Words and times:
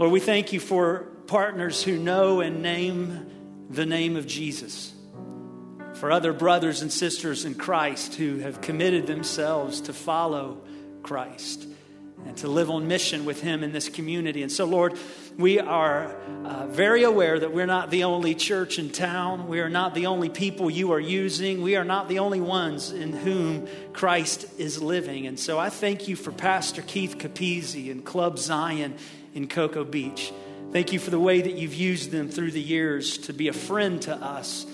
Lord, 0.00 0.12
we 0.12 0.20
thank 0.20 0.54
you 0.54 0.60
for 0.60 1.08
partners 1.26 1.82
who 1.82 1.98
know 1.98 2.40
and 2.40 2.62
name 2.62 3.66
the 3.68 3.84
name 3.84 4.16
of 4.16 4.26
Jesus. 4.26 4.94
For 5.96 6.10
other 6.10 6.32
brothers 6.32 6.80
and 6.80 6.90
sisters 6.90 7.44
in 7.44 7.54
Christ 7.54 8.14
who 8.14 8.38
have 8.38 8.62
committed 8.62 9.06
themselves 9.06 9.82
to 9.82 9.92
follow 9.92 10.62
Christ 11.02 11.66
and 12.24 12.34
to 12.38 12.48
live 12.48 12.70
on 12.70 12.88
mission 12.88 13.26
with 13.26 13.42
Him 13.42 13.62
in 13.62 13.72
this 13.72 13.90
community. 13.90 14.42
And 14.42 14.50
so, 14.50 14.64
Lord, 14.64 14.98
we 15.36 15.60
are 15.60 16.06
uh, 16.44 16.66
very 16.68 17.02
aware 17.02 17.38
that 17.38 17.52
we're 17.52 17.66
not 17.66 17.90
the 17.90 18.04
only 18.04 18.34
church 18.34 18.78
in 18.78 18.88
town. 18.88 19.48
We 19.48 19.60
are 19.60 19.68
not 19.68 19.94
the 19.94 20.06
only 20.06 20.30
people 20.30 20.70
you 20.70 20.92
are 20.92 21.00
using. 21.00 21.60
We 21.60 21.76
are 21.76 21.84
not 21.84 22.08
the 22.08 22.20
only 22.20 22.40
ones 22.40 22.90
in 22.90 23.12
whom 23.12 23.68
Christ 23.92 24.46
is 24.56 24.82
living. 24.82 25.26
And 25.26 25.38
so 25.38 25.58
I 25.58 25.68
thank 25.68 26.08
you 26.08 26.16
for 26.16 26.32
Pastor 26.32 26.80
Keith 26.80 27.18
Capizzi 27.18 27.90
and 27.90 28.02
Club 28.02 28.38
Zion 28.38 28.96
in 29.34 29.48
Cocoa 29.48 29.84
Beach. 29.84 30.32
Thank 30.72 30.92
you 30.92 30.98
for 30.98 31.10
the 31.10 31.18
way 31.18 31.40
that 31.40 31.54
you've 31.54 31.74
used 31.74 32.10
them 32.10 32.28
through 32.28 32.52
the 32.52 32.60
years 32.60 33.18
to 33.18 33.32
be 33.32 33.48
a 33.48 33.52
friend 33.52 34.00
to 34.02 34.14
us 34.14 34.66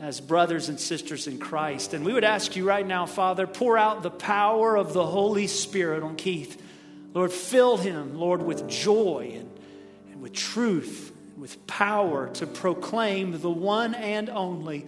as 0.00 0.20
brothers 0.20 0.68
and 0.68 0.78
sisters 0.78 1.26
in 1.26 1.38
Christ. 1.38 1.94
And 1.94 2.04
we 2.04 2.12
would 2.12 2.24
ask 2.24 2.56
you 2.56 2.66
right 2.66 2.86
now, 2.86 3.06
Father, 3.06 3.46
pour 3.46 3.78
out 3.78 4.02
the 4.02 4.10
power 4.10 4.76
of 4.76 4.92
the 4.92 5.06
Holy 5.06 5.46
Spirit 5.46 6.02
on 6.02 6.16
Keith. 6.16 6.60
Lord, 7.14 7.32
fill 7.32 7.76
him, 7.76 8.18
Lord, 8.18 8.42
with 8.42 8.68
joy 8.68 9.32
and, 9.36 9.50
and 10.12 10.20
with 10.20 10.34
truth, 10.34 11.12
and 11.32 11.40
with 11.40 11.66
power 11.66 12.28
to 12.34 12.46
proclaim 12.46 13.40
the 13.40 13.50
one 13.50 13.94
and 13.94 14.28
only 14.28 14.86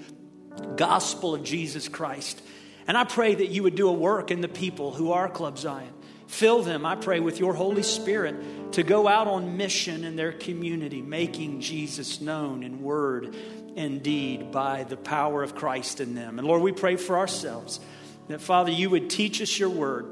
gospel 0.77 1.35
of 1.35 1.43
Jesus 1.43 1.89
Christ. 1.89 2.43
And 2.87 2.97
I 2.97 3.05
pray 3.05 3.35
that 3.35 3.49
you 3.49 3.63
would 3.63 3.77
do 3.77 3.89
a 3.89 3.93
work 3.93 4.31
in 4.31 4.41
the 4.41 4.49
people 4.49 4.93
who 4.93 5.13
are 5.13 5.29
Club 5.29 5.59
Zion. 5.59 5.93
Fill 6.29 6.63
them, 6.63 6.85
I 6.85 6.95
pray, 6.95 7.21
with 7.21 7.41
your 7.41 7.55
Holy 7.55 7.83
Spirit 7.83 8.73
to 8.73 8.83
go 8.83 9.09
out 9.09 9.27
on 9.27 9.57
mission 9.57 10.05
in 10.05 10.15
their 10.15 10.31
community, 10.31 11.01
making 11.01 11.63
Jesus 11.63 12.21
known 12.21 12.63
in 12.63 12.83
word 12.83 13.35
and 13.77 14.03
deed 14.03 14.53
by 14.53 14.85
the 14.85 14.97
power 14.97 15.43
of 15.43 15.55
Christ 15.55 16.01
in 16.01 16.15
them. 16.15 16.39
And 16.39 16.47
Lord, 16.47 16.61
we 16.61 16.73
pray 16.73 16.97
for 16.97 17.17
ourselves 17.17 17.81
that, 18.29 18.43
Father, 18.43 18.71
you 18.71 18.91
would 18.91 19.09
teach 19.09 19.41
us 19.41 19.59
your 19.59 19.71
word, 19.71 20.05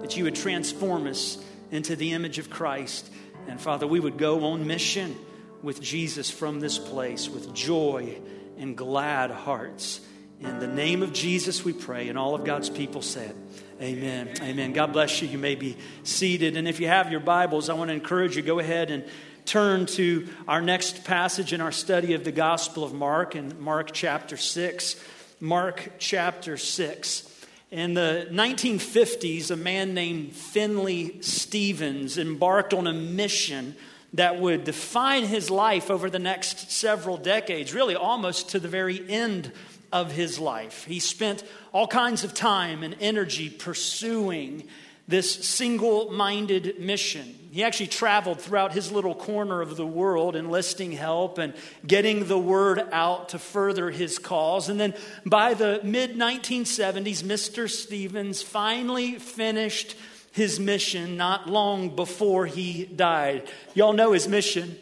that 0.00 0.16
you 0.16 0.24
would 0.24 0.36
transform 0.36 1.08
us 1.08 1.44
into 1.72 1.96
the 1.96 2.12
image 2.12 2.38
of 2.38 2.50
Christ. 2.50 3.10
And 3.48 3.60
Father, 3.60 3.86
we 3.86 3.98
would 3.98 4.16
go 4.16 4.44
on 4.44 4.68
mission 4.68 5.16
with 5.60 5.80
Jesus 5.80 6.30
from 6.30 6.60
this 6.60 6.78
place 6.78 7.28
with 7.28 7.52
joy 7.52 8.20
and 8.58 8.76
glad 8.76 9.32
hearts. 9.32 10.00
In 10.44 10.58
the 10.58 10.66
name 10.66 11.02
of 11.02 11.14
Jesus, 11.14 11.64
we 11.64 11.72
pray. 11.72 12.08
And 12.08 12.18
all 12.18 12.34
of 12.34 12.44
God's 12.44 12.68
people 12.68 13.00
said, 13.00 13.34
Amen. 13.80 14.28
Amen. 14.42 14.74
God 14.74 14.92
bless 14.92 15.22
you. 15.22 15.28
You 15.28 15.38
may 15.38 15.54
be 15.54 15.78
seated. 16.02 16.58
And 16.58 16.68
if 16.68 16.80
you 16.80 16.86
have 16.86 17.10
your 17.10 17.20
Bibles, 17.20 17.70
I 17.70 17.74
want 17.74 17.88
to 17.88 17.94
encourage 17.94 18.36
you 18.36 18.42
go 18.42 18.58
ahead 18.58 18.90
and 18.90 19.04
turn 19.46 19.86
to 19.86 20.28
our 20.46 20.60
next 20.60 21.04
passage 21.04 21.54
in 21.54 21.62
our 21.62 21.72
study 21.72 22.12
of 22.12 22.24
the 22.24 22.32
Gospel 22.32 22.84
of 22.84 22.92
Mark 22.92 23.34
in 23.34 23.58
Mark 23.58 23.92
chapter 23.92 24.36
6. 24.36 25.02
Mark 25.40 25.92
chapter 25.98 26.58
6. 26.58 27.46
In 27.70 27.94
the 27.94 28.28
1950s, 28.30 29.50
a 29.50 29.56
man 29.56 29.94
named 29.94 30.34
Finley 30.34 31.22
Stevens 31.22 32.18
embarked 32.18 32.74
on 32.74 32.86
a 32.86 32.92
mission 32.92 33.76
that 34.12 34.38
would 34.38 34.64
define 34.64 35.24
his 35.24 35.50
life 35.50 35.90
over 35.90 36.08
the 36.08 36.18
next 36.18 36.70
several 36.70 37.16
decades, 37.16 37.74
really 37.74 37.96
almost 37.96 38.50
to 38.50 38.60
the 38.60 38.68
very 38.68 39.04
end 39.10 39.50
of 39.94 40.10
his 40.10 40.40
life. 40.40 40.84
He 40.84 40.98
spent 40.98 41.44
all 41.72 41.86
kinds 41.86 42.24
of 42.24 42.34
time 42.34 42.82
and 42.82 42.96
energy 43.00 43.48
pursuing 43.48 44.64
this 45.06 45.32
single 45.46 46.10
minded 46.10 46.80
mission. 46.80 47.38
He 47.52 47.62
actually 47.62 47.86
traveled 47.86 48.40
throughout 48.40 48.72
his 48.72 48.90
little 48.90 49.14
corner 49.14 49.60
of 49.60 49.76
the 49.76 49.86
world 49.86 50.34
enlisting 50.34 50.90
help 50.90 51.38
and 51.38 51.54
getting 51.86 52.26
the 52.26 52.38
word 52.38 52.82
out 52.90 53.28
to 53.28 53.38
further 53.38 53.88
his 53.92 54.18
cause. 54.18 54.68
And 54.68 54.80
then 54.80 54.94
by 55.24 55.54
the 55.54 55.80
mid 55.84 56.16
1970s, 56.16 57.22
Mr. 57.22 57.70
Stevens 57.70 58.42
finally 58.42 59.20
finished 59.20 59.94
his 60.32 60.58
mission 60.58 61.16
not 61.16 61.48
long 61.48 61.94
before 61.94 62.46
he 62.46 62.84
died. 62.84 63.48
Y'all 63.74 63.92
know 63.92 64.10
his 64.10 64.26
mission. 64.26 64.76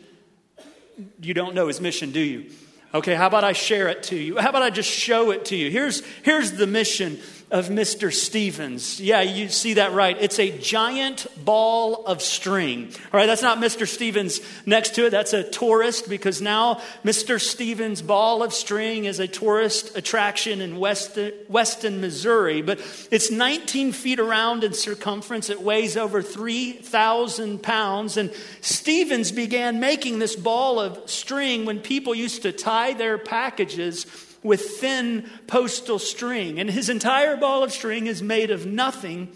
You 1.20 1.34
don't 1.34 1.54
know 1.54 1.66
his 1.66 1.82
mission, 1.82 2.12
do 2.12 2.20
you? 2.20 2.50
Okay, 2.94 3.14
how 3.14 3.26
about 3.26 3.42
I 3.42 3.52
share 3.52 3.88
it 3.88 4.02
to 4.04 4.16
you? 4.16 4.36
How 4.36 4.50
about 4.50 4.62
I 4.62 4.70
just 4.70 4.90
show 4.90 5.30
it 5.30 5.46
to 5.46 5.56
you? 5.56 5.70
Here's, 5.70 6.04
here's 6.22 6.52
the 6.52 6.66
mission 6.66 7.20
of 7.52 7.68
Mr. 7.68 8.10
Stevens. 8.10 8.98
Yeah, 8.98 9.20
you 9.20 9.50
see 9.50 9.74
that 9.74 9.92
right. 9.92 10.16
It's 10.18 10.38
a 10.38 10.58
giant 10.58 11.26
ball 11.44 12.06
of 12.06 12.22
string. 12.22 12.86
All 13.12 13.20
right, 13.20 13.26
that's 13.26 13.42
not 13.42 13.58
Mr. 13.58 13.86
Stevens 13.86 14.40
next 14.64 14.94
to 14.94 15.06
it. 15.06 15.10
That's 15.10 15.34
a 15.34 15.48
tourist 15.48 16.08
because 16.08 16.40
now 16.40 16.80
Mr. 17.04 17.38
Stevens' 17.38 18.00
ball 18.00 18.42
of 18.42 18.54
string 18.54 19.04
is 19.04 19.20
a 19.20 19.28
tourist 19.28 19.94
attraction 19.94 20.62
in 20.62 20.78
Weston, 20.78 21.34
Weston, 21.48 22.00
Missouri. 22.00 22.62
But 22.62 22.80
it's 23.10 23.30
19 23.30 23.92
feet 23.92 24.18
around 24.18 24.64
in 24.64 24.72
circumference. 24.72 25.50
It 25.50 25.60
weighs 25.60 25.94
over 25.98 26.22
3,000 26.22 27.62
pounds. 27.62 28.16
And 28.16 28.32
Stevens 28.62 29.30
began 29.30 29.78
making 29.78 30.20
this 30.20 30.36
ball 30.36 30.80
of 30.80 31.10
string 31.10 31.66
when 31.66 31.80
people 31.80 32.14
used 32.14 32.42
to 32.42 32.52
tie 32.52 32.94
their 32.94 33.18
packages 33.18 34.06
with 34.42 34.78
thin 34.78 35.28
postal 35.46 35.98
string. 35.98 36.58
And 36.58 36.70
his 36.70 36.88
entire 36.88 37.36
ball 37.36 37.62
of 37.62 37.72
string 37.72 38.06
is 38.06 38.22
made 38.22 38.50
of 38.50 38.66
nothing 38.66 39.34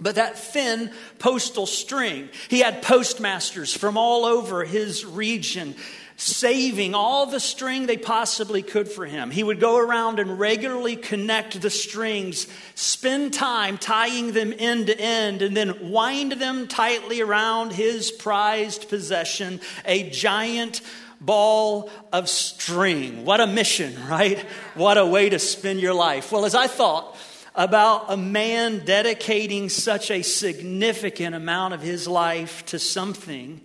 but 0.00 0.16
that 0.16 0.38
thin 0.38 0.90
postal 1.18 1.66
string. 1.66 2.28
He 2.48 2.60
had 2.60 2.82
postmasters 2.82 3.74
from 3.74 3.96
all 3.96 4.24
over 4.24 4.64
his 4.64 5.04
region 5.04 5.76
saving 6.16 6.94
all 6.94 7.26
the 7.26 7.40
string 7.40 7.86
they 7.86 7.96
possibly 7.96 8.62
could 8.62 8.88
for 8.88 9.04
him. 9.06 9.30
He 9.30 9.42
would 9.42 9.58
go 9.58 9.76
around 9.76 10.20
and 10.20 10.38
regularly 10.38 10.94
connect 10.94 11.60
the 11.60 11.70
strings, 11.70 12.46
spend 12.74 13.34
time 13.34 13.76
tying 13.78 14.32
them 14.32 14.54
end 14.56 14.86
to 14.86 15.00
end, 15.00 15.42
and 15.42 15.56
then 15.56 15.90
wind 15.90 16.32
them 16.32 16.68
tightly 16.68 17.20
around 17.20 17.72
his 17.72 18.12
prized 18.12 18.88
possession, 18.88 19.60
a 19.84 20.08
giant 20.10 20.80
ball 21.24 21.90
of 22.12 22.28
string. 22.28 23.24
What 23.24 23.40
a 23.40 23.46
mission, 23.46 23.94
right? 24.08 24.38
What 24.74 24.98
a 24.98 25.06
way 25.06 25.30
to 25.30 25.38
spend 25.38 25.80
your 25.80 25.94
life. 25.94 26.32
Well, 26.32 26.44
as 26.44 26.54
I 26.54 26.66
thought 26.66 27.16
about 27.54 28.06
a 28.08 28.16
man 28.16 28.84
dedicating 28.84 29.68
such 29.68 30.10
a 30.10 30.22
significant 30.22 31.34
amount 31.34 31.74
of 31.74 31.82
his 31.82 32.08
life 32.08 32.64
to 32.66 32.78
something, 32.78 33.60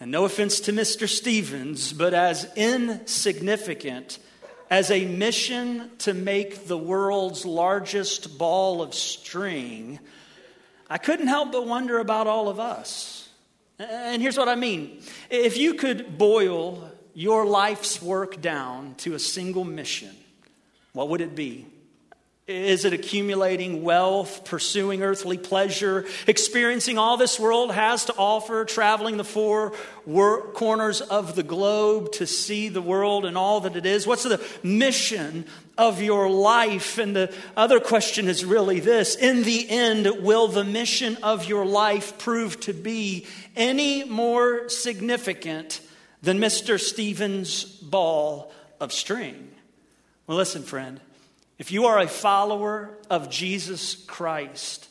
and 0.00 0.10
no 0.10 0.24
offense 0.24 0.60
to 0.60 0.72
Mr. 0.72 1.08
Stevens, 1.08 1.92
but 1.92 2.14
as 2.14 2.50
insignificant 2.56 4.18
as 4.70 4.90
a 4.90 5.04
mission 5.04 5.90
to 5.98 6.14
make 6.14 6.66
the 6.66 6.78
world's 6.78 7.44
largest 7.44 8.38
ball 8.38 8.82
of 8.82 8.94
string, 8.94 9.98
I 10.88 10.98
couldn't 10.98 11.26
help 11.26 11.52
but 11.52 11.66
wonder 11.66 11.98
about 11.98 12.26
all 12.26 12.48
of 12.48 12.60
us. 12.60 13.28
And 13.78 14.22
here's 14.22 14.36
what 14.36 14.48
I 14.48 14.54
mean 14.54 15.00
if 15.30 15.56
you 15.56 15.74
could 15.74 16.16
boil 16.16 16.90
your 17.14 17.46
life's 17.46 18.02
work 18.02 18.40
down 18.40 18.96
to 18.96 19.14
a 19.14 19.18
single 19.18 19.64
mission, 19.64 20.14
what 20.92 21.08
would 21.08 21.20
it 21.20 21.34
be? 21.34 21.66
Is 22.46 22.84
it 22.84 22.92
accumulating 22.92 23.82
wealth, 23.82 24.44
pursuing 24.44 25.02
earthly 25.02 25.38
pleasure, 25.38 26.04
experiencing 26.26 26.98
all 26.98 27.16
this 27.16 27.40
world 27.40 27.72
has 27.72 28.04
to 28.04 28.14
offer, 28.18 28.66
traveling 28.66 29.16
the 29.16 29.24
four 29.24 29.70
corners 30.04 31.00
of 31.00 31.36
the 31.36 31.42
globe 31.42 32.12
to 32.12 32.26
see 32.26 32.68
the 32.68 32.82
world 32.82 33.24
and 33.24 33.38
all 33.38 33.62
that 33.62 33.76
it 33.76 33.86
is? 33.86 34.06
What's 34.06 34.24
the 34.24 34.44
mission 34.62 35.46
of 35.78 36.02
your 36.02 36.28
life? 36.28 36.98
And 36.98 37.16
the 37.16 37.32
other 37.56 37.80
question 37.80 38.28
is 38.28 38.44
really 38.44 38.78
this 38.78 39.14
In 39.14 39.44
the 39.44 39.66
end, 39.70 40.06
will 40.20 40.48
the 40.48 40.64
mission 40.64 41.16
of 41.22 41.46
your 41.46 41.64
life 41.64 42.18
prove 42.18 42.60
to 42.60 42.74
be 42.74 43.26
any 43.56 44.04
more 44.04 44.68
significant 44.68 45.80
than 46.24 46.38
Mr. 46.38 46.80
Stevens' 46.80 47.64
ball 47.64 48.50
of 48.80 48.92
string. 48.92 49.50
Well, 50.26 50.38
listen, 50.38 50.62
friend, 50.62 50.98
if 51.58 51.70
you 51.70 51.84
are 51.84 51.98
a 51.98 52.08
follower 52.08 52.96
of 53.10 53.28
Jesus 53.28 53.94
Christ, 53.94 54.88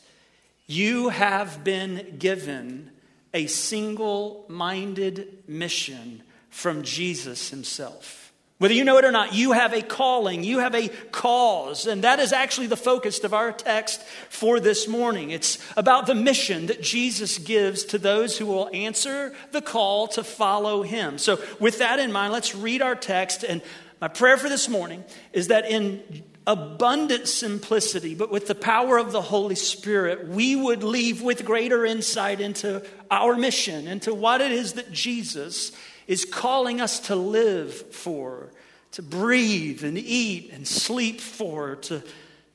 you 0.68 1.08
have 1.08 1.64
been 1.64 2.16
given 2.18 2.92
a 3.34 3.48
single 3.48 4.46
minded 4.48 5.42
mission 5.48 6.22
from 6.50 6.84
Jesus 6.84 7.50
himself. 7.50 8.23
Whether 8.64 8.76
you 8.76 8.84
know 8.84 8.96
it 8.96 9.04
or 9.04 9.12
not, 9.12 9.34
you 9.34 9.52
have 9.52 9.74
a 9.74 9.82
calling, 9.82 10.42
you 10.42 10.60
have 10.60 10.74
a 10.74 10.88
cause, 11.12 11.86
and 11.86 12.02
that 12.02 12.18
is 12.18 12.32
actually 12.32 12.68
the 12.68 12.78
focus 12.78 13.22
of 13.22 13.34
our 13.34 13.52
text 13.52 14.00
for 14.30 14.58
this 14.58 14.88
morning. 14.88 15.32
It's 15.32 15.58
about 15.76 16.06
the 16.06 16.14
mission 16.14 16.68
that 16.68 16.80
Jesus 16.80 17.36
gives 17.36 17.84
to 17.84 17.98
those 17.98 18.38
who 18.38 18.46
will 18.46 18.70
answer 18.72 19.34
the 19.52 19.60
call 19.60 20.08
to 20.08 20.24
follow 20.24 20.80
him. 20.80 21.18
So, 21.18 21.42
with 21.60 21.76
that 21.80 21.98
in 21.98 22.10
mind, 22.10 22.32
let's 22.32 22.54
read 22.54 22.80
our 22.80 22.94
text. 22.94 23.44
And 23.44 23.60
my 24.00 24.08
prayer 24.08 24.38
for 24.38 24.48
this 24.48 24.66
morning 24.66 25.04
is 25.34 25.48
that 25.48 25.70
in 25.70 26.02
abundant 26.46 27.28
simplicity, 27.28 28.14
but 28.14 28.32
with 28.32 28.46
the 28.46 28.54
power 28.54 28.96
of 28.96 29.12
the 29.12 29.20
Holy 29.20 29.56
Spirit, 29.56 30.28
we 30.28 30.56
would 30.56 30.82
leave 30.82 31.20
with 31.20 31.44
greater 31.44 31.84
insight 31.84 32.40
into 32.40 32.82
our 33.10 33.36
mission, 33.36 33.86
into 33.86 34.14
what 34.14 34.40
it 34.40 34.52
is 34.52 34.72
that 34.72 34.90
Jesus 34.90 35.70
is 36.06 36.24
calling 36.24 36.80
us 36.80 37.00
to 37.00 37.16
live 37.16 37.74
for, 37.92 38.50
to 38.92 39.02
breathe 39.02 39.84
and 39.84 39.98
eat 39.98 40.50
and 40.52 40.66
sleep 40.66 41.20
for, 41.20 41.76
to 41.76 42.02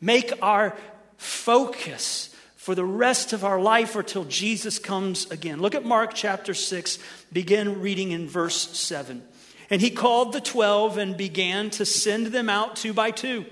make 0.01 0.31
our 0.41 0.75
focus 1.17 2.35
for 2.55 2.75
the 2.75 2.85
rest 2.85 3.33
of 3.33 3.43
our 3.43 3.59
life 3.59 3.95
or 3.95 4.03
till 4.03 4.25
Jesus 4.25 4.79
comes 4.79 5.29
again. 5.31 5.61
Look 5.61 5.75
at 5.75 5.85
Mark 5.85 6.13
chapter 6.13 6.53
6, 6.53 6.99
begin 7.31 7.81
reading 7.81 8.11
in 8.11 8.27
verse 8.27 8.77
7. 8.77 9.23
And 9.69 9.81
he 9.81 9.91
called 9.91 10.33
the 10.33 10.41
twelve 10.41 10.97
and 10.97 11.15
began 11.15 11.69
to 11.71 11.85
send 11.85 12.27
them 12.27 12.49
out 12.49 12.75
two 12.75 12.93
by 12.93 13.11
two. 13.11 13.45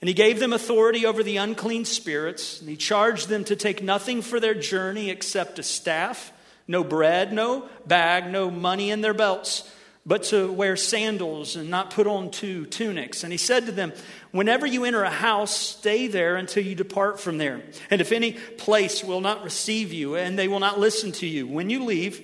And 0.00 0.08
he 0.08 0.14
gave 0.14 0.38
them 0.38 0.52
authority 0.52 1.06
over 1.06 1.22
the 1.22 1.38
unclean 1.38 1.84
spirits. 1.84 2.60
And 2.60 2.68
he 2.68 2.76
charged 2.76 3.28
them 3.28 3.44
to 3.44 3.56
take 3.56 3.82
nothing 3.82 4.22
for 4.22 4.38
their 4.38 4.54
journey 4.54 5.10
except 5.10 5.58
a 5.58 5.62
staff, 5.62 6.32
no 6.68 6.82
bread, 6.84 7.32
no 7.32 7.68
bag, 7.86 8.30
no 8.30 8.50
money 8.50 8.90
in 8.90 9.00
their 9.00 9.14
belts, 9.14 9.70
but 10.04 10.24
to 10.24 10.50
wear 10.52 10.76
sandals 10.76 11.56
and 11.56 11.68
not 11.68 11.90
put 11.90 12.06
on 12.06 12.30
two 12.30 12.64
tunics. 12.66 13.24
And 13.24 13.32
he 13.32 13.38
said 13.38 13.66
to 13.66 13.72
them, 13.72 13.92
Whenever 14.30 14.66
you 14.66 14.84
enter 14.84 15.02
a 15.02 15.10
house, 15.10 15.56
stay 15.56 16.06
there 16.06 16.36
until 16.36 16.64
you 16.64 16.74
depart 16.74 17.18
from 17.20 17.38
there. 17.38 17.62
And 17.90 18.00
if 18.00 18.12
any 18.12 18.32
place 18.32 19.02
will 19.02 19.20
not 19.20 19.42
receive 19.42 19.92
you 19.92 20.14
and 20.14 20.38
they 20.38 20.46
will 20.46 20.60
not 20.60 20.78
listen 20.78 21.10
to 21.12 21.26
you, 21.26 21.46
when 21.46 21.70
you 21.70 21.84
leave, 21.84 22.22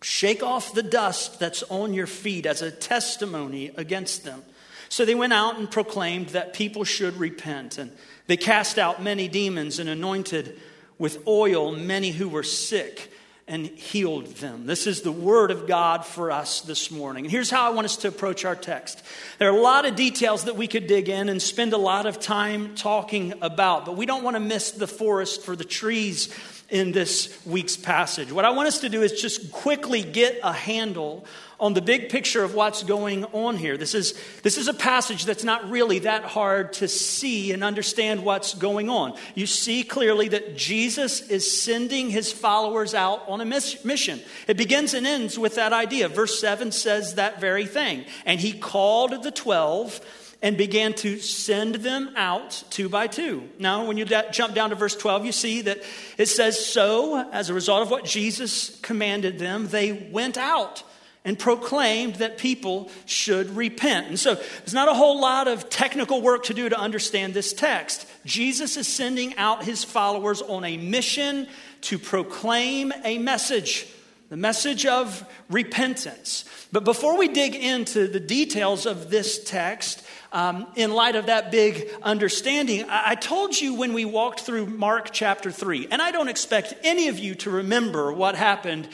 shake 0.00 0.42
off 0.42 0.72
the 0.72 0.82
dust 0.82 1.38
that's 1.38 1.62
on 1.64 1.94
your 1.94 2.06
feet 2.06 2.46
as 2.46 2.62
a 2.62 2.70
testimony 2.70 3.72
against 3.76 4.24
them. 4.24 4.42
So 4.88 5.04
they 5.04 5.14
went 5.14 5.32
out 5.32 5.58
and 5.58 5.70
proclaimed 5.70 6.28
that 6.28 6.52
people 6.52 6.84
should 6.84 7.16
repent. 7.16 7.78
And 7.78 7.92
they 8.26 8.36
cast 8.36 8.78
out 8.78 9.02
many 9.02 9.28
demons 9.28 9.78
and 9.78 9.88
anointed 9.88 10.60
with 10.98 11.26
oil 11.26 11.72
many 11.72 12.10
who 12.10 12.28
were 12.28 12.42
sick 12.42 13.11
and 13.48 13.66
healed 13.66 14.26
them. 14.36 14.66
This 14.66 14.86
is 14.86 15.02
the 15.02 15.12
word 15.12 15.50
of 15.50 15.66
God 15.66 16.04
for 16.06 16.30
us 16.30 16.60
this 16.60 16.90
morning. 16.90 17.24
And 17.24 17.30
here's 17.30 17.50
how 17.50 17.70
I 17.70 17.74
want 17.74 17.84
us 17.84 17.96
to 17.98 18.08
approach 18.08 18.44
our 18.44 18.54
text. 18.54 19.02
There 19.38 19.50
are 19.50 19.56
a 19.56 19.60
lot 19.60 19.84
of 19.84 19.96
details 19.96 20.44
that 20.44 20.56
we 20.56 20.68
could 20.68 20.86
dig 20.86 21.08
in 21.08 21.28
and 21.28 21.42
spend 21.42 21.72
a 21.72 21.78
lot 21.78 22.06
of 22.06 22.20
time 22.20 22.74
talking 22.74 23.34
about, 23.42 23.84
but 23.84 23.96
we 23.96 24.06
don't 24.06 24.22
want 24.22 24.36
to 24.36 24.40
miss 24.40 24.70
the 24.70 24.86
forest 24.86 25.42
for 25.42 25.56
the 25.56 25.64
trees 25.64 26.32
in 26.72 26.90
this 26.90 27.38
week's 27.44 27.76
passage. 27.76 28.32
What 28.32 28.46
I 28.46 28.50
want 28.50 28.66
us 28.66 28.80
to 28.80 28.88
do 28.88 29.02
is 29.02 29.20
just 29.20 29.52
quickly 29.52 30.02
get 30.02 30.40
a 30.42 30.54
handle 30.54 31.26
on 31.60 31.74
the 31.74 31.82
big 31.82 32.08
picture 32.08 32.42
of 32.42 32.54
what's 32.54 32.82
going 32.82 33.24
on 33.26 33.56
here. 33.56 33.76
This 33.76 33.94
is, 33.94 34.18
this 34.42 34.56
is 34.56 34.68
a 34.68 34.74
passage 34.74 35.26
that's 35.26 35.44
not 35.44 35.70
really 35.70 36.00
that 36.00 36.24
hard 36.24 36.72
to 36.74 36.88
see 36.88 37.52
and 37.52 37.62
understand 37.62 38.24
what's 38.24 38.54
going 38.54 38.88
on. 38.88 39.16
You 39.34 39.46
see 39.46 39.84
clearly 39.84 40.28
that 40.28 40.56
Jesus 40.56 41.20
is 41.28 41.62
sending 41.62 42.08
his 42.08 42.32
followers 42.32 42.94
out 42.94 43.28
on 43.28 43.42
a 43.42 43.44
mission. 43.44 44.20
It 44.48 44.56
begins 44.56 44.94
and 44.94 45.06
ends 45.06 45.38
with 45.38 45.56
that 45.56 45.74
idea. 45.74 46.08
Verse 46.08 46.40
7 46.40 46.72
says 46.72 47.16
that 47.16 47.38
very 47.38 47.66
thing. 47.66 48.06
And 48.24 48.40
he 48.40 48.54
called 48.54 49.22
the 49.22 49.30
12 49.30 50.00
and 50.42 50.56
began 50.56 50.92
to 50.92 51.20
send 51.20 51.76
them 51.76 52.12
out 52.16 52.64
two 52.68 52.88
by 52.88 53.06
two. 53.06 53.48
Now, 53.58 53.86
when 53.86 53.96
you 53.96 54.04
jump 54.04 54.54
down 54.54 54.70
to 54.70 54.76
verse 54.76 54.96
12, 54.96 55.24
you 55.24 55.32
see 55.32 55.62
that 55.62 55.82
it 56.18 56.26
says, 56.26 56.64
So, 56.64 57.30
as 57.30 57.48
a 57.48 57.54
result 57.54 57.82
of 57.82 57.90
what 57.90 58.04
Jesus 58.04 58.78
commanded 58.80 59.38
them, 59.38 59.68
they 59.68 59.92
went 59.92 60.36
out 60.36 60.82
and 61.24 61.38
proclaimed 61.38 62.16
that 62.16 62.38
people 62.38 62.90
should 63.06 63.54
repent. 63.54 64.08
And 64.08 64.18
so 64.18 64.34
there's 64.34 64.74
not 64.74 64.88
a 64.88 64.94
whole 64.94 65.20
lot 65.20 65.46
of 65.46 65.68
technical 65.68 66.20
work 66.20 66.44
to 66.44 66.54
do 66.54 66.68
to 66.68 66.78
understand 66.78 67.32
this 67.32 67.52
text. 67.52 68.06
Jesus 68.24 68.76
is 68.76 68.88
sending 68.88 69.36
out 69.36 69.64
his 69.64 69.84
followers 69.84 70.42
on 70.42 70.64
a 70.64 70.76
mission 70.76 71.46
to 71.82 71.98
proclaim 71.98 72.92
a 73.04 73.18
message, 73.18 73.86
the 74.30 74.36
message 74.36 74.84
of 74.84 75.24
repentance. 75.48 76.44
But 76.72 76.84
before 76.84 77.16
we 77.16 77.28
dig 77.28 77.54
into 77.54 78.08
the 78.08 78.20
details 78.20 78.86
of 78.86 79.10
this 79.10 79.44
text, 79.44 80.02
um, 80.32 80.66
in 80.76 80.92
light 80.92 81.14
of 81.14 81.26
that 81.26 81.50
big 81.50 81.88
understanding, 82.02 82.88
I-, 82.88 83.10
I 83.10 83.14
told 83.14 83.60
you 83.60 83.74
when 83.74 83.92
we 83.92 84.04
walked 84.04 84.40
through 84.40 84.66
Mark 84.66 85.10
chapter 85.12 85.50
3, 85.50 85.88
and 85.90 86.00
I 86.00 86.10
don't 86.10 86.28
expect 86.28 86.74
any 86.82 87.08
of 87.08 87.18
you 87.18 87.34
to 87.36 87.50
remember 87.50 88.12
what 88.12 88.34
happened 88.34 88.88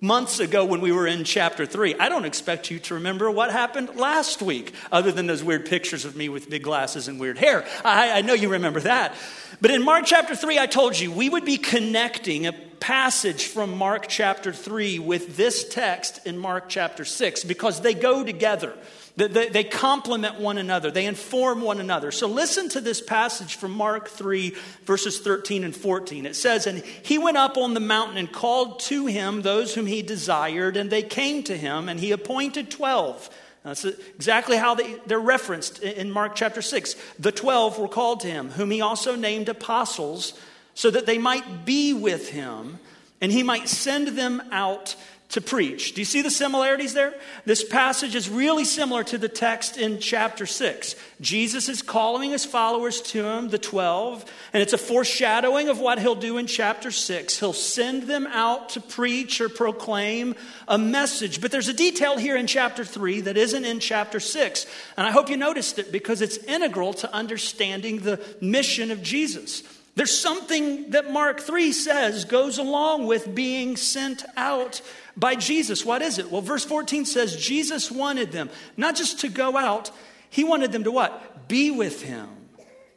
months 0.00 0.38
ago 0.38 0.64
when 0.64 0.80
we 0.80 0.92
were 0.92 1.06
in 1.06 1.24
chapter 1.24 1.66
3. 1.66 1.96
I 1.96 2.08
don't 2.08 2.24
expect 2.24 2.70
you 2.70 2.78
to 2.80 2.94
remember 2.94 3.30
what 3.30 3.50
happened 3.50 3.96
last 3.96 4.42
week, 4.42 4.74
other 4.92 5.10
than 5.10 5.26
those 5.26 5.42
weird 5.42 5.66
pictures 5.66 6.04
of 6.04 6.14
me 6.14 6.28
with 6.28 6.50
big 6.50 6.62
glasses 6.62 7.08
and 7.08 7.18
weird 7.18 7.38
hair. 7.38 7.66
I, 7.84 8.18
I 8.18 8.20
know 8.20 8.34
you 8.34 8.50
remember 8.50 8.80
that. 8.80 9.14
But 9.60 9.70
in 9.70 9.82
Mark 9.82 10.04
chapter 10.06 10.36
3, 10.36 10.58
I 10.58 10.66
told 10.66 10.98
you 10.98 11.10
we 11.10 11.28
would 11.28 11.44
be 11.44 11.56
connecting 11.56 12.46
a 12.46 12.52
passage 12.52 13.46
from 13.46 13.78
Mark 13.78 14.08
chapter 14.08 14.52
3 14.52 14.98
with 14.98 15.36
this 15.36 15.68
text 15.68 16.26
in 16.26 16.36
Mark 16.36 16.68
chapter 16.68 17.04
6 17.04 17.44
because 17.44 17.80
they 17.80 17.94
go 17.94 18.24
together. 18.24 18.76
They, 19.14 19.50
they 19.50 19.64
complement 19.64 20.40
one 20.40 20.56
another, 20.56 20.90
they 20.90 21.04
inform 21.04 21.60
one 21.60 21.80
another. 21.80 22.10
So 22.10 22.26
listen 22.26 22.70
to 22.70 22.80
this 22.80 23.02
passage 23.02 23.56
from 23.56 23.72
Mark 23.72 24.08
3, 24.08 24.54
verses 24.84 25.20
13 25.20 25.64
and 25.64 25.76
14. 25.76 26.24
It 26.24 26.34
says, 26.34 26.66
And 26.66 26.78
he 26.78 27.18
went 27.18 27.36
up 27.36 27.58
on 27.58 27.74
the 27.74 27.80
mountain 27.80 28.16
and 28.16 28.32
called 28.32 28.80
to 28.80 29.04
him 29.06 29.42
those 29.42 29.74
whom 29.74 29.84
he 29.84 30.00
desired, 30.00 30.78
and 30.78 30.88
they 30.88 31.02
came 31.02 31.42
to 31.44 31.56
him, 31.56 31.90
and 31.90 32.00
he 32.00 32.12
appointed 32.12 32.70
12. 32.70 33.28
That's 33.64 33.84
exactly 33.84 34.56
how 34.56 34.74
they, 34.74 34.96
they're 35.06 35.20
referenced 35.20 35.80
in 35.82 36.10
Mark 36.10 36.34
chapter 36.34 36.62
6. 36.62 36.96
The 37.18 37.32
12 37.32 37.78
were 37.78 37.88
called 37.88 38.20
to 38.20 38.28
him, 38.28 38.50
whom 38.50 38.70
he 38.70 38.80
also 38.80 39.14
named 39.14 39.50
apostles, 39.50 40.32
so 40.74 40.90
that 40.90 41.04
they 41.04 41.18
might 41.18 41.66
be 41.66 41.92
with 41.92 42.30
him, 42.30 42.78
and 43.20 43.30
he 43.30 43.42
might 43.42 43.68
send 43.68 44.08
them 44.08 44.42
out 44.50 44.96
to 45.32 45.40
preach. 45.40 45.94
Do 45.94 46.00
you 46.00 46.04
see 46.04 46.20
the 46.20 46.30
similarities 46.30 46.92
there? 46.92 47.14
This 47.46 47.64
passage 47.64 48.14
is 48.14 48.28
really 48.28 48.66
similar 48.66 49.02
to 49.04 49.16
the 49.16 49.30
text 49.30 49.78
in 49.78 49.98
chapter 49.98 50.44
6. 50.44 50.94
Jesus 51.22 51.70
is 51.70 51.80
calling 51.80 52.32
his 52.32 52.44
followers 52.44 53.00
to 53.00 53.24
him, 53.24 53.48
the 53.48 53.58
12, 53.58 54.30
and 54.52 54.62
it's 54.62 54.74
a 54.74 54.78
foreshadowing 54.78 55.70
of 55.70 55.80
what 55.80 55.98
he'll 55.98 56.14
do 56.14 56.36
in 56.36 56.46
chapter 56.46 56.90
6. 56.90 57.40
He'll 57.40 57.54
send 57.54 58.02
them 58.02 58.26
out 58.26 58.70
to 58.70 58.80
preach 58.82 59.40
or 59.40 59.48
proclaim 59.48 60.34
a 60.68 60.76
message. 60.76 61.40
But 61.40 61.50
there's 61.50 61.68
a 61.68 61.74
detail 61.74 62.18
here 62.18 62.36
in 62.36 62.46
chapter 62.46 62.84
3 62.84 63.22
that 63.22 63.38
isn't 63.38 63.64
in 63.64 63.80
chapter 63.80 64.20
6. 64.20 64.66
And 64.98 65.06
I 65.06 65.12
hope 65.12 65.30
you 65.30 65.38
noticed 65.38 65.78
it 65.78 65.90
because 65.90 66.20
it's 66.20 66.36
integral 66.36 66.92
to 66.94 67.14
understanding 67.14 68.00
the 68.00 68.20
mission 68.42 68.90
of 68.90 69.02
Jesus. 69.02 69.62
There's 69.94 70.16
something 70.16 70.90
that 70.90 71.10
Mark 71.10 71.40
3 71.40 71.72
says 71.72 72.24
goes 72.24 72.58
along 72.58 73.06
with 73.06 73.34
being 73.34 73.76
sent 73.76 74.24
out 74.36 74.80
by 75.16 75.34
Jesus. 75.34 75.84
What 75.84 76.00
is 76.00 76.18
it? 76.18 76.30
Well, 76.30 76.40
verse 76.40 76.64
14 76.64 77.04
says 77.04 77.36
Jesus 77.36 77.90
wanted 77.90 78.32
them 78.32 78.48
not 78.76 78.96
just 78.96 79.20
to 79.20 79.28
go 79.28 79.56
out, 79.56 79.90
he 80.30 80.44
wanted 80.44 80.72
them 80.72 80.84
to 80.84 80.90
what? 80.90 81.46
Be 81.46 81.70
with 81.70 82.02
him 82.02 82.28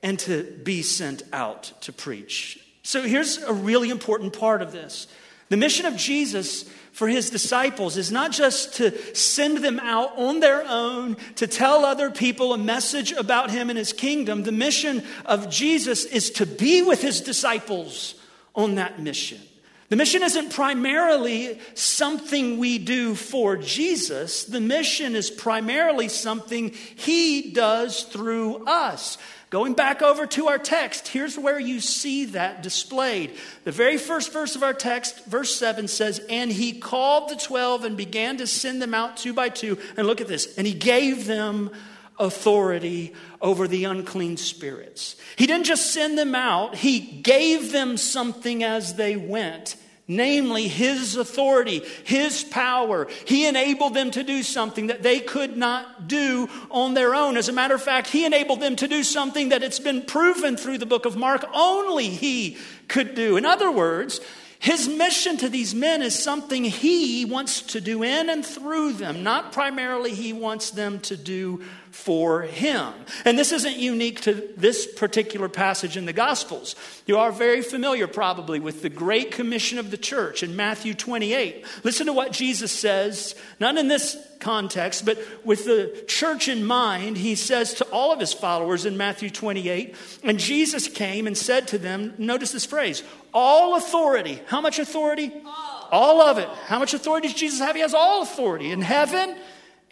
and 0.01 0.17
to 0.19 0.43
be 0.63 0.81
sent 0.83 1.23
out 1.33 1.73
to 1.81 1.91
preach. 1.91 2.59
So 2.83 3.01
here's 3.01 3.39
a 3.39 3.51
really 3.51 3.89
important 3.89 4.37
part 4.37 4.61
of 4.61 4.71
this. 4.71 5.07
The 5.49 5.57
mission 5.57 5.85
of 5.85 5.97
Jesus 5.97 6.69
for 6.95 7.09
his 7.09 7.29
disciples 7.29 7.97
is 7.97 8.09
not 8.09 8.31
just 8.31 8.75
to 8.75 8.97
send 9.13 9.57
them 9.57 9.81
out 9.81 10.17
on 10.17 10.39
their 10.39 10.63
own 10.65 11.17
to 11.35 11.45
tell 11.45 11.83
other 11.83 12.09
people 12.09 12.53
a 12.53 12.57
message 12.57 13.11
about 13.11 13.51
him 13.51 13.69
and 13.69 13.77
his 13.77 13.91
kingdom. 13.91 14.43
The 14.43 14.53
mission 14.53 15.03
of 15.25 15.49
Jesus 15.49 16.05
is 16.05 16.31
to 16.31 16.45
be 16.45 16.81
with 16.81 17.01
his 17.01 17.19
disciples 17.19 18.15
on 18.55 18.75
that 18.75 19.01
mission. 19.01 19.41
The 19.89 19.97
mission 19.97 20.23
isn't 20.23 20.53
primarily 20.53 21.59
something 21.73 22.59
we 22.59 22.77
do 22.77 23.13
for 23.13 23.57
Jesus. 23.57 24.45
The 24.45 24.61
mission 24.61 25.17
is 25.17 25.29
primarily 25.29 26.07
something 26.07 26.69
he 26.69 27.51
does 27.51 28.03
through 28.03 28.65
us. 28.67 29.17
Going 29.55 29.73
back 29.73 30.01
over 30.01 30.27
to 30.27 30.47
our 30.47 30.57
text, 30.57 31.07
here's 31.07 31.39
where 31.39 31.57
you 31.57 31.79
see 31.79 32.25
that 32.25 32.61
displayed. 32.61 33.37
The 33.63 33.71
very 33.71 33.97
first 33.97 34.33
verse 34.33 34.57
of 34.57 34.63
our 34.63 34.73
text, 34.73 35.23
verse 35.27 35.55
7 35.55 35.87
says, 35.87 36.19
And 36.29 36.51
he 36.51 36.73
called 36.73 37.29
the 37.29 37.37
twelve 37.37 37.85
and 37.85 37.95
began 37.95 38.35
to 38.39 38.47
send 38.47 38.81
them 38.81 38.93
out 38.93 39.15
two 39.15 39.31
by 39.31 39.47
two. 39.47 39.77
And 39.95 40.07
look 40.07 40.19
at 40.19 40.27
this. 40.27 40.57
And 40.57 40.67
he 40.67 40.73
gave 40.73 41.25
them 41.25 41.71
authority 42.19 43.13
over 43.41 43.65
the 43.65 43.85
unclean 43.85 44.35
spirits. 44.35 45.15
He 45.37 45.47
didn't 45.47 45.67
just 45.67 45.93
send 45.93 46.17
them 46.17 46.35
out, 46.35 46.75
he 46.75 46.99
gave 46.99 47.71
them 47.71 47.95
something 47.95 48.61
as 48.61 48.95
they 48.95 49.15
went. 49.15 49.77
Namely, 50.07 50.67
his 50.67 51.15
authority, 51.15 51.81
his 52.03 52.43
power. 52.43 53.07
He 53.25 53.47
enabled 53.47 53.95
them 53.95 54.11
to 54.11 54.23
do 54.23 54.43
something 54.43 54.87
that 54.87 55.01
they 55.01 55.19
could 55.19 55.57
not 55.57 56.07
do 56.07 56.47
on 56.69 56.93
their 56.93 57.15
own. 57.15 57.37
As 57.37 57.49
a 57.49 57.53
matter 57.53 57.73
of 57.73 57.81
fact, 57.81 58.09
he 58.09 58.23
enabled 58.23 58.59
them 58.59 58.75
to 58.75 58.87
do 58.87 59.03
something 59.03 59.49
that 59.49 59.63
it's 59.63 59.79
been 59.79 60.03
proven 60.03 60.57
through 60.57 60.77
the 60.77 60.85
book 60.85 61.05
of 61.05 61.17
Mark 61.17 61.43
only 61.53 62.07
he 62.09 62.57
could 62.87 63.15
do. 63.15 63.35
In 63.35 63.45
other 63.47 63.71
words, 63.71 64.21
His 64.65 64.87
mission 64.87 65.37
to 65.37 65.49
these 65.49 65.75
men 65.75 66.01
is 66.01 66.17
something 66.17 66.63
he 66.63 67.23
wants 67.23 67.61
to 67.61 67.79
do 67.81 68.01
in 68.01 68.31
and 68.31 68.43
through 68.43 68.93
them, 68.93 69.21
not 69.21 69.51
primarily 69.51 70.13
he 70.15 70.33
wants 70.33 70.71
them 70.71 70.99
to 71.01 71.15
do 71.15 71.61
for 71.95 72.41
him. 72.41 72.93
And 73.23 73.39
this 73.39 73.53
isn't 73.53 73.77
unique 73.77 74.21
to 74.21 74.33
this 74.57 74.85
particular 74.85 75.47
passage 75.47 75.95
in 75.95 76.05
the 76.05 76.13
Gospels. 76.13 76.75
You 77.07 77.17
are 77.17 77.31
very 77.31 77.61
familiar, 77.61 78.05
probably, 78.05 78.59
with 78.59 78.81
the 78.81 78.89
Great 78.89 79.31
Commission 79.31 79.79
of 79.79 79.91
the 79.91 79.97
church 79.97 80.43
in 80.43 80.57
Matthew 80.57 80.93
28. 80.93 81.65
Listen 81.83 82.05
to 82.05 82.13
what 82.13 82.33
Jesus 82.33 82.71
says, 82.71 83.33
not 83.61 83.77
in 83.77 83.87
this 83.87 84.17
context, 84.39 85.05
but 85.05 85.17
with 85.45 85.65
the 85.65 86.03
church 86.07 86.47
in 86.49 86.65
mind. 86.65 87.17
He 87.17 87.33
says 87.33 87.73
to 87.75 87.85
all 87.85 88.11
of 88.11 88.19
his 88.19 88.33
followers 88.33 88.85
in 88.85 88.97
Matthew 88.97 89.29
28, 89.29 89.95
and 90.23 90.37
Jesus 90.37 90.89
came 90.89 91.25
and 91.25 91.37
said 91.37 91.69
to 91.69 91.77
them, 91.77 92.13
notice 92.17 92.51
this 92.51 92.65
phrase, 92.65 93.03
all 93.33 93.77
authority. 93.77 94.41
How 94.47 94.59
much 94.59 94.79
authority? 94.79 95.31
All. 95.45 95.87
all 95.91 96.21
of 96.21 96.37
it. 96.39 96.49
How 96.65 96.77
much 96.77 96.93
authority 96.93 97.29
does 97.29 97.37
Jesus 97.37 97.59
have? 97.59 97.75
He 97.75 97.81
has 97.81 97.93
all 97.93 98.21
authority 98.21 98.71
in 98.71 98.81
heaven 98.81 99.35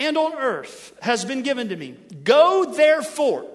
and 0.06 0.18
on 0.18 0.34
earth 0.36 0.96
has 1.02 1.26
been 1.26 1.42
given 1.42 1.70
to 1.70 1.76
me. 1.76 1.96
Go 2.24 2.74
therefore, 2.76 3.46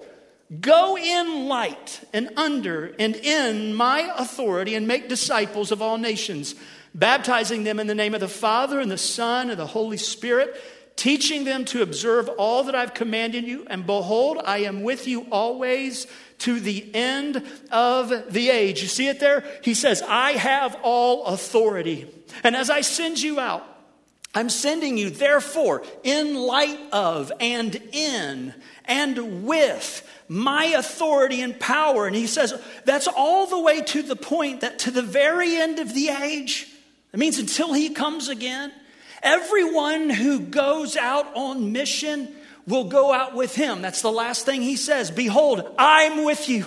go 0.59 0.97
in 0.97 1.47
light 1.47 2.01
and 2.13 2.29
under 2.35 2.95
and 2.99 3.15
in 3.15 3.73
my 3.73 4.13
authority 4.17 4.75
and 4.75 4.87
make 4.87 5.09
disciples 5.09 5.71
of 5.71 5.81
all 5.81 5.97
nations, 5.97 6.55
baptizing 6.93 7.63
them 7.63 7.79
in 7.79 7.87
the 7.87 7.95
name 7.95 8.13
of 8.13 8.19
the 8.19 8.27
Father 8.27 8.79
and 8.79 8.89
the 8.89 8.97
Son 8.97 9.49
and 9.49 9.59
the 9.59 9.67
Holy 9.67 9.97
Spirit, 9.97 10.59
teaching 10.95 11.45
them 11.45 11.63
to 11.65 11.81
observe 11.81 12.27
all 12.27 12.63
that 12.63 12.75
I've 12.75 12.93
commanded 12.93 13.45
you. 13.45 13.65
And 13.69 13.85
behold, 13.85 14.39
I 14.43 14.59
am 14.59 14.83
with 14.83 15.07
you 15.07 15.27
always 15.31 16.07
to 16.39 16.59
the 16.59 16.93
end 16.93 17.45
of 17.71 18.33
the 18.33 18.49
age. 18.49 18.81
You 18.81 18.87
see 18.87 19.07
it 19.07 19.19
there? 19.19 19.45
He 19.63 19.73
says, 19.73 20.01
I 20.01 20.31
have 20.31 20.77
all 20.83 21.25
authority. 21.25 22.07
And 22.43 22.55
as 22.55 22.69
I 22.69 22.81
send 22.81 23.21
you 23.21 23.39
out, 23.39 23.65
I'm 24.33 24.49
sending 24.49 24.97
you, 24.97 25.09
therefore, 25.09 25.83
in 26.03 26.35
light 26.35 26.79
of 26.91 27.31
and 27.39 27.75
in 27.91 28.53
and 28.85 29.45
with 29.45 30.07
my 30.27 30.65
authority 30.65 31.41
and 31.41 31.59
power. 31.59 32.05
And 32.05 32.15
he 32.15 32.27
says 32.27 32.53
that's 32.85 33.07
all 33.07 33.47
the 33.47 33.59
way 33.59 33.81
to 33.81 34.03
the 34.03 34.15
point 34.15 34.61
that 34.61 34.79
to 34.79 34.91
the 34.91 35.01
very 35.01 35.55
end 35.55 35.79
of 35.79 35.93
the 35.93 36.09
age, 36.09 36.67
it 37.11 37.19
means 37.19 37.39
until 37.39 37.73
he 37.73 37.89
comes 37.89 38.29
again, 38.29 38.71
everyone 39.23 40.11
who 40.11 40.39
goes 40.39 40.95
out 40.95 41.35
on 41.35 41.71
mission 41.71 42.29
will 42.67 42.85
go 42.85 43.11
out 43.11 43.33
with 43.33 43.55
him. 43.55 43.81
That's 43.81 44.03
the 44.03 44.11
last 44.11 44.45
thing 44.45 44.61
he 44.61 44.75
says. 44.75 45.09
Behold, 45.09 45.73
I'm 45.79 46.23
with 46.23 46.47
you 46.47 46.65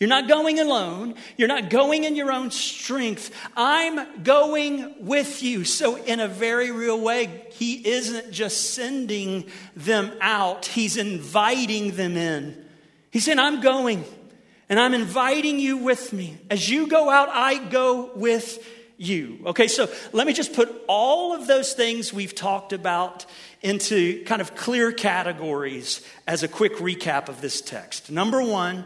you're 0.00 0.08
not 0.08 0.28
going 0.28 0.58
alone. 0.58 1.14
You're 1.36 1.46
not 1.46 1.68
going 1.68 2.04
in 2.04 2.16
your 2.16 2.32
own 2.32 2.50
strength. 2.50 3.30
I'm 3.54 4.22
going 4.22 5.06
with 5.06 5.42
you. 5.42 5.64
So, 5.64 5.96
in 5.96 6.20
a 6.20 6.26
very 6.26 6.70
real 6.70 6.98
way, 6.98 7.46
He 7.52 7.86
isn't 7.86 8.32
just 8.32 8.72
sending 8.72 9.44
them 9.76 10.10
out, 10.22 10.66
He's 10.66 10.96
inviting 10.96 11.92
them 11.92 12.16
in. 12.16 12.64
He's 13.10 13.24
saying, 13.24 13.38
I'm 13.38 13.60
going 13.60 14.04
and 14.70 14.78
I'm 14.78 14.94
inviting 14.94 15.58
you 15.58 15.76
with 15.76 16.12
me. 16.12 16.38
As 16.48 16.70
you 16.70 16.86
go 16.86 17.10
out, 17.10 17.28
I 17.28 17.58
go 17.68 18.12
with 18.14 18.64
you. 18.96 19.40
Okay, 19.46 19.66
so 19.66 19.90
let 20.12 20.26
me 20.26 20.32
just 20.32 20.54
put 20.54 20.72
all 20.86 21.34
of 21.34 21.46
those 21.48 21.72
things 21.72 22.12
we've 22.12 22.34
talked 22.34 22.72
about 22.72 23.26
into 23.62 24.22
kind 24.24 24.40
of 24.40 24.54
clear 24.54 24.92
categories 24.92 26.06
as 26.26 26.42
a 26.42 26.48
quick 26.48 26.76
recap 26.76 27.28
of 27.28 27.40
this 27.40 27.60
text. 27.60 28.10
Number 28.10 28.42
one, 28.42 28.84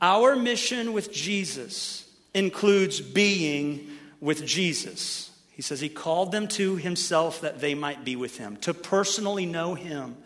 our 0.00 0.36
mission 0.36 0.92
with 0.92 1.12
Jesus 1.12 2.08
includes 2.34 3.00
being 3.00 3.90
with 4.20 4.44
Jesus. 4.44 5.30
He 5.52 5.62
says 5.62 5.80
he 5.80 5.88
called 5.88 6.32
them 6.32 6.48
to 6.48 6.76
himself 6.76 7.42
that 7.42 7.60
they 7.60 7.74
might 7.74 8.04
be 8.04 8.16
with 8.16 8.38
him, 8.38 8.56
to 8.58 8.74
personally 8.74 9.46
know 9.46 9.74
him, 9.74 10.16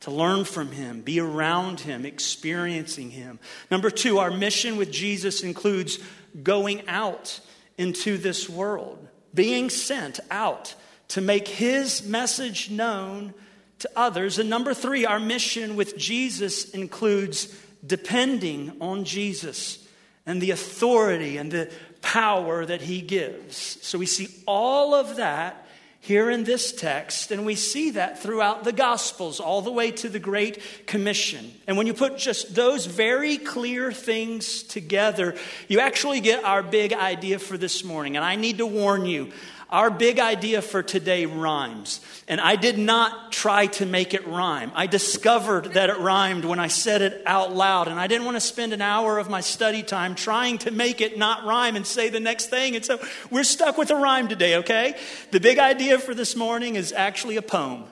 to 0.00 0.10
learn 0.10 0.44
from 0.44 0.70
him, 0.70 1.00
be 1.00 1.20
around 1.20 1.80
him, 1.80 2.04
experiencing 2.04 3.10
him. 3.10 3.38
Number 3.70 3.90
two, 3.90 4.18
our 4.18 4.30
mission 4.30 4.76
with 4.76 4.90
Jesus 4.90 5.42
includes 5.42 5.98
going 6.42 6.86
out 6.88 7.40
into 7.78 8.18
this 8.18 8.48
world, 8.48 9.08
being 9.32 9.70
sent 9.70 10.20
out 10.30 10.74
to 11.08 11.20
make 11.20 11.48
his 11.48 12.06
message 12.06 12.70
known 12.70 13.32
to 13.78 13.90
others. 13.96 14.38
And 14.38 14.50
number 14.50 14.74
three, 14.74 15.06
our 15.06 15.20
mission 15.20 15.76
with 15.76 15.96
Jesus 15.96 16.70
includes 16.70 17.54
depending 17.86 18.76
on 18.80 19.04
Jesus 19.04 19.86
and 20.26 20.40
the 20.40 20.50
authority 20.50 21.36
and 21.36 21.50
the 21.50 21.70
power 22.00 22.64
that 22.64 22.82
he 22.82 23.00
gives. 23.00 23.56
So 23.56 23.98
we 23.98 24.06
see 24.06 24.28
all 24.46 24.94
of 24.94 25.16
that 25.16 25.60
here 26.00 26.28
in 26.28 26.44
this 26.44 26.70
text, 26.70 27.30
and 27.30 27.46
we 27.46 27.54
see 27.54 27.92
that 27.92 28.22
throughout 28.22 28.62
the 28.62 28.72
Gospels, 28.72 29.40
all 29.40 29.62
the 29.62 29.72
way 29.72 29.90
to 29.90 30.10
the 30.10 30.18
Great 30.18 30.86
Commission. 30.86 31.50
And 31.66 31.78
when 31.78 31.86
you 31.86 31.94
put 31.94 32.18
just 32.18 32.54
those 32.54 32.84
very 32.84 33.38
clear 33.38 33.90
things 33.90 34.62
together, 34.64 35.34
you 35.66 35.80
actually 35.80 36.20
get 36.20 36.44
our 36.44 36.62
big 36.62 36.92
idea 36.92 37.38
for 37.38 37.56
this 37.56 37.84
morning. 37.84 38.16
And 38.16 38.24
I 38.24 38.36
need 38.36 38.58
to 38.58 38.66
warn 38.66 39.06
you, 39.06 39.32
our 39.70 39.90
big 39.90 40.18
idea 40.18 40.62
for 40.62 40.82
today 40.82 41.26
rhymes. 41.26 42.00
And 42.28 42.40
I 42.40 42.56
did 42.56 42.78
not 42.78 43.32
try 43.32 43.66
to 43.66 43.86
make 43.86 44.14
it 44.14 44.26
rhyme. 44.26 44.72
I 44.74 44.86
discovered 44.86 45.74
that 45.74 45.90
it 45.90 45.98
rhymed 45.98 46.44
when 46.44 46.58
I 46.58 46.68
said 46.68 47.02
it 47.02 47.22
out 47.26 47.54
loud. 47.54 47.88
And 47.88 47.98
I 47.98 48.06
didn't 48.06 48.24
want 48.24 48.36
to 48.36 48.40
spend 48.40 48.72
an 48.72 48.82
hour 48.82 49.18
of 49.18 49.28
my 49.28 49.40
study 49.40 49.82
time 49.82 50.14
trying 50.14 50.58
to 50.58 50.70
make 50.70 51.00
it 51.00 51.18
not 51.18 51.44
rhyme 51.44 51.76
and 51.76 51.86
say 51.86 52.08
the 52.08 52.20
next 52.20 52.50
thing. 52.50 52.76
And 52.76 52.84
so 52.84 52.98
we're 53.30 53.44
stuck 53.44 53.78
with 53.78 53.90
a 53.90 53.96
rhyme 53.96 54.28
today, 54.28 54.56
okay? 54.56 54.96
The 55.30 55.40
big 55.40 55.58
idea 55.58 55.98
for 55.98 56.14
this 56.14 56.36
morning 56.36 56.76
is 56.76 56.92
actually 56.92 57.36
a 57.36 57.42
poem. 57.42 57.84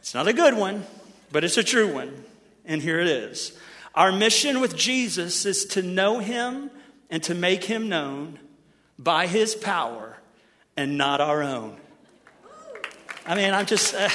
It's 0.00 0.14
not 0.14 0.28
a 0.28 0.32
good 0.32 0.54
one, 0.54 0.84
but 1.32 1.44
it's 1.44 1.56
a 1.56 1.64
true 1.64 1.92
one. 1.92 2.24
And 2.64 2.80
here 2.82 3.00
it 3.00 3.08
is. 3.08 3.58
Our 3.94 4.12
mission 4.12 4.60
with 4.60 4.76
Jesus 4.76 5.46
is 5.46 5.64
to 5.66 5.82
know 5.82 6.18
him 6.18 6.70
and 7.10 7.22
to 7.24 7.34
make 7.34 7.64
him 7.64 7.88
known 7.88 8.38
by 8.98 9.26
his 9.26 9.54
power 9.54 10.15
and 10.76 10.98
not 10.98 11.20
our 11.20 11.42
own. 11.42 11.76
I 13.24 13.34
mean, 13.34 13.52
I'm 13.52 13.66
just, 13.66 13.94
uh, 13.94 14.08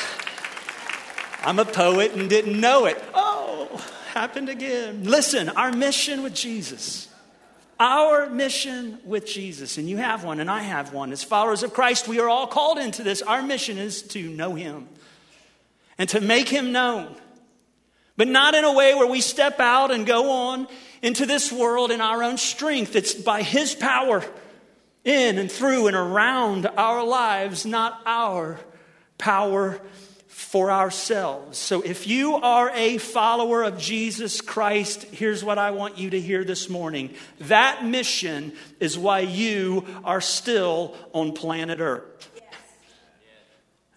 I'm 1.44 1.60
a 1.60 1.66
poet 1.66 2.14
and 2.14 2.30
didn't 2.30 2.60
know 2.60 2.86
it. 2.86 3.04
Oh, 3.14 3.86
happened 4.14 4.50
again. 4.50 5.04
Listen, 5.04 5.50
our 5.50 5.72
mission 5.72 6.24
with 6.24 6.34
Jesus, 6.34 7.10
our 7.80 8.30
mission 8.30 9.00
with 9.04 9.26
Jesus, 9.26 9.78
and 9.78 9.90
you 9.90 9.98
have 9.98 10.24
one 10.24 10.40
and 10.40 10.50
I 10.50 10.62
have 10.62 10.94
one. 10.94 11.12
As 11.12 11.24
followers 11.24 11.64
of 11.64 11.74
Christ, 11.74 12.08
we 12.08 12.20
are 12.20 12.30
all 12.30 12.48
called 12.48 12.78
into 12.78 13.04
this. 13.04 13.22
Our 13.22 13.42
mission 13.42 13.78
is 13.78 14.04
to 14.04 14.30
know 14.30 14.56
Him 14.56 14.88
and 15.98 16.08
to 16.10 16.22
make 16.22 16.48
Him 16.48 16.72
known, 16.72 17.16
but 18.16 18.28
not 18.28 18.54
in 18.54 18.64
a 18.64 18.74
way 18.74 18.94
where 18.94 19.08
we 19.08 19.20
step 19.20 19.60
out 19.60 19.92
and 19.92 20.06
go 20.06 20.32
on 20.32 20.68
into 21.02 21.26
this 21.26 21.52
world 21.52 21.92
in 21.92 22.02
our 22.02 22.24
own 22.24 22.38
strength. 22.38 22.96
It's 22.96 23.14
by 23.14 23.42
His 23.42 23.74
power 23.74 24.24
in 25.04 25.38
and 25.38 25.52
through 25.52 25.88
and 25.88 25.96
around 25.96 26.68
our 26.78 27.04
lives, 27.04 27.66
not 27.66 28.02
our 28.06 28.60
power 29.18 29.80
for 30.28 30.72
ourselves. 30.72 31.58
So 31.58 31.82
if 31.82 32.08
you 32.08 32.36
are 32.36 32.72
a 32.72 32.98
follower 32.98 33.64
of 33.64 33.78
Jesus 33.78 34.42
Christ, 34.42 35.04
here's 35.04 35.44
what 35.44 35.58
I 35.58 35.72
want 35.72 35.98
you 35.98 36.10
to 36.12 36.20
hear 36.20 36.44
this 36.44 36.70
morning. 36.70 37.14
That 37.42 37.86
mission 37.86 38.54
is 38.80 38.98
why 38.98 39.20
you 39.20 39.86
are 40.04 40.22
still 40.22 40.96
on 41.14 41.34
planet 41.34 41.80
Earth. 41.80 42.30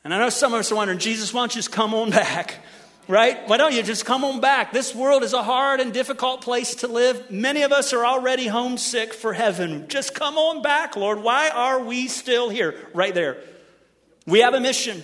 And 0.04 0.12
I 0.12 0.18
know 0.18 0.28
some 0.28 0.52
of 0.52 0.60
us 0.60 0.70
are 0.70 0.74
wondering, 0.74 0.98
Jesus, 0.98 1.32
why 1.32 1.40
don't 1.40 1.54
you 1.54 1.58
just 1.58 1.72
come 1.72 1.94
on 1.94 2.10
back? 2.10 2.62
Right? 3.08 3.48
Why 3.48 3.56
don't 3.56 3.74
you 3.74 3.82
just 3.82 4.04
come 4.04 4.24
on 4.24 4.40
back? 4.40 4.72
This 4.72 4.94
world 4.94 5.22
is 5.22 5.32
a 5.32 5.42
hard 5.42 5.80
and 5.80 5.92
difficult 5.92 6.40
place 6.40 6.76
to 6.76 6.88
live. 6.88 7.30
Many 7.30 7.62
of 7.62 7.72
us 7.72 7.92
are 7.92 8.04
already 8.04 8.46
homesick 8.46 9.12
for 9.12 9.32
heaven. 9.32 9.88
Just 9.88 10.14
come 10.14 10.36
on 10.38 10.62
back, 10.62 10.96
Lord. 10.96 11.22
Why 11.22 11.50
are 11.50 11.80
we 11.80 12.08
still 12.08 12.48
here? 12.48 12.74
Right 12.94 13.14
there. 13.14 13.38
We 14.26 14.40
have 14.40 14.54
a 14.54 14.60
mission. 14.60 15.02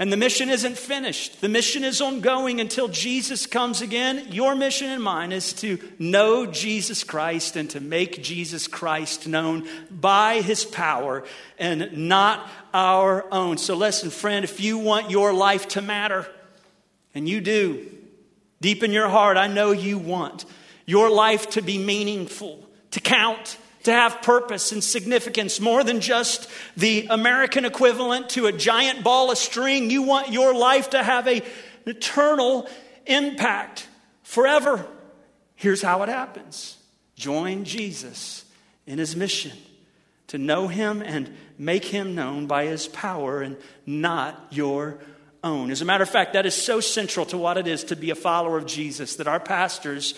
And 0.00 0.12
the 0.12 0.16
mission 0.16 0.48
isn't 0.48 0.78
finished. 0.78 1.40
The 1.40 1.48
mission 1.48 1.82
is 1.82 2.00
ongoing 2.00 2.60
until 2.60 2.86
Jesus 2.86 3.46
comes 3.46 3.80
again. 3.80 4.28
Your 4.30 4.54
mission 4.54 4.90
and 4.90 5.02
mine 5.02 5.32
is 5.32 5.52
to 5.54 5.80
know 5.98 6.46
Jesus 6.46 7.02
Christ 7.02 7.56
and 7.56 7.68
to 7.70 7.80
make 7.80 8.22
Jesus 8.22 8.68
Christ 8.68 9.26
known 9.26 9.68
by 9.90 10.40
his 10.40 10.64
power 10.64 11.24
and 11.58 12.08
not 12.08 12.48
our 12.72 13.26
own. 13.32 13.58
So, 13.58 13.74
listen, 13.74 14.10
friend, 14.10 14.44
if 14.44 14.60
you 14.60 14.78
want 14.78 15.10
your 15.10 15.32
life 15.32 15.66
to 15.68 15.82
matter, 15.82 16.28
and 17.18 17.28
you 17.28 17.40
do. 17.40 17.84
Deep 18.60 18.84
in 18.84 18.92
your 18.92 19.08
heart, 19.08 19.36
I 19.36 19.48
know 19.48 19.72
you 19.72 19.98
want 19.98 20.44
your 20.86 21.10
life 21.10 21.50
to 21.50 21.62
be 21.62 21.76
meaningful, 21.76 22.64
to 22.92 23.00
count, 23.00 23.58
to 23.82 23.92
have 23.92 24.22
purpose 24.22 24.70
and 24.70 24.82
significance 24.82 25.60
more 25.60 25.82
than 25.82 26.00
just 26.00 26.48
the 26.76 27.08
American 27.10 27.64
equivalent 27.64 28.30
to 28.30 28.46
a 28.46 28.52
giant 28.52 29.02
ball 29.02 29.32
of 29.32 29.36
string. 29.36 29.90
You 29.90 30.02
want 30.02 30.30
your 30.30 30.54
life 30.54 30.90
to 30.90 31.02
have 31.02 31.26
a, 31.26 31.40
an 31.40 31.42
eternal 31.86 32.68
impact 33.04 33.88
forever. 34.22 34.86
Here's 35.56 35.82
how 35.82 36.04
it 36.04 36.08
happens 36.08 36.78
join 37.16 37.64
Jesus 37.64 38.44
in 38.86 38.98
his 38.98 39.16
mission 39.16 39.58
to 40.28 40.38
know 40.38 40.68
him 40.68 41.02
and 41.02 41.36
make 41.58 41.84
him 41.84 42.14
known 42.14 42.46
by 42.46 42.66
his 42.66 42.86
power 42.86 43.42
and 43.42 43.56
not 43.86 44.46
your 44.50 44.98
own. 45.48 45.70
As 45.70 45.80
a 45.80 45.84
matter 45.84 46.02
of 46.02 46.10
fact, 46.10 46.34
that 46.34 46.46
is 46.46 46.54
so 46.54 46.80
central 46.80 47.26
to 47.26 47.38
what 47.38 47.56
it 47.56 47.66
is 47.66 47.84
to 47.84 47.96
be 47.96 48.10
a 48.10 48.14
follower 48.14 48.58
of 48.58 48.66
Jesus 48.66 49.16
that 49.16 49.26
our 49.26 49.40
pastors 49.40 50.14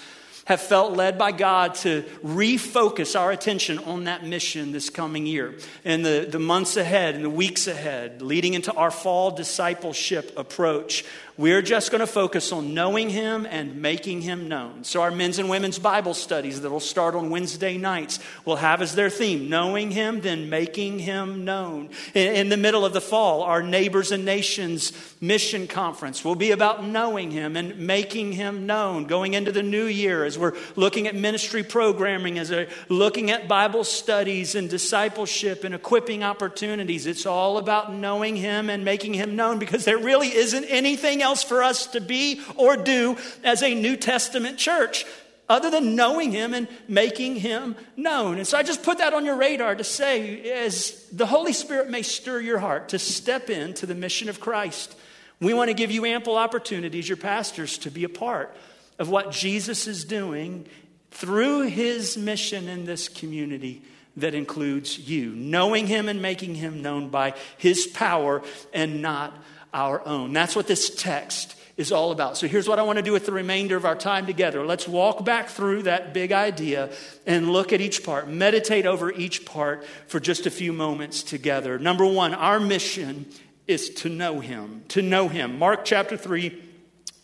have 0.47 0.61
felt 0.61 0.97
led 0.97 1.17
by 1.17 1.31
God 1.31 1.77
to 1.77 2.03
refocus 2.25 3.19
our 3.19 3.31
attention 3.31 3.79
on 3.79 4.05
that 4.05 4.25
mission 4.25 4.73
this 4.73 4.91
coming 4.91 5.25
year. 5.25 5.55
and 5.85 6.05
the, 6.05 6.27
the 6.29 6.41
months 6.41 6.77
ahead 6.77 7.15
and 7.15 7.25
the 7.25 7.31
weeks 7.31 7.69
ahead, 7.69 8.21
leading 8.21 8.55
into 8.55 8.73
our 8.75 8.91
fall 8.91 9.31
discipleship 9.31 10.37
approach, 10.37 11.05
we're 11.37 11.63
just 11.63 11.91
going 11.91 12.01
to 12.01 12.07
focus 12.07 12.53
on 12.53 12.75
knowing 12.75 13.09
Him 13.09 13.47
and 13.47 13.81
making 13.81 14.23
Him 14.23 14.49
known. 14.49 14.85
So, 14.85 15.03
our 15.03 15.11
men's 15.11 15.39
and 15.39 15.49
women's 15.49 15.79
Bible 15.79 16.15
studies 16.15 16.61
that 16.61 16.71
will 16.71 16.81
start 16.81 17.15
on 17.15 17.31
Wednesday 17.31 17.79
nights 17.79 18.19
will 18.45 18.57
have 18.57 18.83
as 18.83 18.95
their 18.95 19.11
theme 19.11 19.49
knowing 19.49 19.91
Him, 19.91 20.21
then 20.21 20.51
making 20.51 20.99
Him 20.99 21.45
known. 21.45 21.91
In, 22.15 22.49
the 22.51 22.57
middle 22.57 22.85
of 22.85 22.93
the 22.93 23.01
fall, 23.01 23.43
our 23.43 23.63
Neighbors 23.63 24.13
and 24.13 24.25
Nations 24.25 24.93
Mission 25.21 25.67
Conference 25.67 26.25
will 26.25 26.35
be 26.35 26.51
about 26.51 26.85
knowing 26.85 27.31
Him 27.31 27.57
and 27.57 27.79
making 27.79 28.33
Him 28.33 28.67
known. 28.67 29.05
Going 29.05 29.35
into 29.35 29.53
the 29.53 29.63
new 29.63 29.87
year, 29.87 30.25
as 30.25 30.39
we're 30.39 30.57
looking 30.77 31.07
at 31.07 31.15
ministry 31.15 31.63
programming, 31.63 32.39
as 32.39 32.51
we're 32.51 32.69
looking 32.89 33.31
at 33.31 33.49
Bible 33.49 33.85
studies 33.85 34.55
and 34.55 34.69
discipleship 34.69 35.65
and 35.65 35.75
equipping 35.75 36.23
opportunities, 36.23 37.07
it's 37.07 37.27
all 37.27 37.59
about 37.59 37.93
knowing 37.93 38.37
Him 38.37 38.69
and 38.69 38.85
making 38.85 39.15
Him 39.15 39.37
known 39.37 39.59
because 39.59 39.85
there 39.85 39.99
really 39.99 40.35
isn't 40.35 40.65
anything 40.65 41.23
else 41.31 41.43
for 41.45 41.63
us 41.63 41.87
to 41.87 42.01
be 42.01 42.43
or 42.57 42.77
do 42.77 43.17
as 43.45 43.63
a 43.63 43.73
New 43.73 43.97
Testament 43.97 44.59
church 44.59 45.07
other 45.49 45.71
than 45.71 45.95
knowing 45.95 46.33
him 46.33 46.55
and 46.55 46.69
making 46.89 47.37
him 47.37 47.77
known. 47.97 48.39
And 48.39 48.47
so 48.47 48.59
I 48.59 48.63
just 48.63 48.83
put 48.83 48.99
that 48.99 49.15
on 49.15 49.25
your 49.25 49.37
radar 49.37 49.75
to 49.75 49.85
say, 49.85 50.51
as 50.51 51.07
the 51.13 51.27
Holy 51.27 51.53
Spirit 51.53 51.89
may 51.89 52.03
stir 52.03 52.41
your 52.41 52.59
heart 52.59 52.91
to 52.91 52.99
step 52.99 53.49
into 53.49 53.87
the 53.87 53.95
mission 53.95 54.29
of 54.29 54.41
Christ, 54.41 54.97
we 55.41 55.55
want 55.55 55.69
to 55.69 55.75
give 55.75 55.91
you 55.91 56.05
ample 56.05 56.37
opportunities, 56.37 57.09
your 57.09 57.17
pastors, 57.17 57.79
to 57.79 57.91
be 57.91 58.05
a 58.05 58.09
part 58.09 58.57
of 58.99 59.09
what 59.09 59.33
Jesus 59.33 59.87
is 59.87 60.05
doing 60.05 60.67
through 61.11 61.63
his 61.63 62.17
mission 62.17 62.69
in 62.69 62.85
this 62.85 63.09
community 63.09 63.83
that 64.17 64.35
includes 64.35 64.99
you, 64.99 65.31
knowing 65.31 65.87
him 65.87 66.09
and 66.09 66.21
making 66.21 66.57
him 66.57 66.83
known 66.83 67.09
by 67.09 67.35
his 67.57 67.87
power 67.87 68.43
and 68.73 69.01
not 69.03 69.37
our 69.73 70.07
own. 70.07 70.33
That's 70.33 70.57
what 70.57 70.67
this 70.67 70.95
text 70.95 71.57
is 71.77 71.93
all 71.93 72.13
about. 72.13 72.37
So 72.37 72.47
here's 72.47 72.69
what 72.69 72.79
I 72.79 72.83
want 72.83 72.99
to 72.99 73.03
do 73.03 73.13
with 73.13 73.25
the 73.25 73.33
remainder 73.33 73.77
of 73.77 73.87
our 73.87 73.97
time 73.97 74.27
together. 74.27 74.67
Let's 74.67 74.87
walk 74.87 75.25
back 75.25 75.49
through 75.49 75.85
that 75.85 76.13
big 76.13 76.31
idea 76.31 76.91
and 77.27 77.51
look 77.51 77.73
at 77.73 77.81
each 77.81 78.05
part, 78.05 78.29
meditate 78.29 78.85
over 78.85 79.11
each 79.11 79.47
part 79.47 79.87
for 80.07 80.21
just 80.21 80.45
a 80.45 80.51
few 80.51 80.75
moments 80.75 81.23
together. 81.23 81.79
Number 81.79 82.05
one, 82.05 82.35
our 82.35 82.61
mission 82.61 83.27
is 83.67 83.89
to 83.91 84.11
know 84.11 84.41
Him, 84.41 84.85
to 84.89 85.01
know 85.01 85.29
Him. 85.29 85.59
Mark 85.59 85.85
chapter 85.85 86.17
3. 86.17 86.67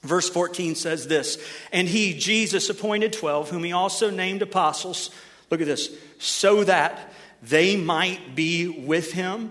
Verse 0.02 0.30
14 0.30 0.76
says 0.76 1.08
this, 1.08 1.36
and 1.72 1.88
he, 1.88 2.16
Jesus, 2.16 2.70
appointed 2.70 3.12
12, 3.12 3.50
whom 3.50 3.64
he 3.64 3.72
also 3.72 4.08
named 4.08 4.40
apostles. 4.40 5.10
Look 5.50 5.60
at 5.60 5.66
this, 5.66 5.92
so 6.20 6.62
that 6.62 7.12
they 7.42 7.76
might 7.76 8.36
be 8.36 8.68
with 8.68 9.12
him 9.12 9.50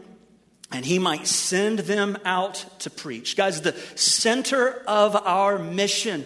and 0.75 0.85
he 0.85 0.99
might 0.99 1.25
send 1.25 1.79
them 1.79 2.17
out 2.25 2.65
to 2.79 2.89
preach. 2.89 3.37
Guys, 3.37 3.61
the 3.61 3.71
center 3.95 4.83
of 4.85 5.15
our 5.15 5.57
mission 5.57 6.25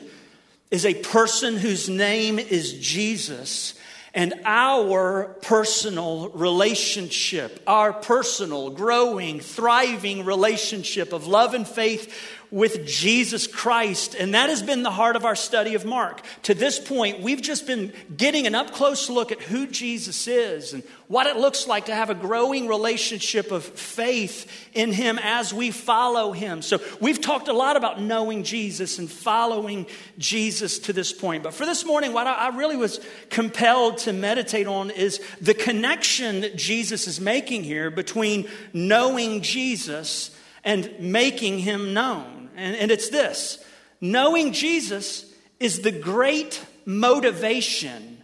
is 0.72 0.88
a 0.88 0.96
person 0.96 1.56
whose 1.56 1.88
name 1.88 2.39
is 2.39 2.74
Jesus. 2.74 3.75
And 4.12 4.34
our 4.46 5.36
personal 5.44 6.29
relationship, 6.29 7.62
our 7.68 7.94
personal, 7.94 8.72
growing, 8.72 9.39
thriving 9.39 10.25
relationship 10.25 11.13
of 11.13 11.27
love 11.27 11.53
and 11.53 11.68
faith 11.68 12.12
with 12.51 12.86
Jesus 12.86 13.46
Christ. 13.46 14.15
And 14.15 14.34
that 14.34 14.50
has 14.50 14.63
been 14.63 14.84
the 14.84 14.91
heart 14.91 15.15
of 15.15 15.25
our 15.25 15.36
study 15.36 15.75
of 15.75 15.86
Mark. 15.86 16.22
To 16.44 16.53
this 16.53 16.79
point, 16.79 17.22
we've 17.22 17.41
just 17.41 17.68
been 17.68 17.94
getting 18.15 18.48
an 18.48 18.56
up 18.56 18.72
close 18.72 19.10
look 19.10 19.32
at 19.32 19.41
who 19.41 19.68
Jesus 19.68 20.27
is 20.27 20.74
and 20.74 20.84
what 21.08 21.27
it 21.27 21.38
looks 21.38 21.68
like 21.68 21.86
to 21.88 21.96
have 21.96 22.10
a 22.10 22.15
growing 22.15 22.68
relationship 22.68 23.51
of 23.51 23.63
faith 23.63 24.51
in 24.74 24.91
Him 24.91 25.20
as 25.22 25.53
we 25.53 25.72
follow 25.72 26.32
Him. 26.32 26.62
So 26.62 26.79
we've 27.00 27.22
talked 27.22 27.48
a 27.48 27.53
lot 27.53 27.77
about 27.77 28.01
knowing 28.01 28.44
Jesus 28.44 29.00
and 29.00 29.10
following 29.10 29.86
Jesus 30.18 30.79
to 30.79 30.94
this 30.94 31.14
point. 31.14 31.44
But 31.44 31.53
for 31.53 31.66
this 31.66 31.85
morning, 31.85 32.14
what 32.14 32.27
I 32.27 32.55
really 32.55 32.77
was 32.77 33.00
compelled 33.29 34.00
to 34.00 34.14
meditate 34.14 34.68
on 34.68 34.90
is 34.90 35.22
the 35.40 35.53
connection 35.53 36.42
that 36.42 36.55
Jesus 36.55 37.07
is 37.07 37.20
making 37.20 37.64
here 37.64 37.92
between 37.92 38.48
knowing 38.74 39.42
Jesus 39.42 40.35
and 40.64 40.92
making 41.00 41.59
Him 41.59 41.94
known. 41.94 42.38
And, 42.59 42.75
and 42.75 42.91
it's 42.91 43.09
this 43.09 43.63
knowing 44.01 44.53
Jesus 44.53 45.25
is 45.59 45.81
the 45.81 45.91
great 45.91 46.63
motivation 46.85 48.22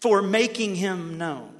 for 0.00 0.22
making 0.22 0.74
him 0.74 1.18
known. 1.18 1.50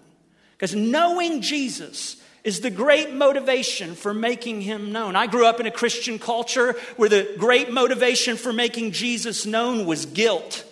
Because 0.53 0.75
knowing 0.75 1.43
Jesus 1.43 2.17
is 2.45 2.61
the 2.61 2.71
great 2.71 3.13
motivation 3.13 3.95
for 3.95 4.15
making 4.15 4.61
him 4.61 4.93
known. 4.93 5.17
I 5.17 5.27
grew 5.27 5.47
up 5.47 5.59
in 5.59 5.67
a 5.67 5.71
Christian 5.71 6.19
culture 6.19 6.77
where 6.97 7.09
the 7.09 7.35
great 7.37 7.73
motivation 7.73 8.37
for 8.37 8.53
making 8.53 8.93
Jesus 8.93 9.45
known 9.45 9.85
was 9.85 10.07
guilt. 10.07 10.65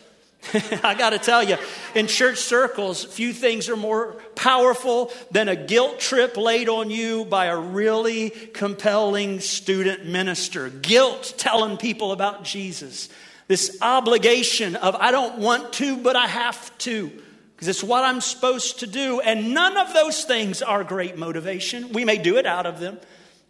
I 0.82 0.94
got 0.94 1.10
to 1.10 1.18
tell 1.18 1.42
you, 1.42 1.56
in 1.94 2.06
church 2.06 2.38
circles, 2.38 3.04
few 3.04 3.32
things 3.32 3.68
are 3.68 3.76
more 3.76 4.12
powerful 4.34 5.12
than 5.30 5.48
a 5.48 5.56
guilt 5.56 6.00
trip 6.00 6.36
laid 6.36 6.68
on 6.68 6.90
you 6.90 7.24
by 7.24 7.46
a 7.46 7.56
really 7.56 8.30
compelling 8.30 9.40
student 9.40 10.06
minister. 10.06 10.68
Guilt 10.68 11.34
telling 11.36 11.76
people 11.76 12.12
about 12.12 12.44
Jesus. 12.44 13.08
This 13.48 13.78
obligation 13.82 14.76
of, 14.76 14.94
I 14.94 15.10
don't 15.10 15.38
want 15.38 15.72
to, 15.74 15.96
but 15.96 16.16
I 16.16 16.26
have 16.26 16.76
to, 16.78 17.10
because 17.54 17.68
it's 17.68 17.84
what 17.84 18.04
I'm 18.04 18.20
supposed 18.20 18.80
to 18.80 18.86
do. 18.86 19.20
And 19.20 19.52
none 19.52 19.76
of 19.76 19.92
those 19.92 20.24
things 20.24 20.62
are 20.62 20.84
great 20.84 21.18
motivation. 21.18 21.92
We 21.92 22.04
may 22.04 22.18
do 22.18 22.36
it 22.36 22.46
out 22.46 22.66
of 22.66 22.80
them 22.80 22.98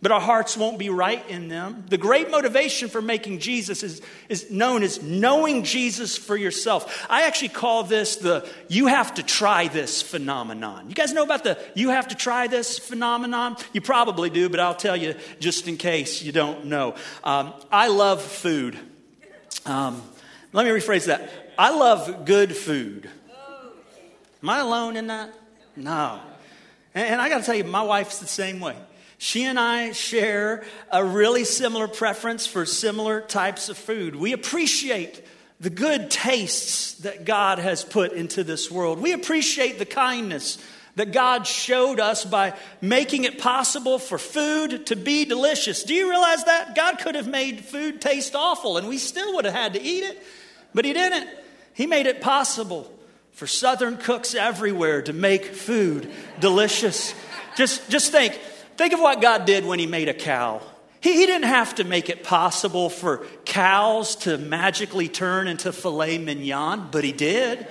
but 0.04 0.12
our 0.12 0.20
hearts 0.20 0.54
won't 0.54 0.78
be 0.78 0.90
right 0.90 1.26
in 1.30 1.48
them. 1.48 1.82
The 1.88 1.96
great 1.96 2.30
motivation 2.30 2.90
for 2.90 3.00
making 3.00 3.38
Jesus 3.38 3.82
is, 3.82 4.02
is 4.28 4.50
known 4.50 4.82
as 4.82 5.02
knowing 5.02 5.64
Jesus 5.64 6.18
for 6.18 6.36
yourself. 6.36 7.06
I 7.08 7.22
actually 7.22 7.48
call 7.48 7.84
this 7.84 8.16
the 8.16 8.46
you 8.68 8.88
have 8.88 9.14
to 9.14 9.22
try 9.22 9.66
this 9.68 10.02
phenomenon. 10.02 10.90
You 10.90 10.94
guys 10.94 11.14
know 11.14 11.22
about 11.22 11.42
the 11.42 11.58
you 11.74 11.88
have 11.88 12.08
to 12.08 12.14
try 12.14 12.48
this 12.48 12.78
phenomenon? 12.78 13.56
You 13.72 13.80
probably 13.80 14.28
do, 14.28 14.50
but 14.50 14.60
I'll 14.60 14.74
tell 14.74 14.94
you 14.94 15.14
just 15.40 15.68
in 15.68 15.78
case 15.78 16.20
you 16.20 16.32
don't 16.32 16.66
know. 16.66 16.96
Um, 17.24 17.54
I 17.72 17.88
love 17.88 18.20
food. 18.20 18.78
Um, 19.64 20.02
let 20.52 20.66
me 20.66 20.70
rephrase 20.70 21.06
that. 21.06 21.30
I 21.56 21.74
love 21.74 22.26
good 22.26 22.54
food. 22.54 23.08
Am 24.42 24.50
I 24.50 24.58
alone 24.58 24.98
in 24.98 25.06
that? 25.06 25.32
No. 25.76 26.20
And, 26.94 27.08
and 27.08 27.22
I 27.22 27.30
got 27.30 27.38
to 27.38 27.44
tell 27.46 27.54
you, 27.54 27.64
my 27.64 27.82
wife's 27.82 28.18
the 28.18 28.26
same 28.26 28.60
way. 28.60 28.76
She 29.24 29.44
and 29.44 29.58
I 29.58 29.92
share 29.92 30.64
a 30.92 31.02
really 31.02 31.44
similar 31.44 31.88
preference 31.88 32.46
for 32.46 32.66
similar 32.66 33.22
types 33.22 33.70
of 33.70 33.78
food. 33.78 34.16
We 34.16 34.34
appreciate 34.34 35.24
the 35.58 35.70
good 35.70 36.10
tastes 36.10 36.92
that 36.96 37.24
God 37.24 37.58
has 37.58 37.82
put 37.82 38.12
into 38.12 38.44
this 38.44 38.70
world. 38.70 39.00
We 39.00 39.14
appreciate 39.14 39.78
the 39.78 39.86
kindness 39.86 40.58
that 40.96 41.12
God 41.12 41.46
showed 41.46 42.00
us 42.00 42.26
by 42.26 42.52
making 42.82 43.24
it 43.24 43.38
possible 43.38 43.98
for 43.98 44.18
food 44.18 44.88
to 44.88 44.94
be 44.94 45.24
delicious. 45.24 45.84
Do 45.84 45.94
you 45.94 46.10
realize 46.10 46.44
that? 46.44 46.74
God 46.74 46.98
could 46.98 47.14
have 47.14 47.26
made 47.26 47.64
food 47.64 48.02
taste 48.02 48.34
awful 48.34 48.76
and 48.76 48.86
we 48.88 48.98
still 48.98 49.36
would 49.36 49.46
have 49.46 49.54
had 49.54 49.72
to 49.72 49.80
eat 49.80 50.04
it, 50.04 50.22
but 50.74 50.84
He 50.84 50.92
didn't. 50.92 51.30
He 51.72 51.86
made 51.86 52.04
it 52.04 52.20
possible 52.20 52.92
for 53.32 53.46
Southern 53.46 53.96
cooks 53.96 54.34
everywhere 54.34 55.00
to 55.00 55.14
make 55.14 55.46
food 55.46 56.10
delicious. 56.40 57.14
Just, 57.56 57.88
just 57.88 58.12
think 58.12 58.38
Think 58.76 58.92
of 58.92 59.00
what 59.00 59.20
God 59.20 59.44
did 59.44 59.64
when 59.64 59.78
He 59.78 59.86
made 59.86 60.08
a 60.08 60.14
cow. 60.14 60.60
He, 61.00 61.14
he 61.14 61.26
didn't 61.26 61.48
have 61.48 61.76
to 61.76 61.84
make 61.84 62.08
it 62.08 62.24
possible 62.24 62.90
for 62.90 63.26
cows 63.44 64.16
to 64.16 64.38
magically 64.38 65.08
turn 65.08 65.48
into 65.48 65.72
filet 65.72 66.18
mignon, 66.18 66.88
but 66.90 67.04
He 67.04 67.12
did. 67.12 67.66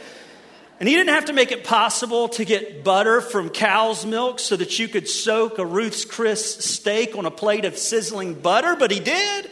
And 0.79 0.89
he 0.89 0.95
didn't 0.95 1.13
have 1.13 1.25
to 1.25 1.33
make 1.33 1.53
it 1.53 1.63
possible 1.63 2.27
to 2.29 2.43
get 2.43 2.83
butter 2.83 3.21
from 3.21 3.49
cow's 3.49 4.05
milk 4.05 4.39
so 4.39 4.57
that 4.57 4.79
you 4.79 4.89
could 4.89 5.07
soak 5.07 5.57
a 5.57 5.65
Ruth's 5.65 6.03
Chris 6.03 6.65
steak 6.65 7.15
on 7.15 7.25
a 7.25 7.31
plate 7.31 7.63
of 7.63 7.77
sizzling 7.77 8.33
butter, 8.33 8.75
but 8.75 8.91
he 8.91 8.99
did. 8.99 9.49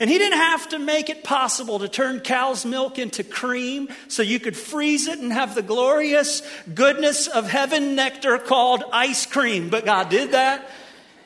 And 0.00 0.10
he 0.10 0.18
didn't 0.18 0.38
have 0.38 0.70
to 0.70 0.80
make 0.80 1.08
it 1.08 1.22
possible 1.22 1.78
to 1.78 1.88
turn 1.88 2.18
cow's 2.18 2.64
milk 2.64 2.98
into 2.98 3.22
cream 3.22 3.90
so 4.08 4.22
you 4.22 4.40
could 4.40 4.56
freeze 4.56 5.06
it 5.06 5.20
and 5.20 5.32
have 5.32 5.54
the 5.54 5.62
glorious 5.62 6.42
goodness 6.74 7.28
of 7.28 7.48
heaven 7.48 7.94
nectar 7.94 8.38
called 8.38 8.82
ice 8.92 9.26
cream, 9.26 9.68
but 9.68 9.84
God 9.84 10.08
did 10.08 10.32
that. 10.32 10.68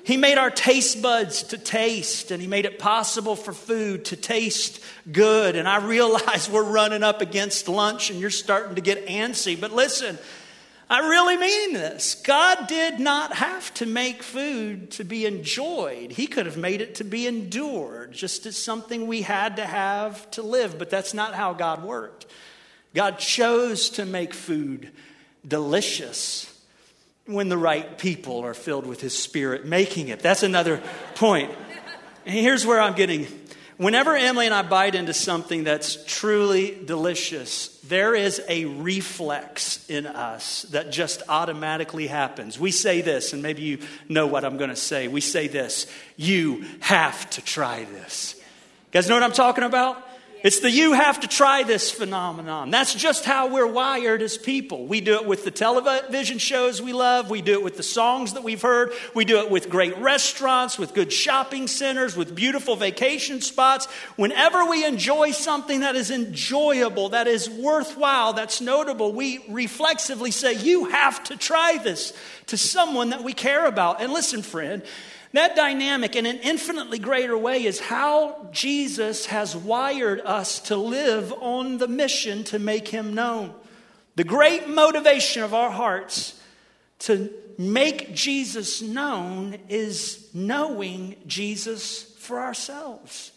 He 0.07 0.17
made 0.17 0.39
our 0.39 0.51
taste 0.51 1.03
buds 1.03 1.43
to 1.43 1.59
taste, 1.59 2.31
and 2.31 2.41
He 2.41 2.47
made 2.47 2.65
it 2.65 2.79
possible 2.79 3.35
for 3.35 3.53
food 3.53 4.05
to 4.05 4.17
taste 4.17 4.81
good. 5.11 5.57
And 5.57 5.67
I 5.67 5.85
realize 5.85 6.49
we're 6.53 6.63
running 6.63 7.03
up 7.03 7.23
against 7.23 7.67
lunch 7.67 8.09
and 8.09 8.21
you're 8.21 8.31
starting 8.31 8.77
to 8.77 8.81
get 8.81 9.09
antsy. 9.09 9.61
But 9.61 9.73
listen, 9.73 10.17
I 10.89 11.09
really 11.09 11.37
mean 11.37 11.73
this. 11.73 12.15
God 12.15 12.69
did 12.69 13.01
not 13.01 13.35
have 13.35 13.75
to 13.75 13.87
make 13.87 14.23
food 14.23 14.93
to 14.93 15.03
be 15.03 15.27
enjoyed. 15.27 16.13
He 16.13 16.29
could 16.29 16.47
have 16.47 16.57
made 16.57 16.81
it 16.81 16.95
to 16.97 17.05
be 17.05 17.27
endured, 17.27 18.13
just 18.13 18.47
as 18.47 18.57
something 18.57 19.09
we 19.09 19.23
had 19.23 19.57
to 19.57 19.67
have 19.67 20.31
to 20.31 20.43
live, 20.43 20.79
but 20.79 20.89
that's 20.89 21.15
not 21.15 21.35
how 21.35 21.53
God 21.53 21.83
worked. 21.83 22.27
God 22.95 23.19
chose 23.19 23.91
to 23.91 24.07
make 24.07 24.35
food 24.35 24.93
delicious 25.45 26.56
when 27.27 27.49
the 27.49 27.59
right 27.59 27.99
people 27.99 28.41
are 28.45 28.55
filled 28.55 28.87
with 28.87 29.01
His 29.01 29.17
Spirit 29.17 29.65
making 29.65 30.09
it. 30.09 30.21
That's 30.21 30.43
another 30.43 30.83
point. 31.15 31.51
And 32.25 32.35
here's 32.35 32.65
where 32.65 32.81
I'm 32.81 32.95
getting 32.95 33.27
Whenever 33.79 34.17
Emily 34.17 34.47
and 34.47 34.55
I 34.55 34.63
bite 34.63 34.95
into 34.95 35.13
something 35.13 35.65
that's 35.65 36.03
truly 36.07 36.79
delicious, 36.87 37.79
there 37.85 38.15
is 38.15 38.41
a 38.49 38.65
reflex 38.65 39.85
in 39.91 40.07
us 40.07 40.63
that 40.71 40.91
just 40.91 41.23
automatically 41.29 42.07
happens. 42.07 42.59
We 42.59 42.71
say 42.71 43.03
this, 43.03 43.35
and 43.35 43.43
maybe 43.43 43.61
you 43.61 43.79
know 44.09 44.27
what 44.29 44.47
I'm 44.47 44.57
going 44.57 44.71
to 44.71 44.77
say. 44.77 45.09
We 45.09 45.21
say 45.21 45.49
this 45.49 45.87
You 46.17 46.65
have 46.81 47.29
to 47.31 47.43
try 47.43 47.85
this. 47.85 48.35
You 48.37 48.93
guys 48.93 49.11
know 49.11 49.15
what 49.17 49.23
I'm 49.23 49.33
talking 49.33 49.65
about? 49.65 50.06
It's 50.47 50.61
the 50.61 50.71
you 50.71 50.93
have 50.93 51.19
to 51.23 51.27
try 51.27 51.65
this 51.65 51.91
phenomenon. 51.91 52.71
That's 52.71 52.95
just 52.95 53.25
how 53.25 53.49
we're 53.49 53.67
wired 53.67 54.23
as 54.23 54.39
people. 54.39 54.87
We 54.87 55.01
do 55.01 55.15
it 55.17 55.27
with 55.27 55.45
the 55.45 55.51
television 55.51 56.39
shows 56.39 56.81
we 56.81 56.93
love. 56.93 57.29
We 57.31 57.43
do 57.43 57.55
it 57.55 57.65
with 57.65 57.77
the 57.77 57.83
songs 57.83 58.35
that 58.35 58.45
we've 58.45 58.63
heard. 58.63 58.93
We 59.13 59.25
do 59.25 59.41
it 59.41 59.51
with 59.51 59.69
great 59.69 59.99
restaurants, 59.99 60.79
with 60.79 60.95
good 60.95 61.13
shopping 61.13 61.67
centers, 61.67 62.17
with 62.17 62.33
beautiful 62.33 62.77
vacation 62.77 63.41
spots. 63.41 63.87
Whenever 64.15 64.67
we 64.67 64.85
enjoy 64.85 65.33
something 65.33 65.81
that 65.81 65.97
is 65.97 66.13
enjoyable, 66.13 67.09
that 67.09 67.27
is 67.27 67.51
worthwhile, 67.51 68.33
that's 68.33 68.61
notable, 68.61 69.13
we 69.13 69.45
reflexively 69.49 70.31
say, 70.31 70.53
You 70.53 70.85
have 70.85 71.25
to 71.25 71.37
try 71.37 71.79
this 71.83 72.13
to 72.47 72.57
someone 72.57 73.11
that 73.11 73.25
we 73.25 73.33
care 73.33 73.67
about. 73.67 74.01
And 74.01 74.13
listen, 74.13 74.43
friend, 74.43 74.85
that 75.37 75.57
dynamic, 75.57 76.17
in 76.17 76.27
an 76.27 76.39
infinitely 76.39 76.99
greater 76.99 77.37
way, 77.37 77.65
is 77.65 77.81
how 77.81 78.49
Jesus 78.53 79.27
has 79.27 79.57
wired 79.57 80.21
us 80.21 80.61
to 80.61 80.77
live 80.77 81.33
on 81.41 81.79
the 81.79 81.89
mission 81.89 82.45
to 82.45 82.59
make 82.59 82.89
him 82.89 83.15
known. 83.15 83.55
The 84.17 84.25
great 84.25 84.69
motivation 84.69 85.43
of 85.43 85.55
our 85.55 85.71
hearts 85.71 86.41
to 87.01 87.31
make 87.59 88.15
Jesus 88.15 88.83
known 88.83 89.59
is 89.69 90.29
knowing 90.33 91.17
Jesus 91.27 92.03
for 92.19 92.41
ourselves. 92.41 93.33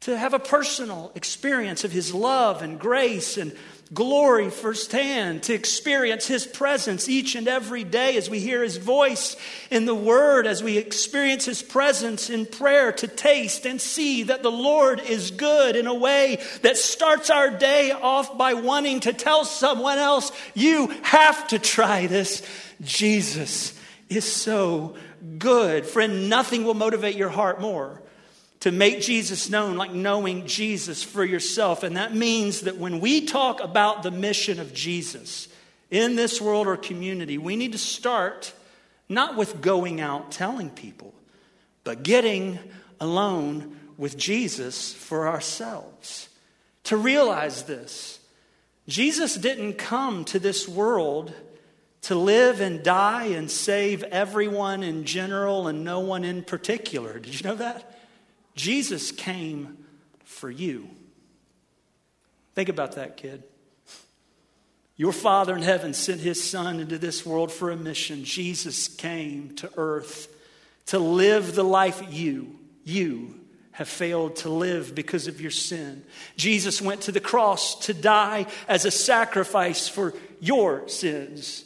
To 0.00 0.18
have 0.18 0.34
a 0.34 0.38
personal 0.38 1.12
experience 1.14 1.84
of 1.84 1.92
his 1.92 2.12
love 2.12 2.62
and 2.62 2.78
grace 2.78 3.36
and 3.36 3.56
glory 3.92 4.48
firsthand, 4.50 5.42
to 5.44 5.54
experience 5.54 6.26
His 6.26 6.46
presence 6.46 7.08
each 7.08 7.34
and 7.34 7.46
every 7.46 7.84
day 7.84 8.16
as 8.16 8.30
we 8.30 8.40
hear 8.40 8.62
His 8.62 8.76
voice 8.76 9.36
in 9.70 9.84
the 9.84 9.94
Word, 9.94 10.46
as 10.46 10.62
we 10.62 10.78
experience 10.78 11.44
His 11.44 11.62
presence 11.62 12.30
in 12.30 12.46
prayer, 12.46 12.92
to 12.92 13.06
taste 13.06 13.66
and 13.66 13.80
see 13.80 14.24
that 14.24 14.42
the 14.42 14.50
Lord 14.50 15.00
is 15.00 15.30
good 15.30 15.76
in 15.76 15.86
a 15.86 15.94
way 15.94 16.42
that 16.62 16.76
starts 16.76 17.30
our 17.30 17.50
day 17.50 17.90
off 17.90 18.36
by 18.38 18.54
wanting 18.54 19.00
to 19.00 19.12
tell 19.12 19.44
someone 19.44 19.98
else, 19.98 20.32
You 20.54 20.88
have 21.02 21.48
to 21.48 21.58
try 21.58 22.06
this. 22.06 22.42
Jesus 22.80 23.78
is 24.08 24.30
so 24.30 24.96
good. 25.38 25.86
Friend, 25.86 26.28
nothing 26.28 26.64
will 26.64 26.74
motivate 26.74 27.16
your 27.16 27.28
heart 27.28 27.60
more 27.60 28.01
to 28.62 28.70
make 28.70 29.00
Jesus 29.00 29.50
known, 29.50 29.76
like 29.76 29.90
knowing 29.90 30.46
Jesus 30.46 31.02
for 31.02 31.24
yourself. 31.24 31.82
And 31.82 31.96
that 31.96 32.14
means 32.14 32.60
that 32.60 32.76
when 32.76 33.00
we 33.00 33.26
talk 33.26 33.60
about 33.60 34.04
the 34.04 34.12
mission 34.12 34.60
of 34.60 34.72
Jesus 34.72 35.48
in 35.90 36.14
this 36.14 36.40
world 36.40 36.68
or 36.68 36.76
community, 36.76 37.38
we 37.38 37.56
need 37.56 37.72
to 37.72 37.78
start 37.78 38.52
not 39.08 39.36
with 39.36 39.60
going 39.60 40.00
out 40.00 40.30
telling 40.30 40.70
people, 40.70 41.12
but 41.82 42.04
getting 42.04 42.56
alone 43.00 43.76
with 43.98 44.16
Jesus 44.16 44.92
for 44.92 45.26
ourselves. 45.26 46.28
To 46.84 46.96
realize 46.96 47.64
this, 47.64 48.20
Jesus 48.86 49.34
didn't 49.34 49.72
come 49.72 50.24
to 50.26 50.38
this 50.38 50.68
world 50.68 51.32
to 52.02 52.14
live 52.14 52.60
and 52.60 52.84
die 52.84 53.24
and 53.24 53.50
save 53.50 54.04
everyone 54.04 54.84
in 54.84 55.04
general 55.04 55.66
and 55.66 55.82
no 55.82 55.98
one 55.98 56.22
in 56.22 56.44
particular. 56.44 57.18
Did 57.18 57.40
you 57.40 57.48
know 57.48 57.56
that? 57.56 57.98
Jesus 58.54 59.12
came 59.12 59.84
for 60.24 60.50
you. 60.50 60.88
Think 62.54 62.68
about 62.68 62.92
that, 62.92 63.16
kid. 63.16 63.42
Your 64.96 65.12
Father 65.12 65.56
in 65.56 65.62
heaven 65.62 65.94
sent 65.94 66.20
his 66.20 66.42
Son 66.42 66.78
into 66.78 66.98
this 66.98 67.24
world 67.24 67.50
for 67.50 67.70
a 67.70 67.76
mission. 67.76 68.24
Jesus 68.24 68.88
came 68.88 69.54
to 69.56 69.70
earth 69.76 70.28
to 70.86 70.98
live 70.98 71.54
the 71.54 71.64
life 71.64 72.02
you, 72.12 72.58
you 72.84 73.38
have 73.72 73.88
failed 73.88 74.36
to 74.36 74.50
live 74.50 74.94
because 74.94 75.26
of 75.26 75.40
your 75.40 75.50
sin. 75.50 76.04
Jesus 76.36 76.82
went 76.82 77.02
to 77.02 77.12
the 77.12 77.20
cross 77.20 77.86
to 77.86 77.94
die 77.94 78.46
as 78.68 78.84
a 78.84 78.90
sacrifice 78.90 79.88
for 79.88 80.12
your 80.40 80.86
sins. 80.88 81.64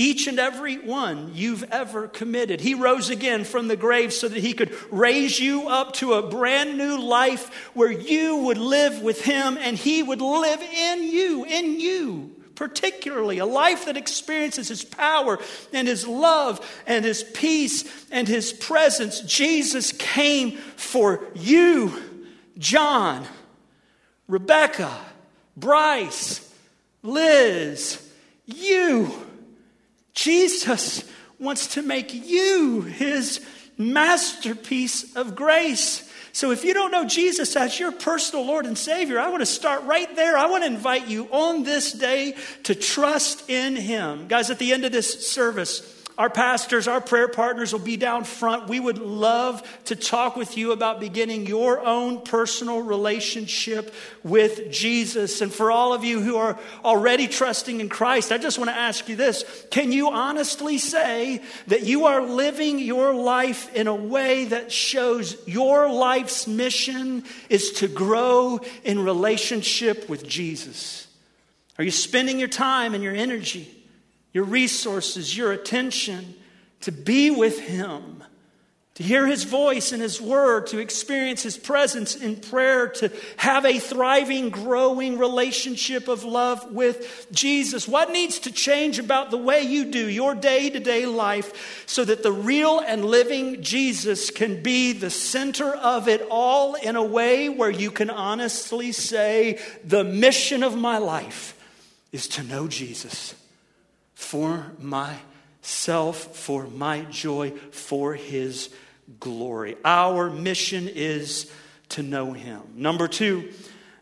Each 0.00 0.26
and 0.26 0.38
every 0.38 0.78
one 0.78 1.32
you've 1.34 1.62
ever 1.64 2.08
committed. 2.08 2.62
He 2.62 2.72
rose 2.72 3.10
again 3.10 3.44
from 3.44 3.68
the 3.68 3.76
grave 3.76 4.14
so 4.14 4.28
that 4.28 4.40
he 4.40 4.54
could 4.54 4.74
raise 4.90 5.38
you 5.38 5.68
up 5.68 5.92
to 5.96 6.14
a 6.14 6.26
brand 6.26 6.78
new 6.78 6.98
life 6.98 7.70
where 7.74 7.92
you 7.92 8.36
would 8.36 8.56
live 8.56 9.02
with 9.02 9.22
him 9.22 9.58
and 9.60 9.76
he 9.76 10.02
would 10.02 10.22
live 10.22 10.62
in 10.62 11.02
you, 11.02 11.44
in 11.44 11.78
you 11.78 12.34
particularly 12.54 13.38
a 13.38 13.44
life 13.44 13.84
that 13.84 13.98
experiences 13.98 14.68
his 14.68 14.82
power 14.82 15.38
and 15.70 15.86
his 15.86 16.06
love 16.06 16.82
and 16.86 17.04
his 17.04 17.22
peace 17.22 17.84
and 18.10 18.26
his 18.26 18.54
presence. 18.54 19.20
Jesus 19.20 19.92
came 19.92 20.56
for 20.76 21.22
you, 21.34 21.92
John, 22.56 23.26
Rebecca, 24.28 24.98
Bryce, 25.58 26.50
Liz, 27.02 28.02
you. 28.46 29.26
Jesus 30.20 31.02
wants 31.38 31.68
to 31.68 31.82
make 31.82 32.12
you 32.12 32.82
his 32.82 33.40
masterpiece 33.78 35.16
of 35.16 35.34
grace. 35.34 36.06
So 36.32 36.50
if 36.50 36.62
you 36.62 36.74
don't 36.74 36.90
know 36.90 37.06
Jesus 37.06 37.56
as 37.56 37.80
your 37.80 37.90
personal 37.90 38.44
Lord 38.44 38.66
and 38.66 38.76
Savior, 38.76 39.18
I 39.18 39.30
want 39.30 39.40
to 39.40 39.46
start 39.46 39.82
right 39.84 40.14
there. 40.14 40.36
I 40.36 40.44
want 40.44 40.62
to 40.62 40.70
invite 40.70 41.08
you 41.08 41.26
on 41.30 41.62
this 41.62 41.92
day 41.92 42.36
to 42.64 42.74
trust 42.74 43.48
in 43.48 43.76
him. 43.76 44.28
Guys, 44.28 44.50
at 44.50 44.58
the 44.58 44.74
end 44.74 44.84
of 44.84 44.92
this 44.92 45.26
service, 45.26 45.80
our 46.20 46.28
pastors, 46.28 46.86
our 46.86 47.00
prayer 47.00 47.28
partners 47.28 47.72
will 47.72 47.80
be 47.80 47.96
down 47.96 48.24
front. 48.24 48.68
We 48.68 48.78
would 48.78 48.98
love 48.98 49.66
to 49.86 49.96
talk 49.96 50.36
with 50.36 50.58
you 50.58 50.72
about 50.72 51.00
beginning 51.00 51.46
your 51.46 51.80
own 51.80 52.20
personal 52.20 52.82
relationship 52.82 53.94
with 54.22 54.70
Jesus. 54.70 55.40
And 55.40 55.50
for 55.50 55.72
all 55.72 55.94
of 55.94 56.04
you 56.04 56.20
who 56.20 56.36
are 56.36 56.58
already 56.84 57.26
trusting 57.26 57.80
in 57.80 57.88
Christ, 57.88 58.32
I 58.32 58.36
just 58.36 58.58
want 58.58 58.68
to 58.68 58.76
ask 58.76 59.08
you 59.08 59.16
this 59.16 59.66
Can 59.70 59.92
you 59.92 60.10
honestly 60.10 60.76
say 60.76 61.40
that 61.68 61.84
you 61.84 62.04
are 62.04 62.20
living 62.20 62.78
your 62.80 63.14
life 63.14 63.74
in 63.74 63.86
a 63.86 63.94
way 63.94 64.44
that 64.44 64.70
shows 64.70 65.38
your 65.48 65.90
life's 65.90 66.46
mission 66.46 67.24
is 67.48 67.72
to 67.72 67.88
grow 67.88 68.60
in 68.84 69.02
relationship 69.02 70.06
with 70.06 70.28
Jesus? 70.28 71.08
Are 71.78 71.84
you 71.84 71.90
spending 71.90 72.38
your 72.38 72.48
time 72.48 72.92
and 72.92 73.02
your 73.02 73.16
energy? 73.16 73.79
Your 74.32 74.44
resources, 74.44 75.36
your 75.36 75.52
attention 75.52 76.34
to 76.82 76.92
be 76.92 77.30
with 77.30 77.60
Him, 77.60 78.22
to 78.94 79.02
hear 79.02 79.26
His 79.26 79.44
voice 79.44 79.92
and 79.92 80.00
His 80.00 80.20
word, 80.20 80.68
to 80.68 80.78
experience 80.78 81.42
His 81.42 81.56
presence 81.56 82.14
in 82.14 82.36
prayer, 82.36 82.88
to 82.88 83.10
have 83.38 83.64
a 83.64 83.78
thriving, 83.78 84.50
growing 84.50 85.18
relationship 85.18 86.06
of 86.06 86.24
love 86.24 86.72
with 86.72 87.26
Jesus. 87.32 87.88
What 87.88 88.12
needs 88.12 88.38
to 88.40 88.52
change 88.52 88.98
about 88.98 89.30
the 89.30 89.36
way 89.36 89.62
you 89.62 89.86
do 89.86 90.08
your 90.08 90.34
day 90.34 90.70
to 90.70 90.80
day 90.80 91.06
life 91.06 91.84
so 91.86 92.04
that 92.04 92.22
the 92.22 92.32
real 92.32 92.78
and 92.80 93.04
living 93.04 93.62
Jesus 93.62 94.30
can 94.30 94.62
be 94.62 94.92
the 94.92 95.10
center 95.10 95.70
of 95.74 96.08
it 96.08 96.26
all 96.30 96.74
in 96.74 96.96
a 96.96 97.04
way 97.04 97.48
where 97.48 97.70
you 97.70 97.90
can 97.90 98.10
honestly 98.10 98.92
say, 98.92 99.58
The 99.84 100.04
mission 100.04 100.62
of 100.62 100.76
my 100.76 100.98
life 100.98 101.56
is 102.12 102.28
to 102.28 102.42
know 102.42 102.68
Jesus 102.68 103.34
for 104.20 104.66
myself, 104.78 106.36
for 106.36 106.64
my 106.64 107.00
joy, 107.10 107.50
for 107.72 108.14
his 108.14 108.68
glory. 109.18 109.76
Our 109.84 110.28
mission 110.30 110.88
is 110.88 111.50
to 111.90 112.02
know 112.02 112.32
him. 112.32 112.60
Number 112.76 113.08
two, 113.08 113.50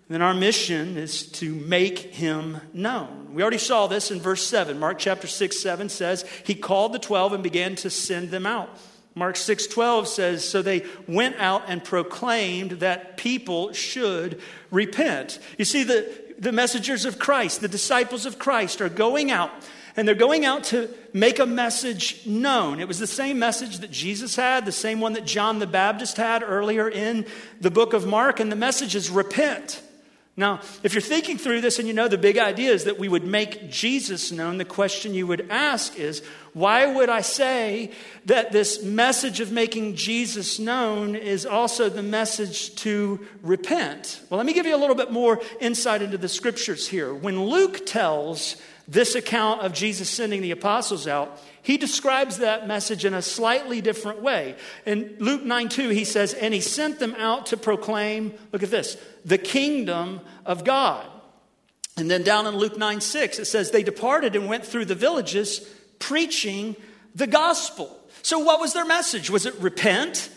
then 0.09 0.21
our 0.21 0.35
mission 0.35 0.99
is 0.99 1.23
to 1.33 1.55
make 1.55 1.99
him 1.99 2.61
known. 2.75 3.33
We 3.33 3.43
already 3.43 3.59
saw 3.59 3.87
this 3.87 4.11
in 4.11 4.21
verse 4.21 4.45
7. 4.45 4.79
Mark 4.79 4.99
chapter 4.99 5.29
6, 5.29 5.59
7 5.59 5.89
says, 5.89 6.27
He 6.45 6.55
called 6.55 6.93
the 6.93 6.99
12 6.99 7.35
and 7.35 7.43
began 7.43 7.77
to 7.77 7.89
send 7.89 8.31
them 8.31 8.45
out. 8.45 8.69
Mark 9.15 9.35
6:12 9.35 10.07
says 10.07 10.49
so 10.49 10.63
they 10.63 10.87
went 11.09 11.35
out 11.41 11.65
and 11.67 11.83
proclaimed 11.83 12.73
that 12.73 13.17
people 13.17 13.73
should 13.73 14.41
repent. 14.71 15.41
You 15.59 15.65
see 15.65 15.83
the 15.83 16.09
the 16.39 16.53
messengers 16.53 17.05
of 17.05 17.19
Christ, 17.19 17.61
the 17.61 17.67
disciples 17.67 18.25
of 18.25 18.39
Christ 18.39 18.81
are 18.81 18.89
going 18.89 19.33
out 19.33 19.51
and 19.99 20.07
they're 20.07 20.15
going 20.15 20.45
out 20.45 20.63
to 20.63 20.89
make 21.13 21.41
a 21.41 21.45
message 21.45 22.25
known. 22.25 22.79
It 22.79 22.87
was 22.87 23.01
the 23.01 23.07
same 23.09 23.41
message 23.41 23.81
that 23.81 23.91
Jesus 23.91 24.37
had, 24.37 24.65
the 24.65 24.71
same 24.71 25.01
one 25.01 25.15
that 25.15 25.25
John 25.25 25.59
the 25.59 25.67
Baptist 25.67 26.19
had 26.19 26.45
earlier 26.45 26.89
in 26.89 27.27
the 27.61 27.73
book 27.73 27.95
of 27.95 28.07
Mark, 28.07 28.39
and 28.39 28.53
the 28.53 28.57
message 28.57 28.95
is 28.95 29.11
repent. 29.11 29.83
Now, 30.37 30.61
if 30.85 30.95
you're 30.95 31.01
thinking 31.01 31.37
through 31.37 31.63
this 31.63 31.81
and 31.81 31.89
you 31.89 31.95
know 31.95 32.07
the 32.07 32.17
big 32.17 32.39
idea 32.39 32.71
is 32.71 32.85
that 32.85 32.97
we 32.97 33.09
would 33.09 33.25
make 33.25 33.73
Jesus 33.73 34.31
known, 34.31 34.59
the 34.59 34.65
question 34.65 35.15
you 35.15 35.27
would 35.27 35.49
ask 35.51 35.99
is 35.99 36.23
why 36.53 36.87
would 36.87 37.09
I 37.09 37.23
say 37.23 37.91
that 38.27 38.53
this 38.53 38.85
message 38.85 39.41
of 39.41 39.51
making 39.51 39.97
Jesus 39.97 40.61
known 40.61 41.17
is 41.17 41.45
also 41.45 41.89
the 41.89 42.05
message 42.05 42.77
to 42.77 43.27
repent? 43.43 44.21
Well, 44.31 44.39
let 44.39 44.47
me 44.47 44.53
give 44.53 44.65
you 44.65 44.77
a 44.77 44.79
little 44.79 44.95
bit 44.95 45.11
more 45.11 45.41
insight 45.61 46.03
into 46.03 46.19
the 46.19 46.29
scriptures 46.29 46.87
here. 46.87 47.13
When 47.13 47.43
Luke 47.43 47.85
tells 47.85 48.55
this 48.89 49.15
account 49.15 49.61
of 49.61 49.75
Jesus 49.75 50.09
sending 50.09 50.41
the 50.41 50.51
apostles 50.51 51.07
out, 51.07 51.39
he 51.63 51.77
describes 51.77 52.39
that 52.39 52.67
message 52.67 53.05
in 53.05 53.13
a 53.13 53.21
slightly 53.21 53.83
different 53.83 54.23
way. 54.23 54.57
In 54.87 55.17
Luke 55.19 55.45
9 55.45 55.69
2, 55.69 55.91
he 55.91 56.05
says, 56.05 56.33
And 56.33 56.55
he 56.55 56.61
sent 56.63 56.99
them 56.99 57.15
out 57.19 57.47
to 57.47 57.59
proclaim, 57.59 58.33
look 58.51 58.63
at 58.63 58.71
this, 58.71 58.97
the 59.27 59.37
kingdom 59.37 60.21
of 60.47 60.65
God. 60.65 61.07
And 61.99 62.11
then 62.11 62.23
down 62.23 62.47
in 62.47 62.57
Luke 62.57 62.79
9 62.79 63.03
6, 63.03 63.39
it 63.39 63.45
says, 63.45 63.71
They 63.71 63.83
departed 63.83 64.35
and 64.35 64.49
went 64.49 64.65
through 64.65 64.87
the 64.87 64.95
villages 64.95 65.59
preaching 65.99 66.75
the 67.15 67.27
gospel. 67.27 67.95
So, 68.23 68.39
what 68.39 68.59
was 68.61 68.73
their 68.73 68.87
message? 68.87 69.29
Was 69.29 69.45
it 69.45 69.55
repent? 69.57 70.31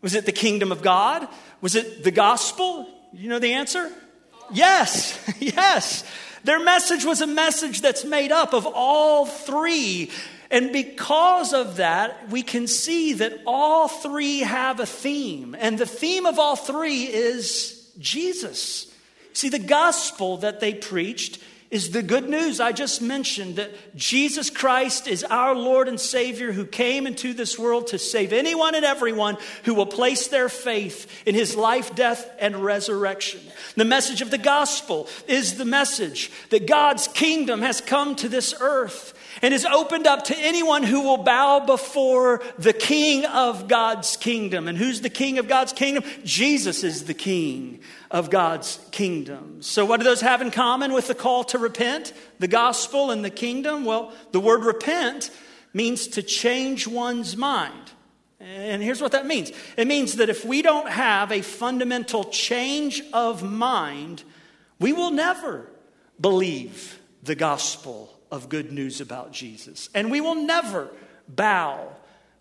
Was 0.00 0.14
it 0.14 0.26
the 0.26 0.32
kingdom 0.32 0.70
of 0.70 0.82
God? 0.82 1.26
Was 1.60 1.74
it 1.74 2.04
the 2.04 2.12
gospel? 2.12 2.88
You 3.12 3.28
know 3.28 3.38
the 3.40 3.54
answer? 3.54 3.90
Yes, 4.52 5.18
yes. 5.40 6.04
Their 6.46 6.62
message 6.62 7.04
was 7.04 7.20
a 7.20 7.26
message 7.26 7.80
that's 7.80 8.04
made 8.04 8.30
up 8.30 8.54
of 8.54 8.66
all 8.66 9.26
three. 9.26 10.12
And 10.48 10.72
because 10.72 11.52
of 11.52 11.78
that, 11.78 12.30
we 12.30 12.42
can 12.44 12.68
see 12.68 13.14
that 13.14 13.40
all 13.46 13.88
three 13.88 14.40
have 14.40 14.78
a 14.78 14.86
theme. 14.86 15.56
And 15.58 15.76
the 15.76 15.86
theme 15.86 16.24
of 16.24 16.38
all 16.38 16.54
three 16.54 17.02
is 17.02 17.90
Jesus. 17.98 18.86
See, 19.32 19.48
the 19.48 19.58
gospel 19.58 20.36
that 20.36 20.60
they 20.60 20.72
preached 20.72 21.40
is 21.70 21.90
the 21.90 22.02
good 22.02 22.28
news 22.28 22.60
I 22.60 22.72
just 22.72 23.02
mentioned 23.02 23.56
that 23.56 23.96
Jesus 23.96 24.50
Christ 24.50 25.08
is 25.08 25.24
our 25.24 25.54
Lord 25.54 25.88
and 25.88 25.98
Savior 25.98 26.52
who 26.52 26.64
came 26.64 27.06
into 27.06 27.34
this 27.34 27.58
world 27.58 27.88
to 27.88 27.98
save 27.98 28.32
anyone 28.32 28.74
and 28.74 28.84
everyone 28.84 29.36
who 29.64 29.74
will 29.74 29.86
place 29.86 30.28
their 30.28 30.48
faith 30.48 31.10
in 31.26 31.34
his 31.34 31.56
life, 31.56 31.94
death, 31.94 32.30
and 32.38 32.56
resurrection. 32.56 33.40
The 33.74 33.84
message 33.84 34.22
of 34.22 34.30
the 34.30 34.38
gospel 34.38 35.08
is 35.26 35.56
the 35.56 35.64
message 35.64 36.30
that 36.50 36.68
God's 36.68 37.08
kingdom 37.08 37.62
has 37.62 37.80
come 37.80 38.14
to 38.16 38.28
this 38.28 38.54
earth 38.60 39.14
and 39.42 39.52
is 39.52 39.64
opened 39.64 40.06
up 40.06 40.24
to 40.24 40.38
anyone 40.38 40.82
who 40.82 41.02
will 41.02 41.18
bow 41.18 41.60
before 41.60 42.42
the 42.58 42.72
king 42.72 43.24
of 43.26 43.68
God's 43.68 44.16
kingdom. 44.16 44.68
And 44.68 44.78
who's 44.78 45.00
the 45.00 45.10
king 45.10 45.38
of 45.38 45.48
God's 45.48 45.72
kingdom? 45.72 46.04
Jesus 46.24 46.84
is 46.84 47.04
the 47.04 47.14
king 47.14 47.80
of 48.10 48.30
God's 48.30 48.78
kingdom. 48.90 49.62
So, 49.62 49.84
what 49.84 49.98
do 49.98 50.04
those 50.04 50.20
have 50.20 50.42
in 50.42 50.50
common 50.50 50.92
with 50.92 51.08
the 51.08 51.14
call 51.14 51.44
to 51.44 51.58
repent, 51.58 52.12
the 52.38 52.48
gospel, 52.48 53.10
and 53.10 53.24
the 53.24 53.30
kingdom? 53.30 53.84
Well, 53.84 54.12
the 54.32 54.40
word 54.40 54.64
repent 54.64 55.30
means 55.72 56.06
to 56.08 56.22
change 56.22 56.86
one's 56.86 57.36
mind. 57.36 57.92
And 58.38 58.82
here's 58.82 59.00
what 59.00 59.12
that 59.12 59.26
means 59.26 59.50
it 59.76 59.86
means 59.86 60.16
that 60.16 60.28
if 60.28 60.44
we 60.44 60.62
don't 60.62 60.88
have 60.88 61.32
a 61.32 61.42
fundamental 61.42 62.24
change 62.24 63.02
of 63.12 63.42
mind, 63.42 64.22
we 64.78 64.92
will 64.92 65.10
never 65.10 65.70
believe 66.20 67.00
the 67.22 67.34
gospel 67.34 68.15
of 68.30 68.48
good 68.48 68.72
news 68.72 69.00
about 69.00 69.32
Jesus. 69.32 69.88
And 69.94 70.10
we 70.10 70.20
will 70.20 70.34
never 70.34 70.90
bow 71.28 71.88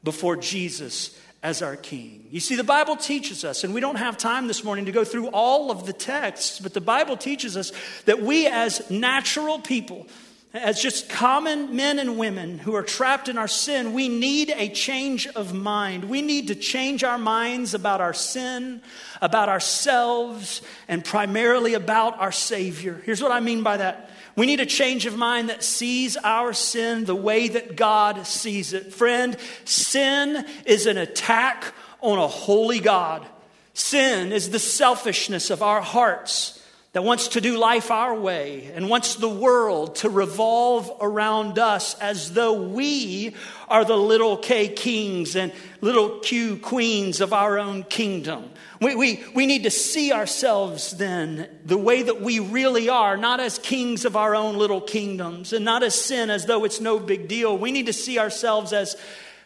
before 0.04 0.36
Jesus 0.36 1.18
as 1.44 1.62
our 1.62 1.76
King. 1.76 2.26
You 2.32 2.40
see, 2.40 2.56
the 2.56 2.64
Bible 2.64 2.96
teaches 2.96 3.46
us, 3.46 3.64
and 3.64 3.74
we 3.74 3.80
don't 3.80 3.98
have 3.98 4.18
time 4.18 4.48
this 4.48 4.64
morning 4.64 4.86
to 4.86 4.92
go 4.92 5.04
through 5.04 5.28
all 5.28 5.70
of 5.70 5.86
the 5.86 5.94
texts, 5.94 6.60
but 6.60 6.74
the 6.74 6.82
Bible 6.82 7.18
teaches 7.18 7.56
us 7.56 7.72
that 8.06 8.22
we 8.22 8.48
as 8.48 8.90
natural 8.90 9.60
people, 9.60 10.08
as 10.54 10.82
just 10.82 11.08
common 11.08 11.76
men 11.76 12.00
and 12.00 12.18
women 12.18 12.58
who 12.58 12.74
are 12.76 12.82
trapped 12.82 13.30
in 13.30 13.38
our 13.38 13.48
sin, 13.48 13.94
we 13.94 14.08
need 14.10 14.54
a 14.56 14.70
change 14.70 15.28
of 15.28 15.54
mind. 15.54 16.06
We 16.06 16.22
need 16.24 16.48
to 16.48 16.56
change 16.56 17.04
our 17.04 17.20
minds 17.20 17.74
about 17.74 18.02
our 18.02 18.14
sin, 18.14 18.82
about 19.22 19.50
ourselves, 19.50 20.62
and 20.88 21.06
primarily 21.06 21.74
about 21.74 22.20
our 22.20 22.32
Savior. 22.32 23.02
Here's 23.06 23.22
what 23.22 23.32
I 23.32 23.40
mean 23.40 23.64
by 23.64 23.78
that. 23.78 24.10
We 24.36 24.46
need 24.46 24.60
a 24.60 24.66
change 24.66 25.06
of 25.06 25.16
mind 25.16 25.50
that 25.50 25.64
sees 25.64 26.18
our 26.18 26.52
sin 26.52 27.06
the 27.06 27.16
way 27.16 27.48
that 27.48 27.76
God 27.76 28.28
sees 28.28 28.74
it. 28.74 28.94
Friend, 28.94 29.38
sin 29.64 30.46
is 30.66 30.88
an 30.88 30.98
attack 30.98 31.74
on 32.02 32.20
a 32.20 32.28
holy 32.28 32.80
God. 32.80 33.26
Sin 33.74 34.32
is 34.32 34.50
the 34.50 34.60
selfishness 34.60 35.50
of 35.50 35.62
our 35.62 35.82
hearts 35.82 36.62
that 36.96 37.04
wants 37.04 37.28
to 37.28 37.42
do 37.42 37.58
life 37.58 37.92
our 37.92 38.16
way 38.18 38.72
and 38.74 38.90
wants 38.90 39.16
the 39.16 39.28
world 39.28 39.98
to 39.98 40.10
revolve 40.10 40.90
around 41.02 41.60
us 41.60 41.94
as 41.96 42.32
though 42.32 42.54
we 42.54 43.36
are 43.68 43.84
the 43.84 43.98
little 43.98 44.38
K 44.38 44.70
kings 44.70 45.36
and 45.36 45.52
little 45.82 46.20
Q 46.20 46.56
queens 46.56 47.20
of 47.20 47.34
our 47.34 47.60
own 47.60 47.84
kingdom. 47.84 48.50
We, 48.80 48.96
we, 48.96 49.24
we 49.36 49.46
need 49.46 49.64
to 49.64 49.72
see 49.72 50.14
ourselves 50.14 50.92
then 50.92 51.50
the 51.66 51.78
way 51.78 52.02
that 52.02 52.22
we 52.22 52.40
really 52.40 52.88
are, 52.88 53.18
not 53.18 53.42
as 53.42 53.60
kings 53.60 54.06
of 54.06 54.16
our 54.16 54.34
own 54.34 54.56
little 54.56 54.80
kingdoms 54.80 55.52
and 55.52 55.66
not 55.66 55.84
as 55.84 55.96
sin 55.96 56.30
as 56.30 56.46
though 56.46 56.64
it's 56.64 56.80
no 56.80 56.98
big 56.98 57.28
deal. 57.28 57.58
We 57.58 57.74
need 57.74 57.88
to 57.88 57.94
see 57.94 58.20
ourselves 58.20 58.72
as 58.72 58.96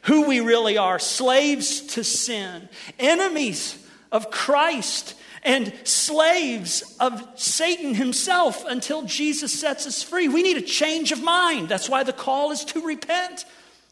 who 0.04 0.28
we 0.28 0.40
really 0.40 0.78
are 0.78 1.00
slaves 1.00 1.82
to 1.96 2.04
sin, 2.04 2.70
enemies 3.00 3.84
of 4.12 4.30
Christ 4.30 5.16
and 5.44 5.74
slaves 5.84 6.96
of 7.00 7.26
Satan 7.36 7.96
himself 7.96 8.66
until 8.66 9.04
Jesus 9.04 9.58
sets 9.58 9.88
us 9.88 10.04
free. 10.04 10.28
We 10.28 10.44
need 10.44 10.58
a 10.58 10.62
change 10.62 11.12
of 11.12 11.24
mind. 11.24 11.70
That's 11.70 11.90
why 11.90 12.04
the 12.04 12.14
call 12.14 12.52
is 12.52 12.66
to 12.66 12.82
repent. 12.82 13.46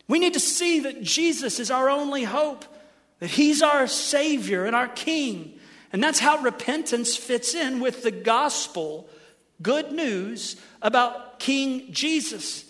We 0.07 0.19
need 0.19 0.33
to 0.33 0.39
see 0.39 0.81
that 0.81 1.01
Jesus 1.01 1.59
is 1.59 1.71
our 1.71 1.89
only 1.89 2.23
hope, 2.23 2.65
that 3.19 3.29
he's 3.29 3.61
our 3.61 3.87
Savior 3.87 4.65
and 4.65 4.75
our 4.75 4.87
King. 4.87 5.57
And 5.91 6.03
that's 6.03 6.19
how 6.19 6.37
repentance 6.39 7.15
fits 7.15 7.55
in 7.55 7.79
with 7.79 8.03
the 8.03 8.11
gospel 8.11 9.09
good 9.61 9.91
news 9.91 10.57
about 10.81 11.39
King 11.39 11.91
Jesus. 11.91 12.65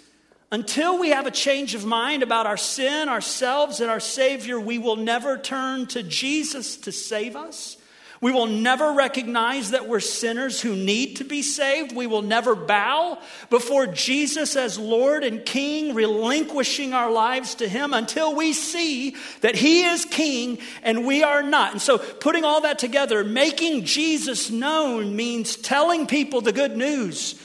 Until 0.51 0.97
we 0.97 1.09
have 1.09 1.27
a 1.27 1.31
change 1.31 1.75
of 1.75 1.83
mind 1.83 2.23
about 2.23 2.45
our 2.45 2.55
sin, 2.57 3.09
ourselves, 3.09 3.81
and 3.81 3.91
our 3.91 3.99
Savior, 3.99 4.59
we 4.59 4.77
will 4.77 4.95
never 4.95 5.37
turn 5.37 5.87
to 5.87 6.03
Jesus 6.03 6.77
to 6.77 6.91
save 6.91 7.35
us. 7.35 7.75
We 8.19 8.31
will 8.31 8.47
never 8.47 8.93
recognize 8.93 9.71
that 9.71 9.87
we're 9.87 9.99
sinners 9.99 10.59
who 10.59 10.75
need 10.75 11.17
to 11.17 11.23
be 11.23 11.41
saved. 11.43 11.95
We 11.95 12.07
will 12.07 12.23
never 12.23 12.55
bow 12.55 13.19
before 13.49 13.85
Jesus 13.85 14.55
as 14.55 14.79
Lord 14.79 15.23
and 15.23 15.45
King, 15.45 15.93
relinquishing 15.93 16.93
our 16.93 17.11
lives 17.11 17.55
to 17.55 17.67
Him 17.67 17.93
until 17.93 18.35
we 18.35 18.53
see 18.53 19.15
that 19.41 19.55
He 19.55 19.83
is 19.83 20.05
King 20.05 20.57
and 20.81 21.05
we 21.05 21.23
are 21.23 21.43
not. 21.43 21.73
And 21.73 21.81
so, 21.81 21.99
putting 21.99 22.43
all 22.43 22.61
that 22.61 22.79
together, 22.79 23.23
making 23.23 23.85
Jesus 23.85 24.49
known 24.49 25.15
means 25.15 25.55
telling 25.55 26.07
people 26.07 26.41
the 26.41 26.51
good 26.51 26.75
news 26.75 27.39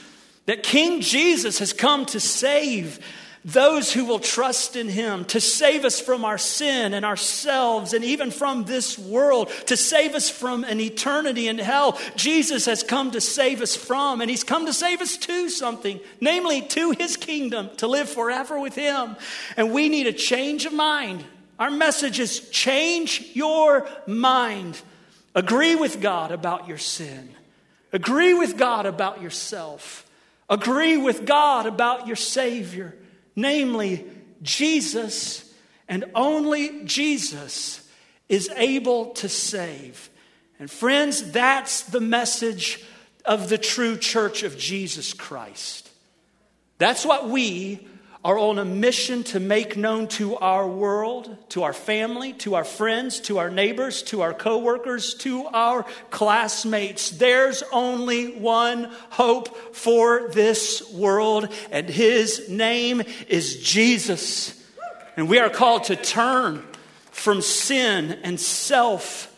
that 0.45 0.63
King 0.63 1.01
Jesus 1.01 1.59
has 1.59 1.71
come 1.71 2.05
to 2.07 2.19
save 2.19 2.99
those 3.45 3.91
who 3.91 4.05
will 4.05 4.19
trust 4.19 4.75
in 4.75 4.87
him 4.87 5.25
to 5.25 5.41
save 5.41 5.83
us 5.83 5.99
from 5.99 6.23
our 6.23 6.37
sin 6.37 6.93
and 6.93 7.05
ourselves 7.05 7.93
and 7.93 8.03
even 8.05 8.31
from 8.31 8.63
this 8.63 8.97
world, 8.97 9.49
to 9.67 9.75
save 9.75 10.15
us 10.15 10.29
from 10.29 10.63
an 10.63 10.79
eternity 10.79 11.47
in 11.47 11.57
hell. 11.57 11.99
Jesus 12.15 12.65
has 12.67 12.83
come 12.83 13.11
to 13.11 13.19
save 13.19 13.61
us 13.61 13.75
from, 13.75 14.21
and 14.21 14.29
he's 14.29 14.45
come 14.45 14.65
to 14.65 14.73
save 14.73 15.01
us 15.01 15.17
to 15.17 15.49
something, 15.49 15.99
namely 16.21 16.61
to 16.61 16.91
his 16.91 17.17
kingdom, 17.17 17.69
to 17.77 17.87
live 17.87 18.09
forever 18.09 18.59
with 18.59 18.75
him. 18.75 19.17
And 19.57 19.73
we 19.73 19.89
need 19.89 20.07
a 20.07 20.13
change 20.13 20.65
of 20.65 20.73
mind. 20.73 21.25
Our 21.59 21.71
message 21.71 22.19
is 22.19 22.49
change 22.49 23.31
your 23.33 23.87
mind. 24.07 24.81
Agree 25.35 25.75
with 25.75 26.01
God 26.01 26.31
about 26.31 26.67
your 26.67 26.77
sin. 26.77 27.29
Agree 27.91 28.33
with 28.33 28.57
God 28.57 28.85
about 28.85 29.21
yourself. 29.21 30.09
Agree 30.49 30.97
with 30.97 31.25
God 31.25 31.65
about 31.65 32.07
your 32.07 32.15
Savior 32.15 32.95
namely 33.35 34.05
Jesus, 34.41 35.53
and 35.87 36.05
only 36.15 36.83
Jesus 36.85 37.87
is 38.29 38.49
able 38.55 39.11
to 39.11 39.29
save. 39.29 40.09
And 40.59 40.69
friends, 40.69 41.31
that's 41.31 41.83
the 41.83 42.01
message 42.01 42.83
of 43.25 43.49
the 43.49 43.57
true 43.57 43.97
church 43.97 44.43
of 44.43 44.57
Jesus 44.57 45.13
Christ. 45.13 45.89
That's 46.77 47.05
what 47.05 47.29
we 47.29 47.87
are 48.23 48.37
on 48.39 48.57
a 48.57 48.65
mission 48.65 49.23
to 49.23 49.39
make 49.39 49.75
known 49.75 50.07
to 50.07 50.37
our 50.37 50.65
world, 50.65 51.35
to 51.49 51.63
our 51.63 51.73
family, 51.73 52.31
to 52.31 52.55
our 52.55 52.63
friends, 52.63 53.19
to 53.19 53.37
our 53.37 53.49
neighbors, 53.49 54.01
to 54.03 54.21
our 54.21 54.33
coworkers, 54.33 55.13
to 55.15 55.45
our 55.47 55.85
classmates. 56.09 57.09
There's 57.09 57.63
only 57.73 58.37
one 58.37 58.89
hope 59.09 59.75
for 59.75 60.29
this 60.29 60.89
world, 60.93 61.49
and 61.69 61.89
his 61.89 62.47
name 62.49 63.03
is 63.27 63.61
Jesus. 63.61 64.57
And 65.17 65.27
we 65.27 65.39
are 65.39 65.49
called 65.49 65.85
to 65.85 65.97
turn 65.97 66.65
from 67.11 67.41
sin 67.41 68.19
and 68.23 68.39
self 68.39 69.29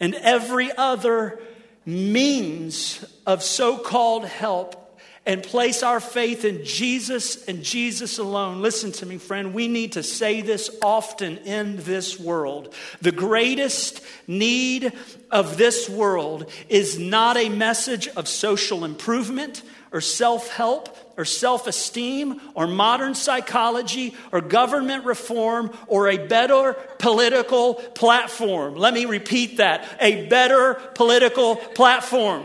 and 0.00 0.14
every 0.16 0.70
other 0.70 1.40
means 1.86 3.04
of 3.26 3.42
so 3.42 3.78
called 3.78 4.26
help 4.26 4.83
and 5.26 5.42
place 5.42 5.82
our 5.82 6.00
faith 6.00 6.44
in 6.44 6.64
Jesus 6.64 7.44
and 7.46 7.62
Jesus 7.62 8.18
alone. 8.18 8.60
Listen 8.60 8.92
to 8.92 9.06
me, 9.06 9.16
friend. 9.16 9.54
We 9.54 9.68
need 9.68 9.92
to 9.92 10.02
say 10.02 10.42
this 10.42 10.70
often 10.82 11.38
in 11.38 11.78
this 11.78 12.20
world. 12.20 12.74
The 13.00 13.12
greatest 13.12 14.02
need 14.26 14.92
of 15.30 15.56
this 15.56 15.88
world 15.88 16.50
is 16.68 16.98
not 16.98 17.36
a 17.36 17.48
message 17.48 18.08
of 18.08 18.28
social 18.28 18.84
improvement 18.84 19.62
or 19.92 20.02
self 20.02 20.50
help 20.50 20.94
or 21.16 21.24
self 21.24 21.66
esteem 21.66 22.40
or 22.54 22.66
modern 22.66 23.14
psychology 23.14 24.14
or 24.30 24.42
government 24.42 25.06
reform 25.06 25.74
or 25.86 26.08
a 26.08 26.26
better 26.26 26.74
political 26.98 27.74
platform. 27.74 28.74
Let 28.74 28.92
me 28.92 29.06
repeat 29.06 29.56
that 29.56 29.84
a 30.00 30.26
better 30.26 30.74
political 30.94 31.56
platform. 31.56 32.44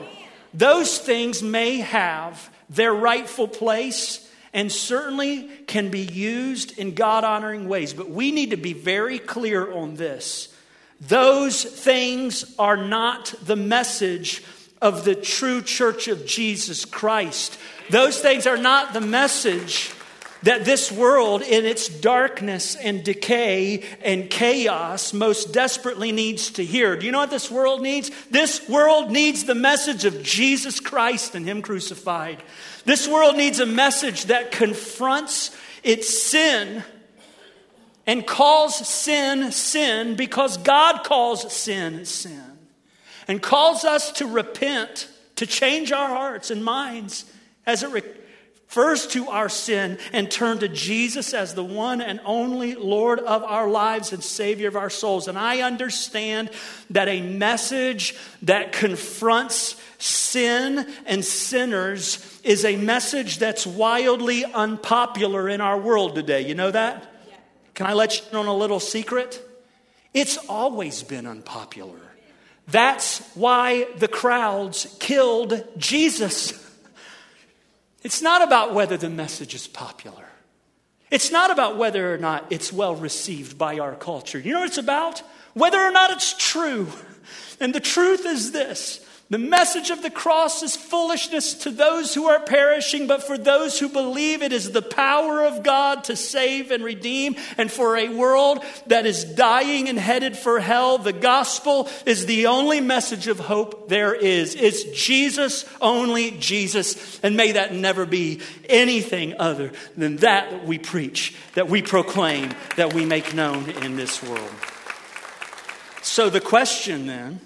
Those 0.54 0.98
things 0.98 1.44
may 1.44 1.78
have 1.78 2.50
their 2.70 2.94
rightful 2.94 3.48
place 3.48 4.26
and 4.54 4.72
certainly 4.72 5.50
can 5.68 5.90
be 5.90 6.02
used 6.02 6.78
in 6.78 6.96
God 6.96 7.24
honoring 7.24 7.68
ways. 7.68 7.94
But 7.94 8.10
we 8.10 8.32
need 8.32 8.52
to 8.52 8.58
be 8.58 8.74
very 8.74 9.20
clear 9.20 9.72
on 9.72 9.96
this. 9.96 10.54
Those 11.02 11.64
things 11.64 12.56
are 12.58 12.78
not 12.78 13.34
the 13.44 13.56
message 13.56 14.44
of 14.82 15.06
the 15.06 15.16
true 15.16 15.62
church 15.62 16.08
of 16.08 16.26
Jesus 16.26 16.86
Christ. 16.86 17.58
Those 17.90 18.20
things 18.20 18.48
are 18.48 18.58
not 18.58 18.94
the 18.94 19.02
message 19.02 19.92
that 20.44 20.64
this 20.64 20.92
world, 20.92 21.42
in 21.42 21.66
its 21.66 21.90
darkness 21.90 22.76
and 22.76 23.04
decay 23.04 23.84
and 24.02 24.30
chaos, 24.30 25.14
most 25.14 25.52
desperately 25.54 26.12
needs 26.12 26.52
to 26.52 26.64
hear. 26.64 26.96
Do 26.96 27.06
you 27.06 27.12
know 27.12 27.20
what 27.20 27.30
this 27.30 27.52
world 27.52 27.82
needs? 27.82 28.10
This 28.30 28.68
world 28.70 29.12
needs 29.12 29.44
the 29.44 29.56
message 29.56 30.06
of 30.06 30.24
Jesus 30.24 30.80
Christ 30.80 31.36
and 31.36 31.46
Him 31.46 31.62
crucified. 31.62 32.42
This 32.86 33.08
world 33.08 33.36
needs 33.36 33.60
a 33.60 33.66
message 33.66 34.26
that 34.26 34.52
confronts 34.52 35.56
its 35.84 36.24
sin 36.24 36.84
and 38.08 38.26
calls 38.26 38.76
sin 38.88 39.52
sin 39.52 40.16
because 40.16 40.58
God 40.58 41.04
calls 41.04 41.52
sin 41.54 42.06
sin 42.06 42.44
and 43.28 43.42
calls 43.42 43.86
us 43.86 44.12
to 44.14 44.26
repent, 44.26 45.08
to 45.36 45.46
change 45.46 45.92
our 45.92 46.08
hearts 46.08 46.50
and 46.50 46.64
minds 46.64 47.26
as 47.66 47.84
it 47.84 47.92
refers 48.70 49.08
to 49.08 49.28
our 49.30 49.50
sin 49.50 49.98
and 50.14 50.30
turn 50.30 50.60
to 50.60 50.68
Jesus 50.68 51.34
as 51.34 51.56
the 51.56 51.64
one 51.64 52.02
and 52.02 52.22
only 52.24 52.76
Lord 52.76 53.18
of 53.18 53.44
our 53.44 53.68
lives 53.68 54.14
and 54.14 54.24
Savior 54.24 54.68
of 54.68 54.76
our 54.76 54.92
souls. 54.92 55.28
And 55.28 55.40
I 55.40 55.62
understand 55.62 56.52
that 56.92 57.08
a 57.08 57.20
message 57.20 58.16
that 58.44 58.72
confronts 58.72 59.76
sin 59.98 60.88
and 61.08 61.26
sinners 61.26 62.40
is 62.44 62.64
a 62.64 62.78
message 62.78 63.40
that's 63.40 63.66
wildly 63.66 64.46
unpopular 64.46 65.50
in 65.50 65.62
our 65.62 65.80
world 65.80 66.14
today. 66.14 66.48
You 66.48 66.54
know 66.54 66.70
that? 66.70 67.12
Can 67.74 67.88
I 67.88 67.94
let 67.94 68.20
you 68.20 68.26
in 68.30 68.38
on 68.38 68.46
a 68.46 68.56
little 68.56 68.80
secret? 68.80 69.44
It's 70.14 70.38
always 70.48 71.02
been 71.02 71.26
unpopular. 71.26 72.00
That's 72.68 73.18
why 73.34 73.88
the 73.98 74.08
crowds 74.08 74.96
killed 75.00 75.64
Jesus. 75.80 76.68
It's 78.04 78.22
not 78.22 78.42
about 78.42 78.74
whether 78.74 78.98
the 78.98 79.10
message 79.10 79.54
is 79.54 79.68
popular. 79.68 80.26
It's 81.12 81.32
not 81.32 81.52
about 81.52 81.78
whether 81.78 82.14
or 82.14 82.18
not 82.18 82.46
it's 82.50 82.72
well 82.72 82.96
received 82.96 83.58
by 83.58 83.80
our 83.80 83.96
culture. 83.96 84.40
You 84.40 84.54
know 84.54 84.60
what 84.60 84.70
it's 84.70 84.78
about? 84.78 85.24
Whether 85.54 85.80
or 85.80 85.92
not 85.92 86.12
it's 86.12 86.36
true. 86.38 86.88
And 87.60 87.74
the 87.74 87.80
truth 87.80 88.26
is 88.26 88.52
this 88.52 89.06
the 89.30 89.38
message 89.38 89.90
of 89.90 90.02
the 90.02 90.10
cross 90.10 90.64
is 90.64 90.76
foolishness 90.76 91.54
to 91.54 91.72
those 91.72 92.14
who 92.14 92.26
are 92.28 92.40
perishing, 92.40 93.08
but 93.08 93.24
for 93.24 93.38
those 93.38 93.80
who 93.80 93.88
believe, 93.88 94.42
it 94.42 94.52
is 94.52 94.72
the 94.72 94.82
power 94.82 95.46
of 95.46 95.64
God 95.64 96.06
to 96.06 96.16
save 96.16 96.72
and 96.72 96.84
redeem. 96.84 97.36
And 97.58 97.72
for 97.72 97.96
a 97.96 98.10
world 98.10 98.64
that 98.88 99.06
is 99.06 99.24
dying 99.24 99.88
and 99.88 100.00
headed 100.00 100.36
for 100.36 100.60
hell, 100.60 100.98
the 100.98 101.14
gospel 101.14 101.88
is 102.06 102.26
the 102.26 102.48
only 102.48 102.82
message 102.82 103.28
of 103.28 103.40
hope 103.40 103.88
there 103.88 104.14
is. 104.14 104.56
It's 104.56 104.84
Jesus, 104.84 105.64
only 105.80 106.32
Jesus. 106.32 107.20
And 107.22 107.38
may 107.38 107.54
that 107.54 107.74
never 107.74 108.06
be 108.06 108.42
anything 108.68 109.36
other 109.40 109.72
than 109.96 110.18
that 110.18 110.50
that 110.50 110.66
we 110.66 110.78
preach, 110.78 111.36
that 111.56 111.70
we 111.70 111.82
proclaim, 111.82 112.54
that 112.76 112.94
we 112.94 113.06
make 113.06 113.34
known 113.34 113.70
in 113.70 113.96
this 113.96 114.22
world. 114.24 114.52
So 116.02 116.30
the 116.30 116.42
question 116.42 117.08
then, 117.08 117.40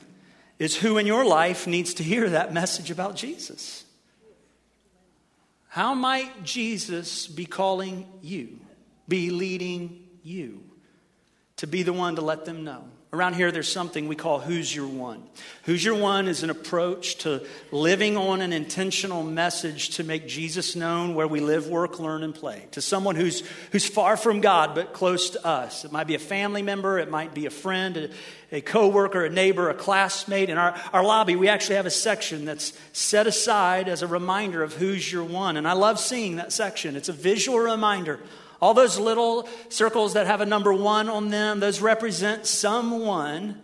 is 0.63 0.75
who 0.75 0.97
in 0.97 1.05
your 1.05 1.25
life 1.25 1.67
needs 1.67 1.95
to 1.95 2.03
hear 2.03 2.29
that 2.29 2.53
message 2.53 2.91
about 2.91 3.15
Jesus. 3.15 3.85
How 5.67 5.93
might 5.93 6.43
Jesus 6.43 7.27
be 7.27 7.45
calling 7.45 8.07
you, 8.21 8.59
be 9.07 9.31
leading 9.31 10.07
you 10.21 10.63
to 11.57 11.67
be 11.67 11.83
the 11.83 11.93
one 11.93 12.15
to 12.15 12.21
let 12.21 12.45
them 12.45 12.63
know? 12.63 12.85
Around 13.13 13.35
here, 13.35 13.51
there's 13.51 13.71
something 13.71 14.07
we 14.07 14.15
call 14.15 14.39
Who's 14.39 14.75
Your 14.75 14.87
One. 14.87 15.21
Who's 15.65 15.85
Your 15.85 15.93
One 15.93 16.27
is 16.27 16.41
an 16.41 16.49
approach 16.49 17.17
to 17.19 17.45
living 17.71 18.17
on 18.17 18.41
an 18.41 18.51
intentional 18.51 19.21
message 19.21 19.89
to 19.97 20.03
make 20.03 20.27
Jesus 20.27 20.75
known 20.75 21.13
where 21.13 21.27
we 21.27 21.39
live, 21.39 21.67
work, 21.67 21.99
learn, 21.99 22.23
and 22.23 22.33
play. 22.33 22.65
To 22.71 22.81
someone 22.81 23.15
who's, 23.15 23.43
who's 23.71 23.85
far 23.85 24.17
from 24.17 24.41
God 24.41 24.73
but 24.73 24.93
close 24.93 25.29
to 25.29 25.45
us. 25.45 25.85
It 25.85 25.91
might 25.91 26.07
be 26.07 26.15
a 26.15 26.19
family 26.19 26.63
member, 26.63 26.97
it 26.97 27.11
might 27.11 27.35
be 27.35 27.45
a 27.45 27.51
friend, 27.51 27.97
a, 27.97 28.09
a 28.51 28.61
coworker, 28.61 29.25
a 29.25 29.29
neighbor, 29.29 29.69
a 29.69 29.75
classmate. 29.75 30.49
In 30.49 30.57
our, 30.57 30.75
our 30.91 31.03
lobby, 31.03 31.35
we 31.35 31.49
actually 31.49 31.75
have 31.75 31.85
a 31.85 31.91
section 31.91 32.45
that's 32.45 32.73
set 32.93 33.27
aside 33.27 33.89
as 33.89 34.01
a 34.01 34.07
reminder 34.07 34.63
of 34.63 34.73
Who's 34.73 35.11
Your 35.11 35.23
One. 35.23 35.55
And 35.55 35.67
I 35.67 35.73
love 35.73 35.99
seeing 35.99 36.37
that 36.37 36.51
section. 36.51 36.95
It's 36.95 37.09
a 37.09 37.13
visual 37.13 37.59
reminder 37.59 38.19
all 38.63 38.73
those 38.73 38.97
little 38.97 39.45
circles 39.67 40.13
that 40.13 40.25
have 40.25 40.39
a 40.39 40.45
number 40.45 40.73
one 40.73 41.09
on 41.09 41.27
them, 41.27 41.59
those 41.59 41.81
represent 41.81 42.45
someone 42.45 43.61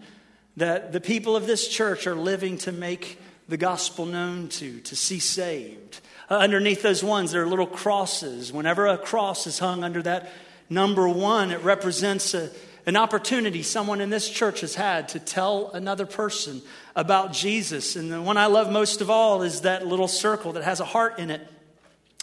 that 0.58 0.92
the 0.92 1.00
people 1.00 1.38
of 1.38 1.48
this 1.48 1.70
church 1.70 2.06
are 2.06 2.16
living 2.16 2.58
to 2.58 2.74
make 2.74 3.18
the 3.48 3.56
gospel 3.56 4.06
known 4.06 4.50
to, 4.50 4.82
to 4.82 4.98
see 4.98 5.20
saved. 5.20 6.02
Uh, 6.30 6.40
underneath 6.40 6.82
those 6.82 7.02
ones, 7.02 7.32
there 7.32 7.44
are 7.44 7.48
little 7.48 7.66
crosses. 7.66 8.52
Whenever 8.52 8.88
a 8.88 8.98
cross 8.98 9.48
is 9.48 9.58
hung 9.58 9.86
under 9.86 10.02
that 10.02 10.34
number 10.70 11.08
one, 11.08 11.52
it 11.52 11.64
represents 11.64 12.34
a, 12.34 12.50
an 12.86 12.98
opportunity 12.98 13.64
someone 13.64 14.02
in 14.02 14.10
this 14.10 14.30
church 14.30 14.60
has 14.60 14.76
had 14.76 15.08
to 15.08 15.20
tell 15.20 15.72
another 15.72 16.06
person 16.06 16.62
about 16.94 17.32
Jesus. 17.32 17.96
And 17.96 18.12
the 18.12 18.22
one 18.22 18.36
I 18.36 18.48
love 18.48 18.70
most 18.70 19.00
of 19.00 19.10
all 19.10 19.44
is 19.44 19.62
that 19.62 19.88
little 19.88 20.10
circle 20.10 20.52
that 20.54 20.66
has 20.66 20.82
a 20.82 20.86
heart 20.86 21.20
in 21.20 21.32
it. 21.32 21.48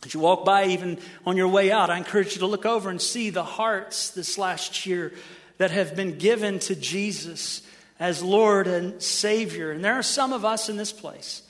As 0.07 0.15
you 0.15 0.21
walk 0.21 0.45
by, 0.45 0.67
even 0.67 0.99
on 1.27 1.37
your 1.37 1.49
way 1.49 1.73
out, 1.73 1.91
I 1.91 1.97
encourage 1.97 2.35
you 2.35 2.39
to 2.39 2.47
look 2.47 2.65
over 2.65 2.91
and 2.91 3.03
see 3.03 3.31
the 3.31 3.43
hearts 3.43 4.11
this 4.11 4.39
last 4.39 4.87
year 4.87 5.13
that 5.59 5.73
have 5.73 5.97
been 5.97 6.17
given 6.17 6.61
to 6.61 6.77
Jesus 6.77 7.63
as 7.99 8.23
Lord 8.23 8.69
and 8.69 9.03
Savior. 9.03 9.73
And 9.73 9.85
there 9.85 9.95
are 9.95 10.05
some 10.05 10.33
of 10.33 10.45
us 10.45 10.69
in 10.69 10.77
this 10.77 10.93
place 10.93 11.43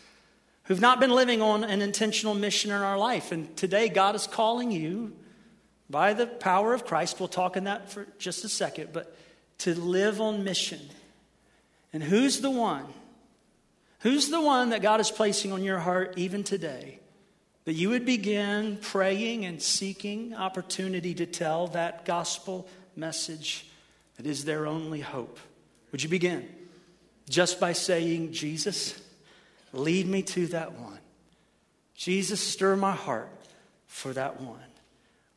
who've 0.65 0.81
not 0.81 1.01
been 1.01 1.11
living 1.11 1.43
on 1.43 1.65
an 1.65 1.83
intentional 1.83 2.35
mission 2.35 2.71
in 2.71 2.79
our 2.79 2.97
life. 2.97 3.31
And 3.31 3.55
today, 3.59 3.91
God 3.91 4.15
is 4.15 4.27
calling 4.27 4.71
you 4.71 5.13
by 5.91 6.15
the 6.15 6.27
power 6.27 6.73
of 6.73 6.87
Christ. 6.87 7.21
We'll 7.21 7.29
talk 7.29 7.59
in 7.59 7.65
that 7.65 7.91
for 7.91 8.07
just 8.17 8.43
a 8.43 8.49
second, 8.49 8.89
but 8.95 9.15
to 9.59 9.79
live 9.79 10.19
on 10.19 10.45
mission. 10.45 10.81
And 11.93 12.03
who's 12.03 12.41
the 12.41 12.51
one? 12.51 12.87
Who's 14.01 14.31
the 14.31 14.41
one 14.41 14.71
that 14.71 14.81
God 14.81 15.01
is 15.01 15.11
placing 15.11 15.53
on 15.53 15.63
your 15.63 15.79
heart 15.79 16.15
even 16.17 16.43
today? 16.43 17.01
That 17.67 17.75
you 17.75 17.91
would 17.91 18.07
begin 18.07 18.79
praying 18.81 19.45
and 19.45 19.61
seeking 19.61 20.35
opportunity 20.35 21.15
to 21.15 21.27
tell 21.27 21.67
that 21.69 22.05
gospel 22.05 22.67
message 22.95 23.67
that 24.17 24.25
is 24.25 24.45
their 24.45 24.67
only 24.67 25.01
hope. 25.01 25.39
Would 25.91 26.03
you 26.03 26.09
begin 26.09 26.49
just 27.29 27.59
by 27.59 27.73
saying, 27.73 28.33
Jesus, 28.33 28.99
lead 29.73 30.07
me 30.07 30.23
to 30.23 30.47
that 30.49 30.73
one? 30.73 31.01
Jesus, 31.97 32.41
stir 32.41 32.77
my 32.77 32.93
heart 32.93 33.31
for 33.89 34.13
that 34.13 34.41
one. 34.41 34.61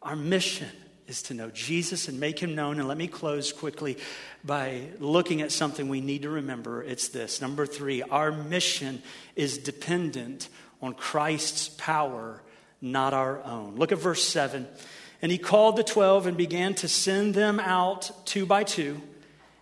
Our 0.03 0.15
mission 0.15 0.69
is 1.07 1.23
to 1.23 1.33
know 1.33 1.49
Jesus 1.49 2.07
and 2.07 2.19
make 2.19 2.37
him 2.37 2.53
known. 2.53 2.77
And 2.77 2.87
let 2.87 2.97
me 2.97 3.07
close 3.07 3.51
quickly 3.51 3.97
by 4.43 4.83
looking 4.99 5.41
at 5.41 5.51
something 5.51 5.89
we 5.89 6.01
need 6.01 6.21
to 6.21 6.29
remember. 6.29 6.83
It's 6.83 7.07
this 7.07 7.41
number 7.41 7.65
three, 7.65 8.03
our 8.03 8.31
mission 8.31 9.01
is 9.35 9.57
dependent 9.57 10.47
on 10.81 10.93
Christ's 10.93 11.69
power, 11.69 12.41
not 12.81 13.13
our 13.13 13.43
own. 13.43 13.75
Look 13.75 13.91
at 13.91 13.97
verse 13.97 14.23
7. 14.23 14.67
And 15.21 15.31
he 15.31 15.37
called 15.37 15.75
the 15.75 15.83
twelve 15.83 16.27
and 16.27 16.37
began 16.37 16.73
to 16.75 16.87
send 16.87 17.33
them 17.33 17.59
out 17.59 18.11
two 18.25 18.45
by 18.45 18.63
two 18.63 19.01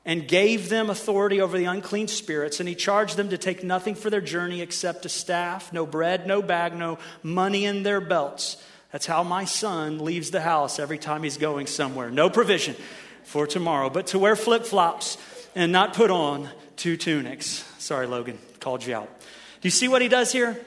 and 0.05 0.27
gave 0.27 0.69
them 0.69 0.89
authority 0.89 1.41
over 1.41 1.57
the 1.57 1.65
unclean 1.65 2.07
spirits. 2.07 2.59
And 2.59 2.69
he 2.69 2.75
charged 2.75 3.17
them 3.17 3.29
to 3.29 3.37
take 3.37 3.63
nothing 3.63 3.95
for 3.95 4.09
their 4.09 4.21
journey 4.21 4.61
except 4.61 5.05
a 5.05 5.09
staff, 5.09 5.73
no 5.73 5.85
bread, 5.85 6.27
no 6.27 6.41
bag, 6.41 6.75
no 6.75 6.99
money 7.23 7.65
in 7.65 7.83
their 7.83 7.99
belts. 7.99 8.63
That's 8.91 9.05
how 9.05 9.23
my 9.23 9.45
son 9.45 9.99
leaves 9.99 10.31
the 10.31 10.39
house 10.39 10.79
every 10.79 10.97
time 10.97 11.23
he's 11.23 11.37
going 11.37 11.67
somewhere. 11.67 12.09
No 12.09 12.29
provision 12.29 12.75
for 13.23 13.45
tomorrow, 13.45 13.89
but 13.89 14.07
to 14.07 14.19
wear 14.19 14.35
flip 14.35 14.63
flops 14.63 15.17
and 15.55 15.71
not 15.71 15.93
put 15.93 16.09
on 16.09 16.49
two 16.77 16.95
tunics. 16.95 17.65
Sorry, 17.79 18.07
Logan, 18.07 18.37
called 18.59 18.85
you 18.85 18.95
out. 18.95 19.09
Do 19.19 19.67
you 19.67 19.71
see 19.71 19.87
what 19.87 20.01
he 20.01 20.07
does 20.07 20.31
here? 20.31 20.57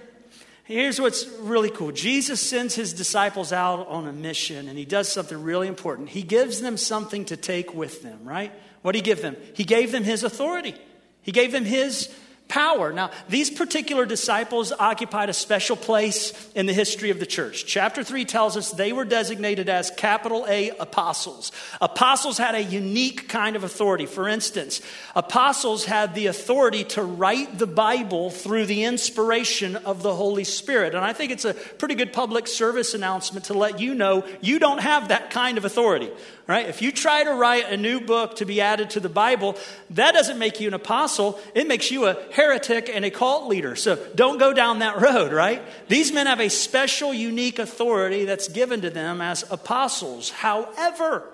Here's 0.71 1.01
what's 1.01 1.27
really 1.41 1.69
cool 1.69 1.91
Jesus 1.91 2.41
sends 2.41 2.77
his 2.77 2.93
disciples 2.93 3.53
out 3.53 3.89
on 3.89 4.07
a 4.07 4.13
mission, 4.13 4.69
and 4.69 4.79
he 4.79 4.85
does 4.85 5.09
something 5.11 5.43
really 5.43 5.67
important. 5.67 6.11
He 6.11 6.23
gives 6.23 6.61
them 6.61 6.77
something 6.77 7.25
to 7.25 7.37
take 7.37 7.75
with 7.75 8.05
them, 8.05 8.21
right? 8.23 8.53
What 8.83 8.93
did 8.93 8.99
he 8.99 9.03
give 9.03 9.21
them? 9.21 9.37
He 9.55 9.65
gave 9.65 9.91
them 9.91 10.05
his 10.05 10.23
authority, 10.23 10.77
he 11.23 11.33
gave 11.33 11.51
them 11.51 11.65
his 11.65 12.09
power. 12.51 12.93
Now, 12.93 13.11
these 13.29 13.49
particular 13.49 14.05
disciples 14.05 14.73
occupied 14.73 15.31
a 15.31 15.33
special 15.33 15.77
place 15.77 16.33
in 16.55 16.67
the 16.67 16.73
history 16.75 17.11
of 17.11 17.21
the 17.21 17.27
church. 17.27 17.65
Chapter 17.65 18.05
3 18.05 18.25
tells 18.27 18.57
us 18.57 18.73
they 18.73 18.93
were 18.93 19.05
designated 19.05 19.69
as 19.69 19.91
capital 19.93 20.45
A 20.49 20.71
apostles. 20.71 21.53
Apostles 21.81 22.37
had 22.37 22.55
a 22.55 22.63
unique 22.63 23.29
kind 23.29 23.57
of 23.57 23.65
authority. 23.65 24.05
For 24.05 24.29
instance, 24.29 24.83
apostles 25.15 25.85
had 25.85 26.15
the 26.15 26.27
authority 26.27 26.85
to 26.85 27.03
write 27.03 27.59
the 27.59 27.69
Bible 27.69 28.31
through 28.31 28.67
the 28.67 28.85
inspiration 28.85 29.77
of 29.77 30.03
the 30.03 30.15
Holy 30.15 30.45
Spirit. 30.45 30.95
And 30.95 31.05
I 31.05 31.13
think 31.13 31.31
it's 31.31 31.45
a 31.45 31.55
pretty 31.55 31.95
good 31.95 32.13
public 32.13 32.49
service 32.49 32.93
announcement 32.93 33.47
to 33.47 33.55
let 33.55 33.81
you 33.81 33.95
know 33.95 34.27
you 34.41 34.59
don't 34.59 34.81
have 34.81 35.09
that 35.09 35.31
kind 35.31 35.57
of 35.57 35.65
authority 35.65 36.11
right? 36.51 36.69
If 36.69 36.83
you 36.83 36.91
try 36.91 37.23
to 37.23 37.33
write 37.33 37.71
a 37.71 37.77
new 37.77 38.01
book 38.01 38.35
to 38.37 38.45
be 38.45 38.61
added 38.61 38.91
to 38.91 39.01
the 39.01 39.09
Bible, 39.09 39.57
that 39.91 40.15
doesn't 40.15 40.37
make 40.37 40.61
you 40.61 40.67
an 40.67 40.75
apostle. 40.75 41.39
It 41.55 41.69
makes 41.69 41.93
you 41.93 42.07
a 42.07 42.15
heretic 42.41 42.89
and 42.89 43.05
a 43.05 43.11
cult 43.11 43.49
leader. 43.49 43.77
So 43.77 43.97
don't 44.15 44.39
go 44.39 44.53
down 44.53 44.79
that 44.79 45.01
road, 45.01 45.33
right? 45.33 45.63
These 45.89 46.13
men 46.13 46.27
have 46.27 46.41
a 46.41 46.49
special, 46.49 47.13
unique 47.13 47.59
authority 47.59 48.25
that's 48.25 48.49
given 48.49 48.81
to 48.81 48.91
them 48.91 49.21
as 49.21 49.45
apostles. 49.51 50.31
However, 50.31 51.25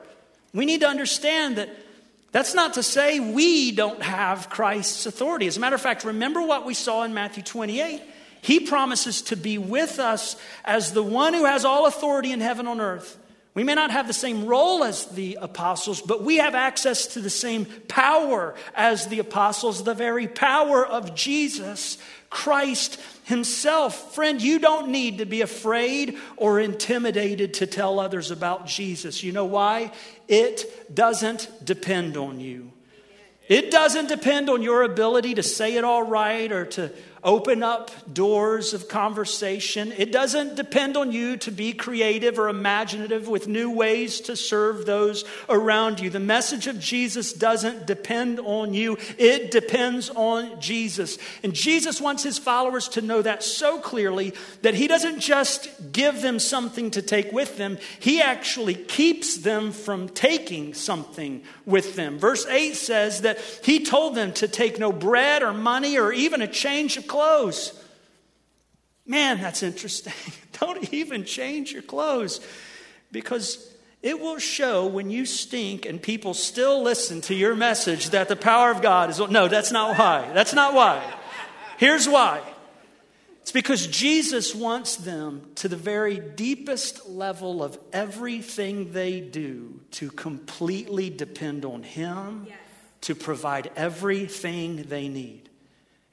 we 0.53 0.67
need 0.67 0.81
to 0.81 0.89
understand 0.89 1.57
that 1.57 1.69
that's 2.33 2.55
not 2.55 2.75
to 2.75 2.83
say 2.83 3.21
we 3.21 3.73
don't 3.73 4.03
have 4.03 4.51
Christ's 4.51 5.07
authority. 5.07 5.47
As 5.47 5.57
a 5.57 5.61
matter 5.61 5.77
of 5.77 5.81
fact, 5.81 6.05
remember 6.05 6.43
what 6.43 6.67
we 6.67 6.75
saw 6.75 7.05
in 7.05 7.15
Matthew 7.15 7.43
28. 7.43 8.03
He 8.43 8.61
promises 8.61 9.23
to 9.23 9.37
be 9.37 9.59
with 9.59 9.99
us 9.99 10.37
as 10.65 10.93
the 10.93 11.03
one 11.03 11.35
who 11.35 11.45
has 11.45 11.65
all 11.65 11.87
authority 11.87 12.33
in 12.33 12.41
heaven 12.41 12.67
on 12.67 12.81
earth 12.81 13.17
we 13.57 13.65
may 13.65 13.75
not 13.75 13.91
have 13.91 14.07
the 14.07 14.13
same 14.13 14.45
role 14.45 14.85
as 14.85 15.07
the 15.07 15.39
apostles, 15.41 16.03
but 16.03 16.23
we 16.23 16.37
have 16.37 16.55
access 16.55 17.07
to 17.15 17.23
the 17.23 17.31
same 17.31 17.65
power 17.89 18.55
as 18.75 19.07
the 19.07 19.19
apostles, 19.19 19.83
the 19.83 19.95
very 19.95 20.29
power 20.29 20.87
of 20.87 21.15
Jesus 21.15 21.97
Christ 22.29 23.01
Himself. 23.25 24.15
Friend, 24.15 24.43
you 24.43 24.59
don't 24.59 24.91
need 24.91 25.19
to 25.19 25.25
be 25.25 25.41
afraid 25.41 26.19
or 26.37 26.61
intimidated 26.61 27.55
to 27.55 27.67
tell 27.67 27.99
others 27.99 28.31
about 28.31 28.67
Jesus. 28.67 29.23
You 29.23 29.33
know 29.33 29.47
why? 29.47 29.91
It 30.29 30.95
doesn't 30.95 31.49
depend 31.65 32.19
on 32.19 32.41
you. 32.41 32.73
It 33.49 33.71
doesn't 33.71 34.09
depend 34.09 34.51
on 34.51 34.61
your 34.61 34.83
ability 34.83 35.37
to 35.37 35.43
say 35.43 35.77
it 35.77 35.85
all 35.85 36.03
right 36.03 36.53
or 36.53 36.67
to 36.67 36.93
open 37.23 37.63
up 37.63 37.91
doors 38.13 38.75
of 38.75 38.89
conversation. 38.89 39.93
It 39.97 40.13
doesn't 40.13 40.57
depend 40.57 40.97
on 40.97 41.13
you 41.13 41.37
to 41.39 41.51
be 41.51 41.73
creative 41.73 42.39
or 42.39 42.49
imaginative 42.49 43.29
with 43.29 43.49
new 43.49 43.71
ways 43.71 44.21
to 44.23 44.37
serve 44.37 44.87
those 44.87 45.25
around 45.49 46.01
you. 46.01 46.11
The 46.11 46.21
message 46.21 46.67
of 46.67 46.79
Jesus 46.79 47.33
doesn't 47.33 47.87
depend 47.87 48.41
on 48.41 48.75
you, 48.75 48.97
it 49.19 49.51
depends 49.51 50.11
on 50.11 50.61
Jesus. 50.61 51.19
And 51.43 51.55
Jesus 51.55 52.01
wants 52.01 52.23
his 52.23 52.39
followers 52.39 52.89
to 52.91 53.01
know 53.01 53.23
that 53.23 53.43
so 53.43 53.79
clearly 53.79 54.35
that 54.63 54.75
he 54.75 54.87
doesn't 54.87 55.21
just 55.21 55.93
give 55.93 56.23
them 56.23 56.39
something 56.39 56.91
to 56.93 57.03
take 57.03 57.33
with 57.33 57.57
them, 57.57 57.79
he 57.99 58.21
actually 58.21 58.75
keeps 58.75 59.39
them 59.39 59.73
from 59.73 60.09
taking 60.09 60.75
something 60.75 61.43
with 61.65 61.97
them. 61.97 62.19
Verse 62.19 62.47
8 62.47 62.75
says 62.75 63.23
that 63.23 63.41
he 63.63 63.85
told 63.85 64.15
them 64.15 64.33
to 64.35 64.49
take 64.49 64.79
no 64.79 64.93
bread 64.93 65.43
or 65.43 65.53
money 65.53 65.99
or 65.99 66.13
even 66.13 66.43
a 66.43 66.47
change 66.47 66.97
of 66.97 67.06
clothes. 67.07 67.73
Man, 69.07 69.41
that's 69.41 69.63
interesting. 69.63 70.13
Don't 70.61 70.93
even 70.93 71.25
change 71.25 71.73
your 71.73 71.83
clothes 71.83 72.41
because 73.13 73.73
it 74.03 74.21
will 74.21 74.39
show 74.39 74.87
when 74.87 75.11
you 75.11 75.27
stink 75.27 75.87
and 75.87 76.03
people 76.03 76.35
still 76.35 76.83
listen 76.83 77.21
to 77.23 77.35
your 77.35 77.55
message 77.55 78.11
that 78.11 78.29
the 78.29 78.37
power 78.37 78.71
of 78.71 78.83
God 78.83 79.11
is. 79.11 79.19
No, 79.19 79.49
that's 79.49 79.73
not 79.73 79.99
why. 79.99 80.31
That's 80.33 80.53
not 80.53 80.75
why. 80.75 81.03
Here's 81.79 82.09
why. 82.09 82.41
It's 83.43 83.53
because 83.53 83.87
Jesus 83.87 84.55
wants 84.55 84.97
them 84.97 85.51
to 85.57 85.69
the 85.69 85.77
very 85.77 86.19
deepest 86.19 87.09
level 87.09 87.63
of 87.63 87.79
everything 87.93 88.93
they 88.93 89.21
do 89.21 89.81
to 89.93 90.11
completely 90.11 91.11
depend 91.11 91.65
on 91.65 91.85
Him 91.85 92.47
yes. 92.49 92.59
to 93.03 93.15
provide 93.15 93.71
everything 93.77 94.85
they 94.89 95.07
need. 95.07 95.49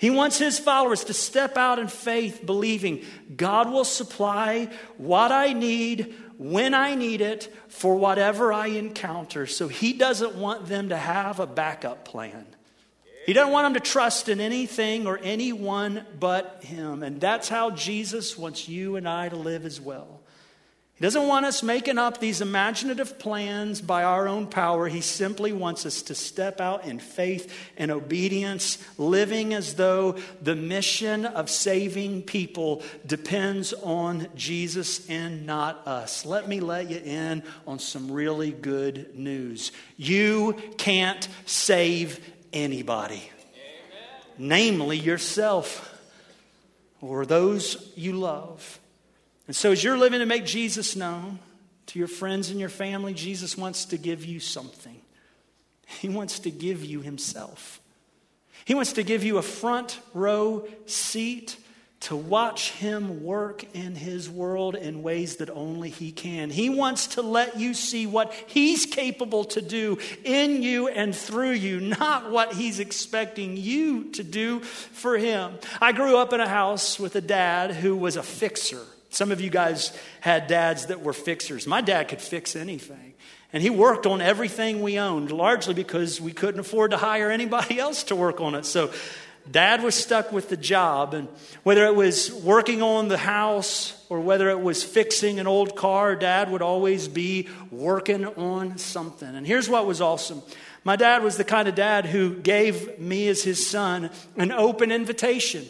He 0.04 0.10
wants 0.10 0.38
his 0.38 0.60
followers 0.60 1.06
to 1.06 1.14
step 1.14 1.56
out 1.56 1.80
in 1.80 1.88
faith, 1.88 2.46
believing 2.46 3.06
God 3.38 3.72
will 3.72 3.86
supply 3.86 4.68
what 4.98 5.32
I 5.32 5.54
need 5.54 6.14
when 6.38 6.74
I 6.74 6.96
need 6.96 7.22
it 7.22 7.56
for 7.70 7.96
whatever 7.96 8.52
I 8.52 8.68
encounter. 8.68 9.48
So 9.48 9.70
he 9.70 9.94
doesn't 9.94 10.36
want 10.36 10.66
them 10.66 10.90
to 10.90 10.98
have 10.98 11.40
a 11.40 11.48
backup 11.48 12.04
plan. 12.04 12.46
He 13.26 13.32
doesn't 13.32 13.54
want 13.54 13.64
them 13.68 13.82
to 13.82 13.90
trust 13.90 14.28
in 14.28 14.42
anything 14.42 15.08
or 15.08 15.20
anyone 15.24 16.06
but 16.20 16.62
him. 16.66 17.02
And 17.02 17.22
that's 17.22 17.48
how 17.48 17.72
Jesus 17.72 18.38
wants 18.38 18.68
you 18.68 18.98
and 18.98 19.08
I 19.08 19.30
to 19.30 19.38
live 19.38 19.66
as 19.66 19.80
well. 19.80 20.20
Doesn't 21.04 21.28
want 21.28 21.46
us 21.46 21.62
making 21.62 21.98
up 21.98 22.22
these 22.22 22.40
imaginative 22.40 23.20
plans 23.20 23.82
by 23.82 24.06
our 24.06 24.26
own 24.26 24.48
power. 24.48 24.88
He 24.88 25.02
simply 25.02 25.52
wants 25.52 25.86
us 25.86 26.02
to 26.04 26.16
step 26.16 26.62
out 26.62 26.86
in 26.86 26.98
faith 26.98 27.54
and 27.76 27.92
obedience, 27.92 28.78
living 28.98 29.54
as 29.54 29.76
though 29.76 30.16
the 30.42 30.56
mission 30.56 31.26
of 31.26 31.50
saving 31.50 32.22
people 32.22 32.84
depends 33.06 33.74
on 33.74 34.28
Jesus 34.38 35.06
and 35.10 35.46
not 35.46 35.86
us. 35.86 36.26
Let 36.26 36.48
me 36.48 36.62
let 36.62 36.90
you 36.90 37.02
in 37.04 37.44
on 37.68 37.80
some 37.80 38.10
really 38.10 38.54
good 38.54 39.14
news. 39.14 39.74
You 39.98 40.54
can't 40.78 41.28
save 41.46 42.22
anybody, 42.54 43.30
Amen. 43.56 44.38
namely 44.38 45.00
yourself 45.00 46.02
or 47.02 47.26
those 47.26 47.92
you 47.98 48.14
love. 48.14 48.80
And 49.48 49.56
so, 49.56 49.72
as 49.72 49.84
you're 49.84 49.98
living 49.98 50.20
to 50.20 50.26
make 50.26 50.46
Jesus 50.46 50.96
known 50.96 51.40
to 51.88 52.00
your 52.00 52.08
friends 52.08 52.50
and 52.50 52.60
your 52.60 52.70
family, 52.70 53.14
Jesus 53.14 53.58
wants 53.58 53.86
to 53.86 53.98
give 53.98 54.26
you 54.26 54.40
something. 54.40 55.00
He 56.00 56.10
wants 56.10 56.40
to 56.40 56.52
give 56.52 56.84
you 56.84 57.02
Himself. 57.02 57.82
He 58.66 58.74
wants 58.74 58.94
to 58.94 59.04
give 59.04 59.24
you 59.24 59.38
a 59.38 59.42
front 59.42 60.00
row 60.14 60.68
seat 60.86 61.58
to 62.02 62.16
watch 62.18 62.72
Him 62.72 63.24
work 63.24 63.64
in 63.74 63.96
His 63.96 64.30
world 64.30 64.76
in 64.76 65.04
ways 65.04 65.38
that 65.38 65.50
only 65.50 65.90
He 65.90 66.12
can. 66.12 66.50
He 66.50 66.70
wants 66.70 67.08
to 67.08 67.22
let 67.22 67.58
you 67.58 67.74
see 67.74 68.08
what 68.08 68.34
He's 68.48 68.86
capable 68.86 69.46
to 69.46 69.62
do 69.62 69.98
in 70.24 70.64
you 70.64 70.88
and 70.88 71.16
through 71.16 71.52
you, 71.52 71.80
not 71.80 72.32
what 72.32 72.54
He's 72.54 72.80
expecting 72.80 73.56
you 73.56 74.12
to 74.12 74.24
do 74.24 74.62
for 74.62 75.18
Him. 75.18 75.54
I 75.82 75.92
grew 75.92 76.18
up 76.18 76.34
in 76.34 76.42
a 76.42 76.48
house 76.48 77.00
with 77.00 77.16
a 77.16 77.22
dad 77.22 77.72
who 77.72 77.96
was 77.96 78.18
a 78.18 78.24
fixer. 78.24 78.82
Some 79.14 79.32
of 79.32 79.40
you 79.40 79.50
guys 79.50 79.96
had 80.22 80.48
dads 80.48 80.88
that 80.88 81.02
were 81.02 81.14
fixers. 81.14 81.68
My 81.68 81.82
dad 81.82 82.08
could 82.08 82.22
fix 82.22 82.56
anything. 82.56 83.14
And 83.52 83.62
he 83.62 83.70
worked 83.70 84.08
on 84.08 84.22
everything 84.22 84.82
we 84.82 84.98
owned, 84.98 85.32
largely 85.32 85.76
because 85.76 86.20
we 86.20 86.34
couldn't 86.34 86.60
afford 86.60 86.92
to 86.92 86.98
hire 86.98 87.30
anybody 87.30 87.80
else 87.80 88.04
to 88.06 88.16
work 88.16 88.42
on 88.42 88.56
it. 88.56 88.66
So 88.66 88.92
dad 89.50 89.84
was 89.84 89.94
stuck 89.94 90.32
with 90.32 90.50
the 90.50 90.58
job. 90.58 91.14
And 91.14 91.28
whether 91.62 91.86
it 91.86 91.96
was 91.96 92.34
working 92.34 92.82
on 92.82 93.08
the 93.08 93.18
house 93.18 94.04
or 94.10 94.20
whether 94.20 94.50
it 94.50 94.60
was 94.60 94.84
fixing 94.84 95.40
an 95.40 95.46
old 95.46 95.76
car, 95.76 96.16
dad 96.16 96.50
would 96.50 96.64
always 96.64 97.08
be 97.08 97.48
working 97.70 98.26
on 98.26 98.80
something. 98.80 99.36
And 99.36 99.46
here's 99.46 99.70
what 99.70 99.86
was 99.86 100.02
awesome 100.02 100.42
my 100.84 100.96
dad 100.96 101.24
was 101.24 101.38
the 101.38 101.46
kind 101.46 101.68
of 101.68 101.76
dad 101.76 102.06
who 102.06 102.36
gave 102.36 103.00
me, 103.00 103.28
as 103.30 103.44
his 103.44 103.66
son, 103.66 104.10
an 104.36 104.52
open 104.52 104.92
invitation 104.92 105.66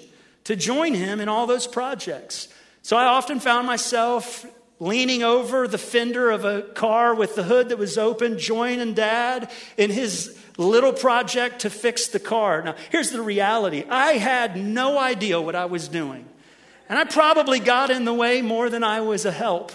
to 0.46 0.56
join 0.56 0.94
him 0.94 1.20
in 1.20 1.30
all 1.30 1.46
those 1.46 1.68
projects. 1.68 2.48
So 2.84 2.98
I 2.98 3.06
often 3.06 3.40
found 3.40 3.66
myself 3.66 4.46
leaning 4.78 5.24
over 5.24 5.70
the 5.70 5.78
fender 5.78 6.30
of 6.30 6.44
a 6.44 6.62
car 6.62 7.16
with 7.16 7.36
the 7.36 7.44
hood 7.44 7.70
that 7.70 7.78
was 7.78 7.98
open, 7.98 8.38
joining 8.38 8.94
dad 8.94 9.50
in 9.78 9.90
his 9.90 10.38
little 10.58 10.92
project 10.92 11.60
to 11.60 11.70
fix 11.70 12.08
the 12.08 12.20
car. 12.20 12.62
Now, 12.62 12.76
here's 12.92 13.12
the 13.12 13.22
reality 13.22 13.86
I 13.90 14.14
had 14.14 14.58
no 14.58 15.00
idea 15.00 15.40
what 15.40 15.56
I 15.56 15.66
was 15.66 15.88
doing. 15.88 16.28
And 16.90 17.00
I 17.00 17.06
probably 17.06 17.60
got 17.60 17.90
in 17.90 18.04
the 18.04 18.14
way 18.14 18.42
more 18.42 18.70
than 18.70 18.84
I 18.84 19.00
was 19.00 19.24
a 19.24 19.32
help. 19.32 19.72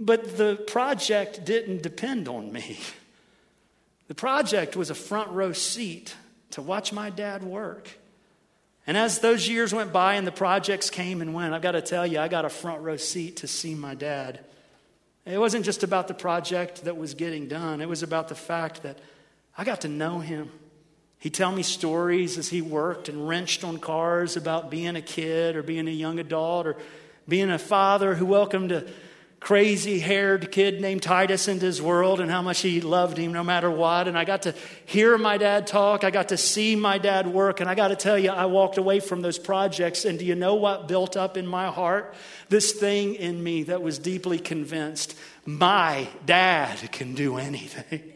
But 0.00 0.38
the 0.38 0.56
project 0.56 1.44
didn't 1.44 1.82
depend 1.82 2.28
on 2.28 2.50
me. 2.50 2.78
The 4.08 4.14
project 4.14 4.74
was 4.74 4.88
a 4.88 4.94
front 4.94 5.30
row 5.30 5.52
seat 5.52 6.14
to 6.52 6.62
watch 6.62 6.92
my 6.92 7.10
dad 7.10 7.42
work. 7.42 7.90
And 8.86 8.96
as 8.96 9.18
those 9.18 9.48
years 9.48 9.74
went 9.74 9.92
by 9.92 10.14
and 10.14 10.26
the 10.26 10.32
projects 10.32 10.90
came 10.90 11.20
and 11.20 11.34
went, 11.34 11.52
I've 11.54 11.62
got 11.62 11.72
to 11.72 11.82
tell 11.82 12.06
you, 12.06 12.20
I 12.20 12.28
got 12.28 12.44
a 12.44 12.48
front 12.48 12.82
row 12.82 12.96
seat 12.96 13.38
to 13.38 13.48
see 13.48 13.74
my 13.74 13.94
dad. 13.94 14.40
It 15.24 15.38
wasn't 15.38 15.64
just 15.64 15.82
about 15.82 16.06
the 16.06 16.14
project 16.14 16.84
that 16.84 16.96
was 16.96 17.14
getting 17.14 17.48
done, 17.48 17.80
it 17.80 17.88
was 17.88 18.04
about 18.04 18.28
the 18.28 18.36
fact 18.36 18.84
that 18.84 18.98
I 19.58 19.64
got 19.64 19.80
to 19.80 19.88
know 19.88 20.20
him. 20.20 20.50
He'd 21.18 21.34
tell 21.34 21.50
me 21.50 21.62
stories 21.62 22.38
as 22.38 22.48
he 22.48 22.62
worked 22.62 23.08
and 23.08 23.26
wrenched 23.26 23.64
on 23.64 23.78
cars 23.78 24.36
about 24.36 24.70
being 24.70 24.94
a 24.94 25.02
kid 25.02 25.56
or 25.56 25.62
being 25.62 25.88
a 25.88 25.92
young 25.92 26.18
adult 26.20 26.66
or 26.66 26.76
being 27.26 27.50
a 27.50 27.58
father 27.58 28.14
who 28.14 28.26
welcomed 28.26 28.70
a 28.70 28.86
crazy 29.40 30.00
haired 30.00 30.50
kid 30.50 30.80
named 30.80 31.02
Titus 31.02 31.46
into 31.46 31.66
his 31.66 31.80
world 31.80 32.20
and 32.20 32.30
how 32.30 32.42
much 32.42 32.60
he 32.60 32.80
loved 32.80 33.18
him 33.18 33.32
no 33.32 33.44
matter 33.44 33.70
what. 33.70 34.08
And 34.08 34.18
I 34.18 34.24
got 34.24 34.42
to 34.42 34.54
hear 34.86 35.16
my 35.18 35.36
dad 35.38 35.66
talk. 35.66 36.04
I 36.04 36.10
got 36.10 36.30
to 36.30 36.36
see 36.36 36.74
my 36.74 36.98
dad 36.98 37.26
work. 37.26 37.60
And 37.60 37.68
I 37.68 37.74
got 37.74 37.88
to 37.88 37.96
tell 37.96 38.18
you, 38.18 38.30
I 38.30 38.46
walked 38.46 38.78
away 38.78 39.00
from 39.00 39.20
those 39.20 39.38
projects. 39.38 40.04
And 40.04 40.18
do 40.18 40.24
you 40.24 40.34
know 40.34 40.54
what 40.54 40.88
built 40.88 41.16
up 41.16 41.36
in 41.36 41.46
my 41.46 41.68
heart? 41.68 42.14
This 42.48 42.72
thing 42.72 43.14
in 43.14 43.42
me 43.42 43.64
that 43.64 43.82
was 43.82 43.98
deeply 43.98 44.38
convinced 44.38 45.16
my 45.44 46.08
dad 46.24 46.90
can 46.90 47.14
do 47.14 47.36
anything. 47.36 48.12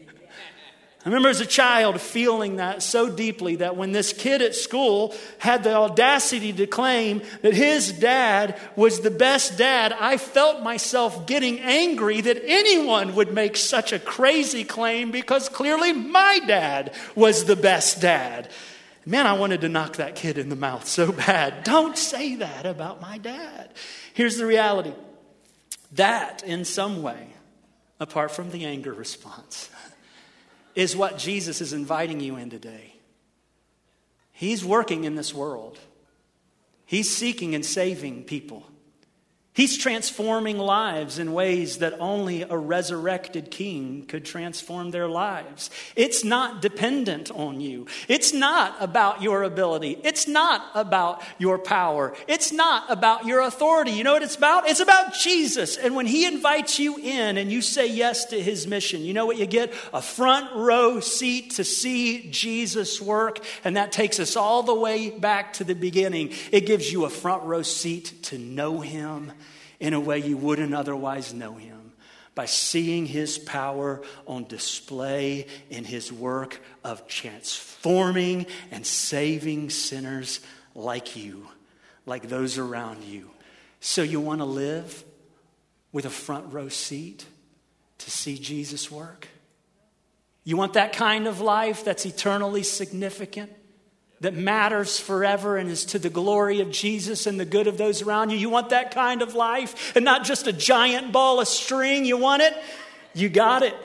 I 1.03 1.09
remember 1.09 1.29
as 1.29 1.41
a 1.41 1.47
child 1.47 1.99
feeling 1.99 2.57
that 2.57 2.83
so 2.83 3.09
deeply 3.09 3.55
that 3.55 3.75
when 3.75 3.91
this 3.91 4.13
kid 4.13 4.43
at 4.43 4.53
school 4.53 5.15
had 5.39 5.63
the 5.63 5.73
audacity 5.73 6.53
to 6.53 6.67
claim 6.67 7.23
that 7.41 7.55
his 7.55 7.91
dad 7.91 8.59
was 8.75 8.99
the 8.99 9.09
best 9.09 9.57
dad, 9.57 9.93
I 9.99 10.17
felt 10.17 10.61
myself 10.61 11.25
getting 11.25 11.59
angry 11.59 12.21
that 12.21 12.43
anyone 12.45 13.15
would 13.15 13.33
make 13.33 13.57
such 13.57 13.91
a 13.91 13.97
crazy 13.97 14.63
claim 14.63 15.09
because 15.09 15.49
clearly 15.49 15.91
my 15.91 16.39
dad 16.45 16.93
was 17.15 17.45
the 17.45 17.55
best 17.55 17.99
dad. 17.99 18.51
Man, 19.03 19.25
I 19.25 19.33
wanted 19.33 19.61
to 19.61 19.69
knock 19.69 19.95
that 19.95 20.13
kid 20.13 20.37
in 20.37 20.49
the 20.49 20.55
mouth 20.55 20.87
so 20.87 21.11
bad. 21.11 21.63
Don't 21.63 21.97
say 21.97 22.35
that 22.35 22.67
about 22.67 23.01
my 23.01 23.17
dad. 23.17 23.71
Here's 24.13 24.37
the 24.37 24.45
reality 24.45 24.93
that, 25.93 26.43
in 26.43 26.63
some 26.63 27.01
way, 27.01 27.29
apart 27.99 28.29
from 28.29 28.51
the 28.51 28.65
anger 28.65 28.93
response, 28.93 29.70
is 30.75 30.95
what 30.95 31.17
Jesus 31.17 31.61
is 31.61 31.73
inviting 31.73 32.19
you 32.19 32.37
in 32.37 32.49
today. 32.49 32.95
He's 34.31 34.65
working 34.65 35.03
in 35.03 35.15
this 35.15 35.33
world, 35.33 35.77
He's 36.85 37.09
seeking 37.09 37.55
and 37.55 37.65
saving 37.65 38.23
people. 38.23 38.65
He's 39.53 39.77
transforming 39.77 40.57
lives 40.57 41.19
in 41.19 41.33
ways 41.33 41.79
that 41.79 41.99
only 41.99 42.43
a 42.43 42.55
resurrected 42.55 43.51
king 43.51 44.05
could 44.07 44.23
transform 44.23 44.91
their 44.91 45.09
lives. 45.09 45.69
It's 45.97 46.23
not 46.23 46.61
dependent 46.61 47.29
on 47.31 47.59
you. 47.59 47.87
It's 48.07 48.31
not 48.31 48.77
about 48.79 49.21
your 49.21 49.43
ability. 49.43 49.99
It's 50.05 50.25
not 50.25 50.65
about 50.73 51.21
your 51.37 51.59
power. 51.59 52.13
It's 52.29 52.53
not 52.53 52.89
about 52.89 53.25
your 53.25 53.41
authority. 53.41 53.91
You 53.91 54.05
know 54.05 54.13
what 54.13 54.23
it's 54.23 54.37
about? 54.37 54.69
It's 54.69 54.79
about 54.79 55.15
Jesus. 55.15 55.75
And 55.75 55.97
when 55.97 56.05
he 56.05 56.25
invites 56.25 56.79
you 56.79 56.97
in 56.97 57.37
and 57.37 57.51
you 57.51 57.61
say 57.61 57.87
yes 57.87 58.23
to 58.27 58.41
his 58.41 58.67
mission, 58.67 59.01
you 59.01 59.13
know 59.13 59.25
what 59.25 59.37
you 59.37 59.47
get? 59.47 59.73
A 59.91 60.01
front 60.01 60.55
row 60.55 61.01
seat 61.01 61.51
to 61.55 61.65
see 61.65 62.29
Jesus 62.31 63.01
work. 63.01 63.43
And 63.65 63.75
that 63.75 63.91
takes 63.91 64.17
us 64.17 64.37
all 64.37 64.63
the 64.63 64.73
way 64.73 65.09
back 65.09 65.51
to 65.53 65.65
the 65.65 65.75
beginning. 65.75 66.31
It 66.53 66.65
gives 66.65 66.89
you 66.89 67.03
a 67.03 67.09
front 67.09 67.43
row 67.43 67.63
seat 67.63 68.13
to 68.23 68.37
know 68.37 68.79
him 68.79 69.33
in 69.81 69.93
a 69.93 69.99
way 69.99 70.19
you 70.19 70.37
wouldn't 70.37 70.75
otherwise 70.75 71.33
know 71.33 71.55
him 71.55 71.91
by 72.35 72.45
seeing 72.45 73.07
his 73.07 73.37
power 73.39 74.01
on 74.27 74.45
display 74.45 75.47
in 75.69 75.83
his 75.83 76.13
work 76.13 76.61
of 76.83 77.07
transforming 77.07 78.45
and 78.69 78.85
saving 78.85 79.71
sinners 79.71 80.39
like 80.75 81.17
you, 81.17 81.47
like 82.05 82.29
those 82.29 82.57
around 82.59 83.03
you. 83.03 83.29
So, 83.81 84.03
you 84.03 84.21
want 84.21 84.39
to 84.39 84.45
live 84.45 85.03
with 85.91 86.05
a 86.05 86.09
front 86.11 86.53
row 86.53 86.69
seat 86.69 87.25
to 87.97 88.11
see 88.11 88.37
Jesus 88.37 88.91
work? 88.91 89.27
You 90.43 90.57
want 90.57 90.73
that 90.73 90.93
kind 90.93 91.27
of 91.27 91.41
life 91.41 91.83
that's 91.83 92.05
eternally 92.05 92.63
significant? 92.63 93.51
That 94.21 94.35
matters 94.35 94.99
forever 94.99 95.57
and 95.57 95.69
is 95.69 95.83
to 95.83 95.99
the 95.99 96.09
glory 96.09 96.61
of 96.61 96.71
Jesus 96.71 97.25
and 97.25 97.39
the 97.39 97.45
good 97.45 97.67
of 97.67 97.77
those 97.77 98.03
around 98.03 98.29
you. 98.29 98.37
You 98.37 98.49
want 98.49 98.69
that 98.69 98.91
kind 98.91 99.21
of 99.21 99.33
life 99.33 99.95
and 99.95 100.05
not 100.05 100.23
just 100.23 100.47
a 100.47 100.53
giant 100.53 101.11
ball 101.11 101.41
of 101.41 101.47
string. 101.47 102.05
You 102.05 102.17
want 102.17 102.43
it? 102.43 102.53
You 103.13 103.29
got 103.29 103.63
it. 103.63 103.75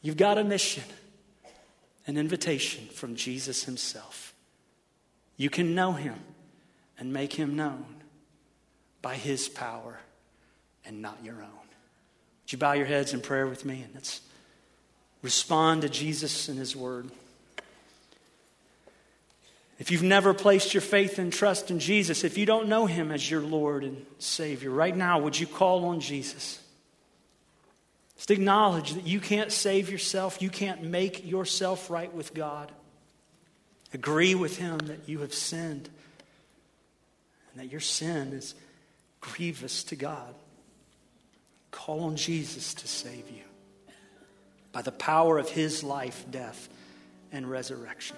You've 0.00 0.16
got 0.16 0.38
a 0.38 0.44
mission, 0.44 0.84
an 2.06 2.16
invitation 2.16 2.86
from 2.86 3.16
Jesus 3.16 3.64
Himself. 3.64 4.32
You 5.36 5.50
can 5.50 5.74
know 5.74 5.92
Him 5.92 6.18
and 6.98 7.12
make 7.12 7.32
Him 7.32 7.56
known 7.56 7.84
by 9.00 9.14
His 9.14 9.48
power 9.48 9.98
and 10.84 11.02
not 11.02 11.18
your 11.24 11.36
own. 11.36 11.42
Would 11.42 12.52
you 12.52 12.58
bow 12.58 12.72
your 12.72 12.86
heads 12.86 13.12
in 13.12 13.20
prayer 13.20 13.46
with 13.46 13.64
me 13.64 13.82
and 13.82 13.92
let's 13.94 14.20
respond 15.20 15.82
to 15.82 15.88
Jesus 15.88 16.48
and 16.48 16.58
His 16.58 16.76
Word? 16.76 17.10
If 19.82 19.90
you've 19.90 20.04
never 20.04 20.32
placed 20.32 20.74
your 20.74 20.80
faith 20.80 21.18
and 21.18 21.32
trust 21.32 21.72
in 21.72 21.80
Jesus, 21.80 22.22
if 22.22 22.38
you 22.38 22.46
don't 22.46 22.68
know 22.68 22.86
him 22.86 23.10
as 23.10 23.28
your 23.28 23.40
Lord 23.40 23.82
and 23.82 24.06
Savior, 24.20 24.70
right 24.70 24.96
now, 24.96 25.18
would 25.18 25.36
you 25.36 25.48
call 25.48 25.86
on 25.86 25.98
Jesus? 25.98 26.62
Just 28.14 28.30
acknowledge 28.30 28.92
that 28.92 29.08
you 29.08 29.18
can't 29.18 29.50
save 29.50 29.90
yourself, 29.90 30.40
you 30.40 30.50
can't 30.50 30.84
make 30.84 31.26
yourself 31.26 31.90
right 31.90 32.14
with 32.14 32.32
God. 32.32 32.70
Agree 33.92 34.36
with 34.36 34.56
him 34.56 34.78
that 34.78 35.08
you 35.08 35.18
have 35.18 35.34
sinned 35.34 35.88
and 37.50 37.60
that 37.60 37.72
your 37.72 37.80
sin 37.80 38.34
is 38.34 38.54
grievous 39.20 39.82
to 39.82 39.96
God. 39.96 40.32
Call 41.72 42.04
on 42.04 42.14
Jesus 42.14 42.72
to 42.74 42.86
save 42.86 43.28
you 43.28 43.42
by 44.70 44.82
the 44.82 44.92
power 44.92 45.38
of 45.38 45.48
his 45.48 45.82
life, 45.82 46.24
death, 46.30 46.68
and 47.32 47.50
resurrection. 47.50 48.16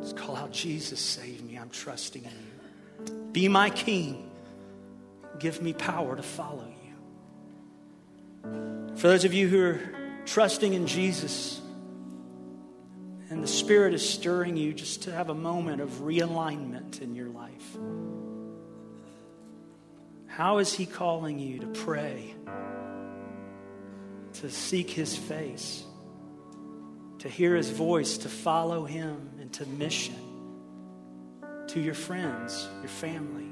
Just 0.00 0.16
call 0.16 0.36
out, 0.36 0.52
Jesus, 0.52 1.00
save 1.00 1.42
me. 1.44 1.56
I'm 1.56 1.70
trusting 1.70 2.24
in 2.24 2.30
you. 2.30 3.14
Be 3.32 3.48
my 3.48 3.70
king. 3.70 4.30
Give 5.38 5.60
me 5.62 5.72
power 5.72 6.16
to 6.16 6.22
follow 6.22 6.66
you. 6.66 6.94
For 8.96 9.08
those 9.08 9.24
of 9.24 9.32
you 9.34 9.48
who 9.48 9.60
are 9.60 9.80
trusting 10.26 10.74
in 10.74 10.86
Jesus, 10.86 11.60
and 13.30 13.42
the 13.42 13.48
Spirit 13.48 13.94
is 13.94 14.08
stirring 14.08 14.56
you 14.56 14.72
just 14.72 15.02
to 15.02 15.12
have 15.12 15.28
a 15.28 15.34
moment 15.34 15.80
of 15.80 15.90
realignment 16.00 17.02
in 17.02 17.14
your 17.14 17.28
life. 17.28 17.76
How 20.26 20.58
is 20.58 20.72
He 20.72 20.86
calling 20.86 21.38
you 21.38 21.58
to 21.60 21.66
pray, 21.66 22.34
to 24.34 24.50
seek 24.50 24.90
His 24.90 25.16
face, 25.16 25.84
to 27.18 27.28
hear 27.28 27.54
His 27.54 27.70
voice, 27.70 28.18
to 28.18 28.28
follow 28.28 28.84
Him? 28.84 29.37
Into 29.48 29.64
mission 29.66 30.14
to 31.68 31.80
your 31.80 31.94
friends, 31.94 32.68
your 32.80 32.88
family, 32.88 33.48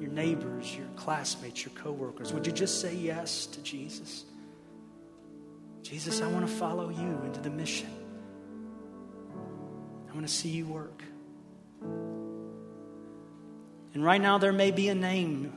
your 0.00 0.10
neighbors, 0.10 0.74
your 0.74 0.86
classmates, 0.96 1.62
your 1.62 1.74
coworkers? 1.74 2.32
Would 2.32 2.46
you 2.46 2.52
just 2.52 2.80
say 2.80 2.94
yes 2.94 3.44
to 3.46 3.62
Jesus? 3.62 4.24
Jesus, 5.82 6.22
I 6.22 6.28
want 6.28 6.48
to 6.48 6.52
follow 6.52 6.88
you 6.88 7.20
into 7.26 7.40
the 7.40 7.50
mission. 7.50 7.90
I 10.08 10.14
want 10.14 10.26
to 10.26 10.32
see 10.32 10.48
you 10.48 10.64
work. 10.66 11.02
And 13.92 14.02
right 14.02 14.20
now, 14.20 14.38
there 14.38 14.52
may 14.52 14.70
be 14.70 14.88
a 14.88 14.94
name, 14.94 15.52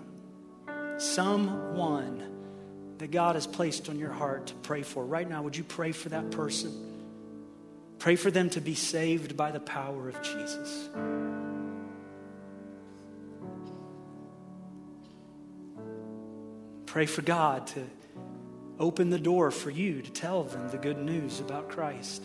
someone 0.97 2.21
that 2.97 3.11
God 3.11 3.35
has 3.35 3.47
placed 3.47 3.87
on 3.87 3.97
your 3.97 4.11
heart 4.11 4.47
to 4.47 4.55
pray 4.55 4.81
for. 4.81 5.05
Right 5.05 5.27
now, 5.27 5.43
would 5.43 5.55
you 5.55 5.63
pray 5.63 5.93
for 5.93 6.09
that 6.09 6.31
person? 6.31 6.96
Pray 8.07 8.15
for 8.15 8.31
them 8.31 8.49
to 8.51 8.61
be 8.61 8.73
saved 8.73 9.35
by 9.35 9.51
the 9.51 9.59
power 9.59 10.07
of 10.07 10.21
Jesus. 10.21 10.89
Pray 16.85 17.05
for 17.05 17.21
God 17.21 17.67
to 17.67 17.83
open 18.79 19.09
the 19.09 19.19
door 19.19 19.51
for 19.51 19.69
you 19.69 20.01
to 20.01 20.09
tell 20.09 20.43
them 20.45 20.69
the 20.69 20.77
good 20.77 20.99
news 20.99 21.41
about 21.41 21.67
Christ. 21.67 22.23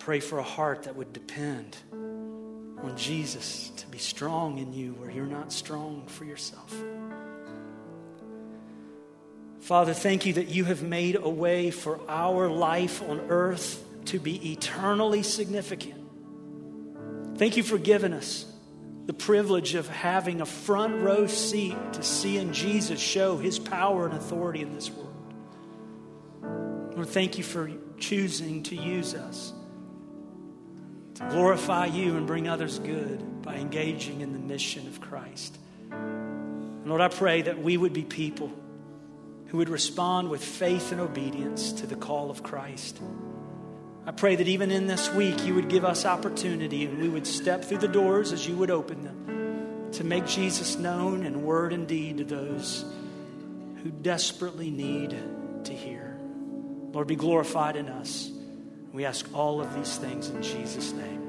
Pray 0.00 0.18
for 0.18 0.40
a 0.40 0.42
heart 0.42 0.82
that 0.82 0.96
would 0.96 1.12
depend 1.12 1.76
on 1.92 2.94
Jesus 2.96 3.70
to 3.76 3.86
be 3.86 3.98
strong 3.98 4.58
in 4.58 4.72
you 4.72 4.94
where 4.94 5.12
you're 5.12 5.26
not 5.26 5.52
strong 5.52 6.02
for 6.08 6.24
yourself. 6.24 6.74
Father, 9.62 9.94
thank 9.94 10.26
you 10.26 10.32
that 10.34 10.48
you 10.48 10.64
have 10.64 10.82
made 10.82 11.14
a 11.14 11.28
way 11.28 11.70
for 11.70 12.00
our 12.08 12.48
life 12.48 13.00
on 13.00 13.20
earth 13.28 13.84
to 14.06 14.18
be 14.18 14.52
eternally 14.52 15.22
significant. 15.22 16.04
Thank 17.38 17.56
you 17.56 17.62
for 17.62 17.78
giving 17.78 18.12
us 18.12 18.44
the 19.06 19.12
privilege 19.12 19.76
of 19.76 19.88
having 19.88 20.40
a 20.40 20.46
front 20.46 21.00
row 21.00 21.28
seat 21.28 21.76
to 21.92 22.02
seeing 22.02 22.52
Jesus 22.52 22.98
show 23.00 23.36
his 23.36 23.60
power 23.60 24.04
and 24.06 24.14
authority 24.14 24.62
in 24.62 24.74
this 24.74 24.90
world. 24.90 25.14
Lord, 26.96 27.08
thank 27.08 27.38
you 27.38 27.44
for 27.44 27.70
choosing 27.98 28.64
to 28.64 28.74
use 28.74 29.14
us 29.14 29.52
to 31.14 31.28
glorify 31.28 31.86
you 31.86 32.16
and 32.16 32.26
bring 32.26 32.48
others 32.48 32.80
good 32.80 33.42
by 33.42 33.54
engaging 33.54 34.22
in 34.22 34.32
the 34.32 34.40
mission 34.40 34.88
of 34.88 35.00
Christ. 35.00 35.56
Lord, 36.84 37.00
I 37.00 37.08
pray 37.08 37.42
that 37.42 37.62
we 37.62 37.76
would 37.76 37.92
be 37.92 38.02
people 38.02 38.50
who 39.52 39.58
would 39.58 39.68
respond 39.68 40.30
with 40.30 40.42
faith 40.42 40.92
and 40.92 41.00
obedience 41.00 41.72
to 41.72 41.86
the 41.86 41.94
call 41.94 42.30
of 42.30 42.42
Christ. 42.42 42.98
I 44.06 44.10
pray 44.10 44.34
that 44.34 44.48
even 44.48 44.70
in 44.70 44.86
this 44.86 45.12
week, 45.12 45.44
you 45.44 45.54
would 45.54 45.68
give 45.68 45.84
us 45.84 46.06
opportunity 46.06 46.86
and 46.86 46.98
we 46.98 47.10
would 47.10 47.26
step 47.26 47.62
through 47.62 47.78
the 47.78 47.86
doors 47.86 48.32
as 48.32 48.48
you 48.48 48.56
would 48.56 48.70
open 48.70 49.04
them 49.04 49.90
to 49.92 50.04
make 50.04 50.26
Jesus 50.26 50.78
known 50.78 51.26
in 51.26 51.42
word 51.42 51.74
and 51.74 51.86
deed 51.86 52.16
to 52.16 52.24
those 52.24 52.86
who 53.82 53.90
desperately 53.90 54.70
need 54.70 55.10
to 55.64 55.72
hear. 55.74 56.18
Lord, 56.90 57.06
be 57.06 57.16
glorified 57.16 57.76
in 57.76 57.90
us. 57.90 58.30
We 58.90 59.04
ask 59.04 59.28
all 59.34 59.60
of 59.60 59.74
these 59.74 59.98
things 59.98 60.30
in 60.30 60.42
Jesus' 60.42 60.92
name. 60.92 61.21